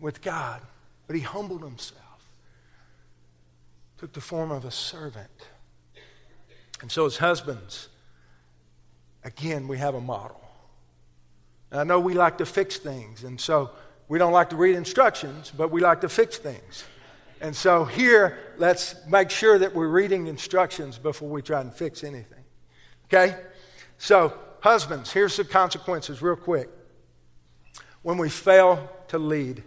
with 0.00 0.22
God. 0.22 0.60
But 1.06 1.16
he 1.16 1.22
humbled 1.22 1.62
himself, 1.62 2.30
took 3.96 4.12
the 4.12 4.20
form 4.20 4.50
of 4.50 4.64
a 4.64 4.70
servant. 4.70 5.30
And 6.80 6.92
so, 6.92 7.06
as 7.06 7.16
husbands, 7.16 7.88
again, 9.24 9.66
we 9.66 9.78
have 9.78 9.94
a 9.94 10.00
model. 10.00 10.40
I 11.72 11.84
know 11.84 11.98
we 11.98 12.14
like 12.14 12.38
to 12.38 12.46
fix 12.46 12.76
things, 12.76 13.24
and 13.24 13.40
so 13.40 13.70
we 14.08 14.18
don't 14.18 14.32
like 14.32 14.50
to 14.50 14.56
read 14.56 14.76
instructions, 14.76 15.52
but 15.54 15.70
we 15.70 15.80
like 15.80 16.00
to 16.02 16.08
fix 16.08 16.38
things. 16.38 16.84
And 17.40 17.56
so, 17.56 17.84
here, 17.84 18.38
let's 18.58 18.94
make 19.06 19.30
sure 19.30 19.58
that 19.58 19.74
we're 19.74 19.88
reading 19.88 20.26
instructions 20.26 20.98
before 20.98 21.28
we 21.28 21.40
try 21.40 21.60
and 21.60 21.72
fix 21.72 22.04
anything. 22.04 22.44
Okay? 23.06 23.34
So, 23.96 24.34
husbands, 24.60 25.12
here's 25.12 25.36
the 25.36 25.44
consequences, 25.44 26.22
real 26.22 26.36
quick. 26.36 26.68
When 28.02 28.18
we 28.18 28.28
fail 28.28 28.90
to 29.08 29.18
lead, 29.18 29.62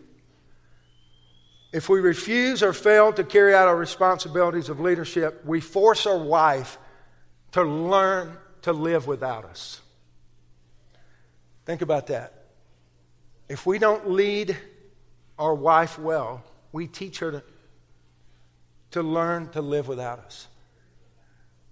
if 1.72 1.88
we 1.88 2.00
refuse 2.00 2.62
or 2.62 2.74
fail 2.74 3.14
to 3.14 3.24
carry 3.24 3.54
out 3.54 3.68
our 3.68 3.76
responsibilities 3.76 4.70
of 4.70 4.80
leadership, 4.80 5.44
we 5.46 5.62
force 5.62 6.06
our 6.06 6.18
wife 6.18 6.78
to 7.54 7.64
learn 7.64 8.38
to 8.64 8.74
live 8.74 9.08
without 9.08 9.46
us. 9.46 9.82
Think 11.66 11.82
about 11.82 12.08
that. 12.08 12.34
If 13.48 13.66
we 13.66 13.80
don't 13.80 14.12
lead 14.12 14.58
our 15.38 15.54
wife 15.54 15.98
well, 15.98 16.44
we 16.72 16.88
teach 16.88 17.20
her 17.20 17.32
to, 17.32 17.44
to 18.92 19.02
learn 19.02 19.50
to 19.50 19.62
live 19.62 19.88
without 19.88 20.20
us. 20.20 20.48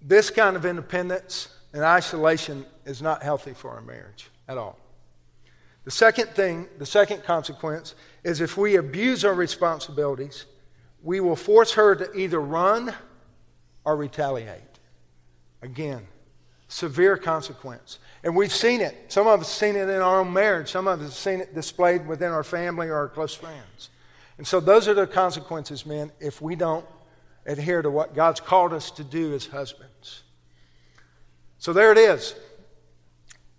This 0.02 0.30
kind 0.30 0.56
of 0.56 0.66
independence 0.66 1.50
and 1.74 1.84
isolation 1.84 2.66
is 2.86 3.02
not 3.02 3.24
healthy 3.24 3.54
for 3.54 3.72
our 3.72 3.82
marriage 3.82 4.30
at 4.48 4.58
all. 4.58 4.78
The 5.86 5.92
second 5.92 6.30
thing, 6.30 6.68
the 6.78 6.86
second 6.86 7.24
consequence, 7.24 7.96
is 8.24 8.42
if 8.42 8.58
we 8.58 8.76
abuse 8.76 9.24
our 9.26 9.34
responsibilities, 9.34 10.46
we 11.02 11.20
will 11.20 11.36
force 11.36 11.74
her 11.74 11.96
to 11.96 12.14
either 12.14 12.40
run 12.40 12.94
or 13.86 13.96
retaliate. 13.96 14.62
Again, 15.62 16.08
severe 16.68 17.18
consequence. 17.18 18.00
And 18.24 18.36
we've 18.36 18.54
seen 18.54 18.82
it. 18.82 18.96
Some 19.08 19.28
of 19.28 19.42
us 19.42 19.52
seen 19.52 19.76
it 19.76 19.90
in 19.90 20.02
our 20.02 20.20
own 20.20 20.34
marriage. 20.34 20.70
Some 20.70 20.88
of 20.88 21.00
us 21.00 21.06
have 21.08 21.14
seen 21.14 21.40
it 21.40 21.56
displayed 21.56 22.06
within 22.08 22.32
our 22.32 22.44
family 22.44 22.88
or 22.88 22.96
our 22.96 23.08
close 23.08 23.34
friends. 23.34 23.90
And 24.38 24.46
so 24.46 24.60
those 24.60 24.88
are 24.88 24.94
the 24.94 25.08
consequences, 25.08 25.86
men, 25.86 26.12
if 26.20 26.42
we 26.42 26.56
don't 26.56 26.86
adhere 27.46 27.82
to 27.82 27.90
what 27.90 28.14
God's 28.14 28.40
called 28.40 28.74
us 28.74 28.92
to 28.92 29.04
do 29.04 29.34
as 29.34 29.48
husbands. 29.48 29.89
So 31.60 31.74
there 31.74 31.92
it 31.92 31.98
is. 31.98 32.34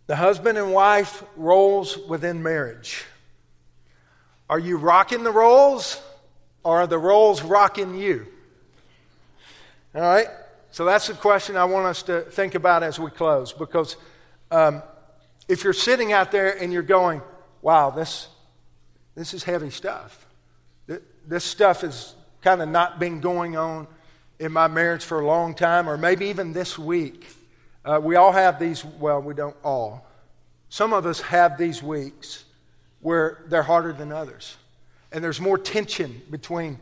The 0.06 0.16
husband 0.16 0.58
and 0.58 0.72
wife 0.72 1.22
roles 1.36 1.96
within 1.96 2.42
marriage. 2.42 3.04
Are 4.48 4.58
you 4.58 4.78
rocking 4.78 5.22
the 5.22 5.30
roles 5.30 6.02
or 6.64 6.80
are 6.80 6.86
the 6.86 6.98
roles 6.98 7.42
rocking 7.42 7.94
you? 7.94 8.26
All 9.94 10.00
right? 10.00 10.26
So 10.72 10.84
that's 10.84 11.06
the 11.06 11.14
question 11.14 11.56
I 11.56 11.64
want 11.64 11.86
us 11.86 12.02
to 12.04 12.22
think 12.22 12.54
about 12.54 12.82
as 12.82 12.98
we 12.98 13.10
close 13.10 13.52
because 13.52 13.96
um, 14.50 14.82
if 15.48 15.62
you're 15.62 15.72
sitting 15.72 16.12
out 16.12 16.32
there 16.32 16.60
and 16.60 16.72
you're 16.72 16.82
going, 16.82 17.22
wow, 17.62 17.90
this, 17.90 18.28
this 19.14 19.34
is 19.34 19.44
heavy 19.44 19.70
stuff. 19.70 20.26
This 21.26 21.44
stuff 21.44 21.82
has 21.82 22.14
kind 22.42 22.62
of 22.62 22.68
not 22.68 22.98
been 22.98 23.20
going 23.20 23.56
on 23.56 23.86
in 24.38 24.52
my 24.52 24.68
marriage 24.68 25.04
for 25.04 25.20
a 25.20 25.26
long 25.26 25.54
time, 25.54 25.88
or 25.88 25.98
maybe 25.98 26.26
even 26.26 26.52
this 26.52 26.78
week. 26.78 27.26
Uh, 27.84 27.98
we 28.02 28.16
all 28.16 28.32
have 28.32 28.58
these, 28.58 28.84
well, 28.84 29.20
we 29.22 29.34
don't 29.34 29.56
all. 29.64 30.06
Some 30.68 30.92
of 30.92 31.06
us 31.06 31.20
have 31.20 31.56
these 31.56 31.82
weeks 31.82 32.44
where 33.00 33.44
they're 33.48 33.62
harder 33.62 33.92
than 33.92 34.12
others. 34.12 34.56
And 35.12 35.24
there's 35.24 35.40
more 35.40 35.58
tension 35.58 36.22
between 36.30 36.78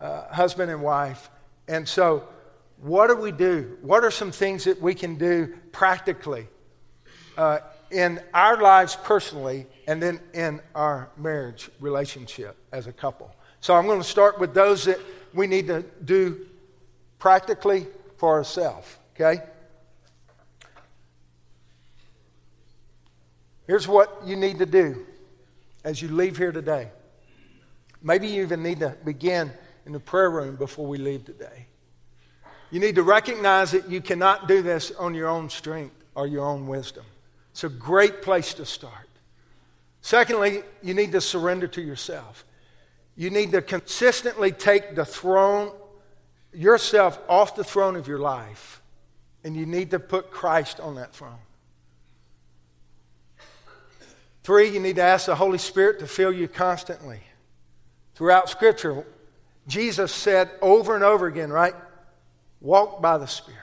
uh, 0.00 0.32
husband 0.32 0.70
and 0.70 0.82
wife. 0.82 1.30
And 1.68 1.88
so, 1.88 2.28
what 2.82 3.08
do 3.08 3.16
we 3.16 3.30
do? 3.30 3.78
What 3.82 4.04
are 4.04 4.10
some 4.10 4.32
things 4.32 4.64
that 4.64 4.80
we 4.80 4.94
can 4.94 5.16
do 5.16 5.54
practically 5.72 6.48
uh, 7.36 7.60
in 7.90 8.20
our 8.34 8.60
lives 8.60 8.96
personally 9.04 9.66
and 9.86 10.02
then 10.02 10.20
in 10.34 10.60
our 10.74 11.10
marriage 11.16 11.70
relationship 11.78 12.56
as 12.72 12.86
a 12.86 12.92
couple? 12.92 13.34
So, 13.60 13.74
I'm 13.74 13.86
going 13.86 14.00
to 14.00 14.08
start 14.08 14.40
with 14.40 14.52
those 14.52 14.84
that 14.84 14.98
we 15.32 15.46
need 15.46 15.68
to 15.68 15.84
do 16.04 16.46
practically 17.18 17.86
for 18.16 18.34
ourselves, 18.34 18.88
okay? 19.14 19.42
Here's 23.70 23.86
what 23.86 24.22
you 24.26 24.34
need 24.34 24.58
to 24.58 24.66
do 24.66 25.06
as 25.84 26.02
you 26.02 26.08
leave 26.08 26.36
here 26.36 26.50
today. 26.50 26.90
Maybe 28.02 28.26
you 28.26 28.42
even 28.42 28.64
need 28.64 28.80
to 28.80 28.96
begin 29.04 29.52
in 29.86 29.92
the 29.92 30.00
prayer 30.00 30.28
room 30.28 30.56
before 30.56 30.88
we 30.88 30.98
leave 30.98 31.24
today. 31.24 31.66
You 32.72 32.80
need 32.80 32.96
to 32.96 33.04
recognize 33.04 33.70
that 33.70 33.88
you 33.88 34.00
cannot 34.00 34.48
do 34.48 34.60
this 34.60 34.90
on 34.98 35.14
your 35.14 35.28
own 35.28 35.48
strength 35.48 35.94
or 36.16 36.26
your 36.26 36.44
own 36.46 36.66
wisdom. 36.66 37.04
It's 37.52 37.62
a 37.62 37.68
great 37.68 38.22
place 38.22 38.54
to 38.54 38.66
start. 38.66 39.08
Secondly, 40.00 40.64
you 40.82 40.92
need 40.92 41.12
to 41.12 41.20
surrender 41.20 41.68
to 41.68 41.80
yourself. 41.80 42.44
You 43.14 43.30
need 43.30 43.52
to 43.52 43.62
consistently 43.62 44.50
take 44.50 44.96
the 44.96 45.04
throne, 45.04 45.70
yourself 46.52 47.20
off 47.28 47.54
the 47.54 47.62
throne 47.62 47.94
of 47.94 48.08
your 48.08 48.18
life, 48.18 48.82
and 49.44 49.54
you 49.54 49.64
need 49.64 49.92
to 49.92 50.00
put 50.00 50.32
Christ 50.32 50.80
on 50.80 50.96
that 50.96 51.12
throne. 51.12 51.38
Three, 54.50 54.70
you 54.70 54.80
need 54.80 54.96
to 54.96 55.02
ask 55.02 55.26
the 55.26 55.36
Holy 55.36 55.58
Spirit 55.58 56.00
to 56.00 56.08
fill 56.08 56.32
you 56.32 56.48
constantly. 56.48 57.20
Throughout 58.16 58.50
Scripture, 58.50 59.06
Jesus 59.68 60.12
said 60.12 60.50
over 60.60 60.96
and 60.96 61.04
over 61.04 61.28
again, 61.28 61.52
right? 61.52 61.76
Walk 62.60 63.00
by 63.00 63.16
the 63.18 63.28
Spirit. 63.28 63.60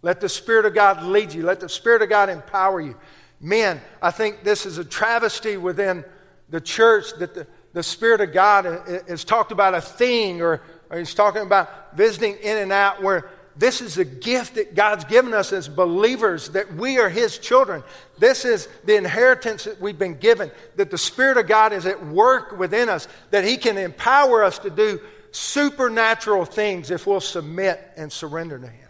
Let 0.00 0.22
the 0.22 0.28
Spirit 0.30 0.64
of 0.64 0.74
God 0.74 1.02
lead 1.02 1.34
you. 1.34 1.42
Let 1.42 1.60
the 1.60 1.68
Spirit 1.68 2.00
of 2.00 2.08
God 2.08 2.30
empower 2.30 2.80
you. 2.80 2.96
Men, 3.42 3.82
I 4.00 4.10
think 4.10 4.42
this 4.42 4.64
is 4.64 4.78
a 4.78 4.86
travesty 4.86 5.58
within 5.58 6.02
the 6.48 6.62
church 6.62 7.12
that 7.18 7.34
the, 7.34 7.46
the 7.74 7.82
Spirit 7.82 8.22
of 8.22 8.32
God 8.32 8.64
is 9.06 9.22
talked 9.22 9.52
about 9.52 9.74
a 9.74 9.82
thing 9.82 10.40
or, 10.40 10.62
or 10.88 10.98
he's 10.98 11.12
talking 11.12 11.42
about 11.42 11.94
visiting 11.94 12.36
in 12.36 12.56
and 12.56 12.72
out 12.72 13.02
where 13.02 13.28
This 13.58 13.80
is 13.80 13.98
a 13.98 14.04
gift 14.04 14.54
that 14.54 14.76
God's 14.76 15.04
given 15.04 15.34
us 15.34 15.52
as 15.52 15.68
believers 15.68 16.50
that 16.50 16.74
we 16.74 16.98
are 16.98 17.08
His 17.08 17.38
children. 17.38 17.82
This 18.16 18.44
is 18.44 18.68
the 18.84 18.94
inheritance 18.94 19.64
that 19.64 19.80
we've 19.80 19.98
been 19.98 20.16
given, 20.16 20.52
that 20.76 20.92
the 20.92 20.98
Spirit 20.98 21.38
of 21.38 21.48
God 21.48 21.72
is 21.72 21.84
at 21.84 22.06
work 22.06 22.56
within 22.56 22.88
us, 22.88 23.08
that 23.30 23.44
He 23.44 23.56
can 23.56 23.76
empower 23.76 24.44
us 24.44 24.60
to 24.60 24.70
do 24.70 25.00
supernatural 25.32 26.44
things 26.44 26.92
if 26.92 27.04
we'll 27.04 27.20
submit 27.20 27.84
and 27.96 28.12
surrender 28.12 28.60
to 28.60 28.68
Him. 28.68 28.88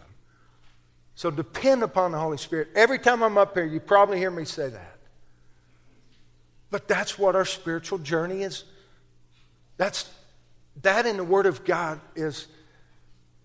So 1.15 1.31
depend 1.31 1.81
upon 1.81 2.11
the 2.11 2.19
Holy 2.19 2.37
Spirit. 2.37 2.69
Every 2.75 2.99
time 2.99 3.23
I'm 3.23 3.39
up 3.39 3.55
here, 3.55 3.65
you 3.65 3.79
probably 3.79 4.19
hear 4.19 4.31
me 4.31 4.45
say 4.45 4.69
that. 4.69 4.97
But 6.69 6.87
that's 6.87 7.17
what 7.17 7.35
our 7.35 7.43
spiritual 7.43 7.97
journey 7.97 8.43
is. 8.43 8.65
That's 9.77 10.07
that 10.83 11.07
in 11.07 11.17
the 11.17 11.23
Word 11.23 11.47
of 11.47 11.65
God 11.65 11.99
is 12.15 12.47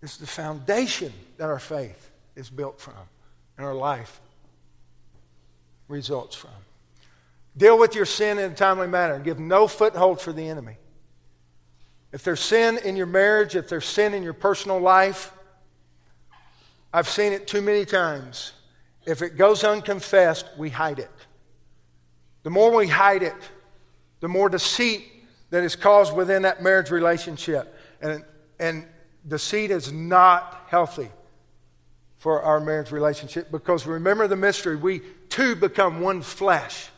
is 0.04 0.16
the 0.16 0.26
foundation 0.26 1.12
that 1.38 1.48
our 1.48 1.58
faith 1.58 2.10
is 2.36 2.50
built 2.50 2.80
from 2.80 2.94
and 3.56 3.66
our 3.66 3.74
life 3.74 4.20
results 5.88 6.34
from. 6.34 6.50
Deal 7.56 7.78
with 7.78 7.94
your 7.94 8.04
sin 8.04 8.38
in 8.38 8.52
a 8.52 8.54
timely 8.54 8.88
manner. 8.88 9.14
And 9.14 9.24
give 9.24 9.38
no 9.38 9.68
foothold 9.68 10.20
for 10.20 10.32
the 10.32 10.48
enemy. 10.48 10.76
If 12.12 12.22
there's 12.24 12.40
sin 12.40 12.78
in 12.84 12.96
your 12.96 13.06
marriage, 13.06 13.54
if 13.54 13.68
there's 13.68 13.86
sin 13.86 14.14
in 14.14 14.22
your 14.22 14.32
personal 14.32 14.80
life, 14.80 15.32
I've 16.92 17.08
seen 17.08 17.32
it 17.32 17.46
too 17.46 17.60
many 17.62 17.84
times. 17.84 18.52
If 19.06 19.22
it 19.22 19.36
goes 19.36 19.64
unconfessed, 19.64 20.46
we 20.56 20.70
hide 20.70 20.98
it. 20.98 21.10
The 22.42 22.50
more 22.50 22.74
we 22.74 22.86
hide 22.86 23.22
it, 23.22 23.34
the 24.20 24.28
more 24.28 24.48
deceit 24.48 25.04
that 25.50 25.62
is 25.64 25.76
caused 25.76 26.14
within 26.16 26.42
that 26.42 26.62
marriage 26.62 26.90
relationship. 26.90 27.74
And, 28.00 28.24
and 28.58 28.86
deceit 29.26 29.70
is 29.70 29.92
not 29.92 30.64
healthy 30.68 31.10
for 32.18 32.42
our 32.42 32.60
marriage 32.60 32.90
relationship 32.90 33.50
because 33.50 33.86
remember 33.86 34.26
the 34.26 34.36
mystery, 34.36 34.76
we 34.76 35.02
two 35.28 35.54
become 35.54 36.00
one 36.00 36.22
flesh. 36.22 36.88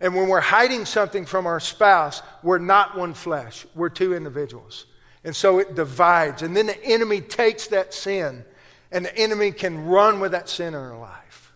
And 0.00 0.14
when 0.14 0.28
we're 0.28 0.40
hiding 0.40 0.84
something 0.84 1.24
from 1.24 1.46
our 1.46 1.60
spouse, 1.60 2.22
we're 2.42 2.58
not 2.58 2.96
one 2.96 3.14
flesh, 3.14 3.66
we're 3.74 3.88
two 3.88 4.14
individuals. 4.14 4.86
And 5.24 5.34
so 5.34 5.58
it 5.58 5.74
divides. 5.74 6.42
And 6.42 6.56
then 6.56 6.66
the 6.66 6.84
enemy 6.84 7.20
takes 7.20 7.68
that 7.68 7.94
sin, 7.94 8.44
and 8.92 9.04
the 9.04 9.16
enemy 9.18 9.50
can 9.50 9.86
run 9.86 10.20
with 10.20 10.32
that 10.32 10.48
sin 10.48 10.68
in 10.68 10.74
our 10.74 10.98
life 10.98 11.52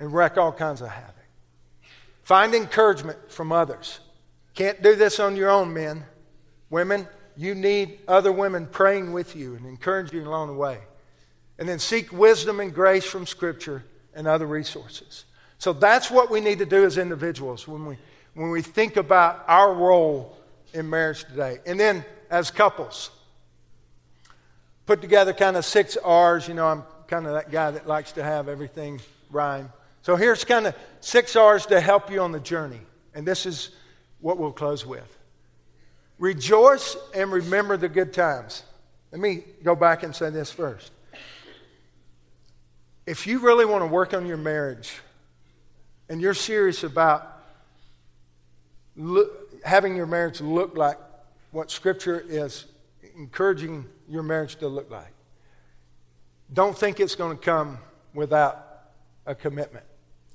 and 0.00 0.12
wreak 0.12 0.36
all 0.36 0.52
kinds 0.52 0.80
of 0.80 0.88
havoc. 0.88 1.14
Find 2.22 2.54
encouragement 2.54 3.30
from 3.30 3.52
others. 3.52 4.00
Can't 4.54 4.82
do 4.82 4.96
this 4.96 5.20
on 5.20 5.36
your 5.36 5.50
own, 5.50 5.72
men. 5.72 6.04
Women, 6.70 7.06
you 7.36 7.54
need 7.54 7.98
other 8.08 8.32
women 8.32 8.66
praying 8.66 9.12
with 9.12 9.34
you 9.36 9.54
and 9.54 9.66
encouraging 9.66 10.22
you 10.22 10.28
along 10.28 10.48
the 10.48 10.54
way. 10.54 10.78
And 11.58 11.68
then 11.68 11.78
seek 11.78 12.12
wisdom 12.12 12.60
and 12.60 12.74
grace 12.74 13.04
from 13.04 13.26
Scripture 13.26 13.84
and 14.14 14.26
other 14.26 14.46
resources. 14.46 15.24
So 15.58 15.72
that's 15.72 16.10
what 16.10 16.30
we 16.30 16.40
need 16.40 16.58
to 16.58 16.66
do 16.66 16.84
as 16.84 16.98
individuals 16.98 17.68
when 17.68 17.86
we, 17.86 17.96
when 18.34 18.50
we 18.50 18.62
think 18.62 18.96
about 18.96 19.44
our 19.46 19.72
role 19.72 20.36
in 20.74 20.90
marriage 20.90 21.24
today. 21.24 21.58
And 21.66 21.78
then 21.78 22.04
as 22.30 22.50
couples, 22.50 23.10
put 24.86 25.00
together 25.00 25.32
kind 25.32 25.56
of 25.56 25.64
six 25.64 25.96
R's. 25.96 26.48
You 26.48 26.54
know, 26.54 26.66
I'm 26.66 26.82
kind 27.06 27.26
of 27.26 27.34
that 27.34 27.50
guy 27.50 27.70
that 27.70 27.86
likes 27.86 28.12
to 28.12 28.22
have 28.22 28.48
everything 28.48 29.00
rhyme. 29.30 29.72
So 30.02 30.16
here's 30.16 30.44
kind 30.44 30.66
of 30.66 30.74
six 31.00 31.36
R's 31.36 31.66
to 31.66 31.80
help 31.80 32.10
you 32.10 32.20
on 32.22 32.32
the 32.32 32.40
journey. 32.40 32.80
And 33.14 33.26
this 33.26 33.46
is 33.46 33.70
what 34.20 34.38
we'll 34.38 34.52
close 34.52 34.84
with. 34.84 35.18
Rejoice 36.22 36.96
and 37.16 37.32
remember 37.32 37.76
the 37.76 37.88
good 37.88 38.12
times. 38.12 38.62
Let 39.10 39.20
me 39.20 39.42
go 39.64 39.74
back 39.74 40.04
and 40.04 40.14
say 40.14 40.30
this 40.30 40.52
first. 40.52 40.92
If 43.06 43.26
you 43.26 43.40
really 43.40 43.64
want 43.64 43.82
to 43.82 43.88
work 43.88 44.14
on 44.14 44.24
your 44.26 44.36
marriage 44.36 45.00
and 46.08 46.20
you're 46.20 46.32
serious 46.32 46.84
about 46.84 47.42
look, 48.94 49.52
having 49.64 49.96
your 49.96 50.06
marriage 50.06 50.40
look 50.40 50.76
like 50.76 50.96
what 51.50 51.72
Scripture 51.72 52.24
is 52.28 52.66
encouraging 53.16 53.84
your 54.08 54.22
marriage 54.22 54.54
to 54.60 54.68
look 54.68 54.88
like, 54.92 55.12
don't 56.52 56.78
think 56.78 57.00
it's 57.00 57.16
going 57.16 57.36
to 57.36 57.44
come 57.44 57.78
without 58.14 58.84
a 59.26 59.34
commitment. 59.34 59.86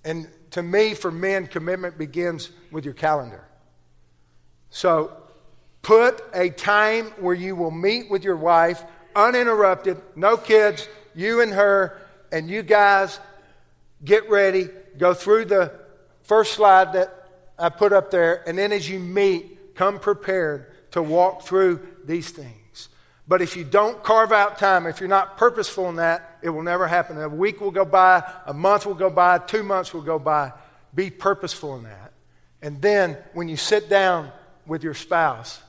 And 0.03 0.27
to 0.51 0.61
me, 0.61 0.95
for 0.95 1.11
men, 1.11 1.47
commitment 1.47 1.97
begins 1.97 2.49
with 2.73 2.83
your 2.83 2.93
calendar. 2.93 3.45
So 4.69 5.23
Put 5.87 6.21
a 6.33 6.49
time 6.49 7.05
where 7.11 7.33
you 7.33 7.55
will 7.55 7.71
meet 7.71 8.11
with 8.11 8.25
your 8.25 8.35
wife 8.35 8.83
uninterrupted, 9.15 9.95
no 10.17 10.35
kids, 10.35 10.85
you 11.15 11.39
and 11.39 11.53
her, 11.53 11.97
and 12.29 12.49
you 12.49 12.61
guys 12.61 13.21
get 14.03 14.29
ready, 14.29 14.67
go 14.97 15.13
through 15.13 15.45
the 15.45 15.71
first 16.23 16.55
slide 16.55 16.91
that 16.91 17.29
I 17.57 17.69
put 17.69 17.93
up 17.93 18.11
there, 18.11 18.43
and 18.45 18.57
then 18.57 18.73
as 18.73 18.89
you 18.89 18.99
meet, 18.99 19.75
come 19.75 19.97
prepared 19.97 20.91
to 20.91 21.01
walk 21.01 21.43
through 21.43 21.87
these 22.03 22.31
things. 22.31 22.89
But 23.25 23.41
if 23.41 23.55
you 23.55 23.63
don't 23.63 24.03
carve 24.03 24.33
out 24.33 24.57
time, 24.57 24.87
if 24.87 24.99
you're 24.99 25.07
not 25.07 25.37
purposeful 25.37 25.87
in 25.87 25.95
that, 25.95 26.39
it 26.41 26.49
will 26.49 26.63
never 26.63 26.85
happen. 26.85 27.17
A 27.17 27.29
week 27.29 27.61
will 27.61 27.71
go 27.71 27.85
by, 27.85 28.29
a 28.45 28.53
month 28.53 28.85
will 28.85 28.93
go 28.93 29.09
by, 29.09 29.37
two 29.37 29.63
months 29.63 29.93
will 29.93 30.01
go 30.01 30.19
by. 30.19 30.51
Be 30.93 31.09
purposeful 31.09 31.77
in 31.77 31.83
that. 31.83 32.11
And 32.61 32.81
then 32.81 33.15
when 33.31 33.47
you 33.47 33.55
sit 33.55 33.87
down 33.87 34.33
with 34.65 34.83
your 34.83 34.93
spouse, 34.93 35.61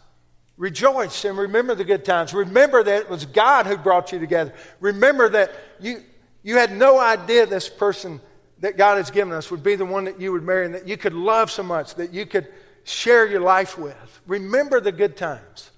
Rejoice 0.59 1.24
and 1.24 1.38
remember 1.38 1.76
the 1.76 1.84
good 1.84 2.04
times. 2.04 2.34
Remember 2.34 2.82
that 2.82 3.02
it 3.02 3.09
was 3.09 3.24
God 3.24 3.66
who 3.66 3.78
brought 3.78 4.11
you 4.11 4.18
together. 4.18 4.52
Remember 4.80 5.28
that 5.28 5.52
you, 5.78 6.02
you 6.42 6.56
had 6.56 6.76
no 6.76 6.98
idea 6.98 7.46
this 7.46 7.68
person 7.68 8.20
that 8.59 8.76
God 8.76 8.96
has 8.96 9.12
given 9.12 9.32
us 9.32 9.52
would 9.52 9.62
be 9.62 9.76
the 9.76 9.84
one 9.86 10.04
that 10.04 10.20
you 10.20 10.32
would 10.32 10.42
marry 10.42 10.66
and 10.66 10.74
that 10.74 10.88
you 10.88 10.96
could 10.96 11.14
love 11.14 11.52
so 11.52 11.62
much, 11.62 11.94
that 11.94 12.12
you 12.12 12.26
could 12.26 12.48
share 12.82 13.24
your 13.24 13.40
life 13.40 13.78
with. 13.78 14.20
Remember 14.26 14.80
the 14.80 14.90
good 14.90 15.16
times. 15.16 15.70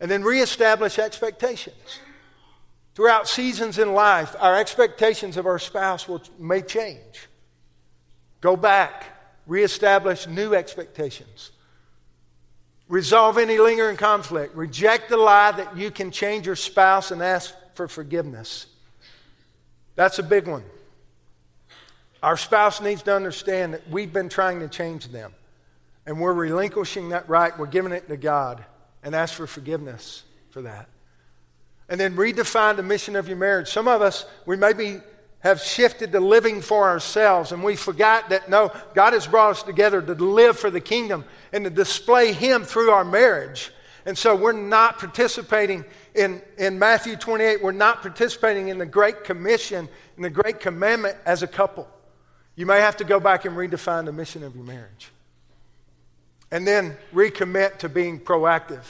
And 0.00 0.10
then 0.10 0.22
reestablish 0.24 0.98
expectations. 0.98 2.00
Throughout 2.94 3.28
seasons 3.28 3.78
in 3.78 3.92
life, 3.92 4.34
our 4.38 4.58
expectations 4.58 5.36
of 5.36 5.46
our 5.46 5.58
spouse 5.58 6.08
will, 6.08 6.22
may 6.38 6.62
change. 6.62 7.28
Go 8.40 8.56
back, 8.56 9.04
reestablish 9.46 10.26
new 10.26 10.54
expectations. 10.54 11.52
Resolve 12.88 13.38
any 13.38 13.58
lingering 13.58 13.96
conflict. 13.96 14.54
Reject 14.54 15.08
the 15.08 15.16
lie 15.16 15.52
that 15.52 15.76
you 15.76 15.90
can 15.90 16.10
change 16.10 16.46
your 16.46 16.56
spouse 16.56 17.10
and 17.10 17.22
ask 17.22 17.54
for 17.74 17.88
forgiveness. 17.88 18.66
That's 19.94 20.18
a 20.18 20.22
big 20.22 20.46
one. 20.46 20.64
Our 22.22 22.36
spouse 22.36 22.80
needs 22.80 23.02
to 23.04 23.14
understand 23.14 23.74
that 23.74 23.88
we've 23.90 24.12
been 24.12 24.28
trying 24.28 24.60
to 24.60 24.68
change 24.68 25.08
them. 25.08 25.32
And 26.06 26.20
we're 26.20 26.32
relinquishing 26.32 27.10
that 27.10 27.28
right. 27.28 27.56
We're 27.58 27.66
giving 27.66 27.92
it 27.92 28.08
to 28.08 28.16
God 28.16 28.64
and 29.02 29.14
ask 29.14 29.34
for 29.34 29.46
forgiveness 29.46 30.24
for 30.50 30.62
that. 30.62 30.88
And 31.88 32.00
then 32.00 32.16
redefine 32.16 32.76
the 32.76 32.82
mission 32.82 33.16
of 33.16 33.28
your 33.28 33.36
marriage. 33.36 33.68
Some 33.68 33.88
of 33.88 34.02
us, 34.02 34.24
we 34.46 34.56
may 34.56 34.72
be 34.72 34.98
have 35.42 35.60
shifted 35.60 36.12
to 36.12 36.20
living 36.20 36.60
for 36.60 36.88
ourselves 36.88 37.52
and 37.52 37.62
we 37.62 37.76
forgot 37.76 38.30
that 38.30 38.48
no, 38.48 38.72
God 38.94 39.12
has 39.12 39.26
brought 39.26 39.50
us 39.50 39.62
together 39.62 40.00
to 40.00 40.14
live 40.14 40.58
for 40.58 40.70
the 40.70 40.80
kingdom 40.80 41.24
and 41.52 41.64
to 41.64 41.70
display 41.70 42.32
Him 42.32 42.64
through 42.64 42.90
our 42.90 43.04
marriage. 43.04 43.72
And 44.06 44.16
so 44.16 44.34
we're 44.34 44.52
not 44.52 44.98
participating 44.98 45.84
in, 46.14 46.42
in 46.58 46.78
Matthew 46.78 47.16
28, 47.16 47.62
we're 47.62 47.72
not 47.72 48.02
participating 48.02 48.68
in 48.68 48.78
the 48.78 48.86
Great 48.86 49.24
Commission 49.24 49.88
and 50.16 50.24
the 50.24 50.30
Great 50.30 50.60
Commandment 50.60 51.16
as 51.24 51.42
a 51.42 51.46
couple. 51.46 51.88
You 52.54 52.66
may 52.66 52.80
have 52.80 52.98
to 52.98 53.04
go 53.04 53.18
back 53.18 53.44
and 53.44 53.56
redefine 53.56 54.04
the 54.04 54.12
mission 54.12 54.42
of 54.42 54.54
your 54.54 54.64
marriage. 54.64 55.10
And 56.50 56.66
then 56.66 56.96
recommit 57.14 57.78
to 57.78 57.88
being 57.88 58.20
proactive 58.20 58.84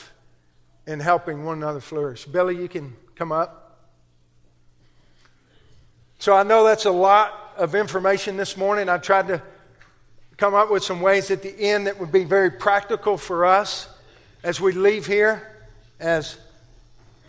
in 0.86 0.98
helping 0.98 1.44
one 1.44 1.58
another 1.58 1.80
flourish. 1.80 2.24
Billy, 2.24 2.56
you 2.56 2.68
can 2.68 2.96
come 3.14 3.30
up. 3.30 3.61
So 6.22 6.32
I 6.32 6.44
know 6.44 6.62
that's 6.62 6.84
a 6.84 6.92
lot 6.92 7.52
of 7.56 7.74
information 7.74 8.36
this 8.36 8.56
morning. 8.56 8.88
I 8.88 8.98
tried 8.98 9.26
to 9.26 9.42
come 10.36 10.54
up 10.54 10.70
with 10.70 10.84
some 10.84 11.00
ways 11.00 11.32
at 11.32 11.42
the 11.42 11.52
end 11.58 11.88
that 11.88 11.98
would 11.98 12.12
be 12.12 12.22
very 12.22 12.48
practical 12.48 13.18
for 13.18 13.44
us 13.44 13.88
as 14.44 14.60
we 14.60 14.70
leave 14.70 15.04
here 15.04 15.64
as 15.98 16.36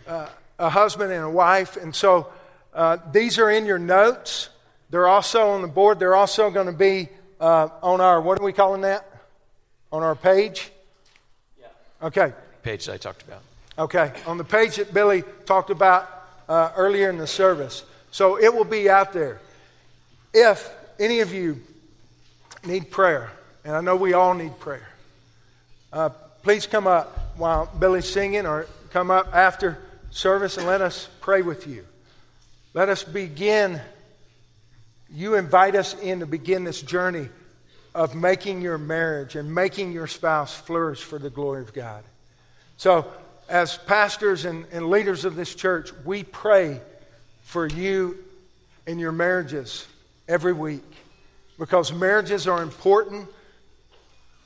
uh, 0.06 0.28
a 0.60 0.70
husband 0.70 1.12
and 1.12 1.24
a 1.24 1.28
wife. 1.28 1.76
And 1.76 1.92
so 1.92 2.28
uh, 2.72 2.98
these 3.10 3.36
are 3.40 3.50
in 3.50 3.66
your 3.66 3.80
notes. 3.80 4.48
They're 4.90 5.08
also 5.08 5.48
on 5.48 5.62
the 5.62 5.66
board. 5.66 5.98
They're 5.98 6.14
also 6.14 6.48
going 6.52 6.66
to 6.66 6.72
be 6.72 7.08
uh, 7.40 7.70
on 7.82 8.00
our, 8.00 8.20
what 8.20 8.38
are 8.38 8.44
we 8.44 8.52
calling 8.52 8.82
that? 8.82 9.10
On 9.90 10.04
our 10.04 10.14
page? 10.14 10.70
Yeah. 11.60 11.66
Okay. 12.00 12.32
Page 12.62 12.86
that 12.86 12.92
I 12.92 12.98
talked 12.98 13.22
about. 13.22 13.42
Okay. 13.76 14.12
On 14.24 14.38
the 14.38 14.44
page 14.44 14.76
that 14.76 14.94
Billy 14.94 15.24
talked 15.46 15.70
about 15.70 16.08
uh, 16.48 16.70
earlier 16.76 17.10
in 17.10 17.18
the 17.18 17.26
service. 17.26 17.82
So 18.14 18.38
it 18.38 18.54
will 18.54 18.62
be 18.62 18.88
out 18.88 19.12
there. 19.12 19.40
If 20.32 20.72
any 21.00 21.18
of 21.18 21.32
you 21.32 21.60
need 22.64 22.88
prayer, 22.92 23.32
and 23.64 23.74
I 23.74 23.80
know 23.80 23.96
we 23.96 24.12
all 24.12 24.34
need 24.34 24.56
prayer, 24.60 24.86
uh, 25.92 26.10
please 26.44 26.64
come 26.64 26.86
up 26.86 27.34
while 27.36 27.66
Billy's 27.76 28.08
singing 28.08 28.46
or 28.46 28.68
come 28.90 29.10
up 29.10 29.34
after 29.34 29.78
service 30.12 30.58
and 30.58 30.64
let 30.64 30.80
us 30.80 31.08
pray 31.22 31.42
with 31.42 31.66
you. 31.66 31.84
Let 32.72 32.88
us 32.88 33.02
begin. 33.02 33.80
You 35.10 35.34
invite 35.34 35.74
us 35.74 36.00
in 36.00 36.20
to 36.20 36.26
begin 36.26 36.62
this 36.62 36.82
journey 36.82 37.28
of 37.96 38.14
making 38.14 38.60
your 38.60 38.78
marriage 38.78 39.34
and 39.34 39.52
making 39.52 39.90
your 39.90 40.06
spouse 40.06 40.54
flourish 40.54 41.02
for 41.02 41.18
the 41.18 41.30
glory 41.30 41.62
of 41.62 41.72
God. 41.74 42.04
So, 42.76 43.10
as 43.48 43.76
pastors 43.76 44.44
and, 44.44 44.66
and 44.70 44.88
leaders 44.88 45.24
of 45.24 45.34
this 45.34 45.52
church, 45.52 45.90
we 46.04 46.22
pray 46.22 46.80
for 47.44 47.66
you 47.66 48.18
and 48.86 48.98
your 48.98 49.12
marriages 49.12 49.86
every 50.26 50.52
week 50.52 50.82
because 51.58 51.92
marriages 51.92 52.48
are 52.48 52.62
important 52.62 53.28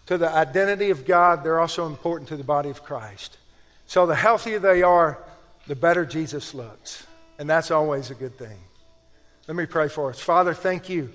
to 0.06 0.18
the 0.18 0.28
identity 0.28 0.90
of 0.90 1.06
God, 1.06 1.42
they're 1.42 1.60
also 1.60 1.86
important 1.86 2.28
to 2.28 2.36
the 2.36 2.44
body 2.44 2.70
of 2.70 2.82
Christ. 2.82 3.38
So 3.86 4.06
the 4.06 4.14
healthier 4.14 4.58
they 4.58 4.82
are, 4.82 5.18
the 5.66 5.76
better 5.76 6.04
Jesus 6.04 6.54
looks. 6.54 7.06
And 7.38 7.48
that's 7.48 7.70
always 7.70 8.10
a 8.10 8.14
good 8.14 8.36
thing. 8.36 8.58
Let 9.46 9.56
me 9.56 9.64
pray 9.64 9.88
for 9.88 10.10
us. 10.10 10.20
Father, 10.20 10.52
thank 10.52 10.88
you 10.88 11.10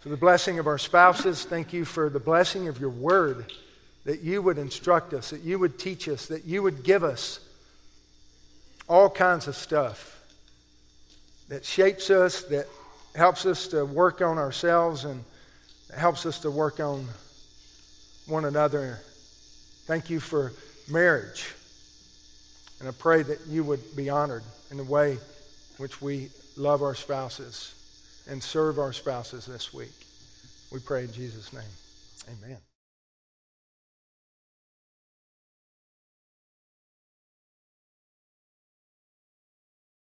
for 0.00 0.08
the 0.08 0.16
blessing 0.16 0.58
of 0.58 0.66
our 0.66 0.78
spouses. 0.78 1.44
Thank 1.44 1.72
you 1.72 1.84
for 1.84 2.08
the 2.08 2.20
blessing 2.20 2.68
of 2.68 2.80
your 2.80 2.90
word, 2.90 3.52
that 4.04 4.20
you 4.20 4.40
would 4.40 4.58
instruct 4.58 5.12
us, 5.12 5.30
that 5.30 5.42
you 5.42 5.58
would 5.58 5.78
teach 5.78 6.08
us, 6.08 6.26
that 6.26 6.44
you 6.44 6.62
would 6.62 6.82
give 6.82 7.04
us 7.04 7.40
all 8.88 9.10
kinds 9.10 9.46
of 9.46 9.56
stuff 9.56 10.19
that 11.50 11.64
shapes 11.64 12.10
us, 12.10 12.44
that 12.44 12.66
helps 13.14 13.44
us 13.44 13.66
to 13.68 13.84
work 13.84 14.22
on 14.22 14.38
ourselves, 14.38 15.04
and 15.04 15.22
helps 15.94 16.24
us 16.24 16.38
to 16.40 16.50
work 16.50 16.80
on 16.80 17.06
one 18.26 18.44
another. 18.44 18.98
Thank 19.84 20.08
you 20.08 20.20
for 20.20 20.52
marriage. 20.88 21.52
And 22.78 22.88
I 22.88 22.92
pray 22.92 23.22
that 23.24 23.46
you 23.46 23.64
would 23.64 23.80
be 23.94 24.08
honored 24.08 24.44
in 24.70 24.76
the 24.76 24.84
way 24.84 25.18
which 25.76 26.00
we 26.00 26.30
love 26.56 26.82
our 26.82 26.94
spouses 26.94 27.74
and 28.28 28.42
serve 28.42 28.78
our 28.78 28.92
spouses 28.92 29.44
this 29.44 29.74
week. 29.74 29.92
We 30.72 30.78
pray 30.78 31.04
in 31.04 31.12
Jesus' 31.12 31.52
name. 31.52 31.62
Amen. 32.28 32.58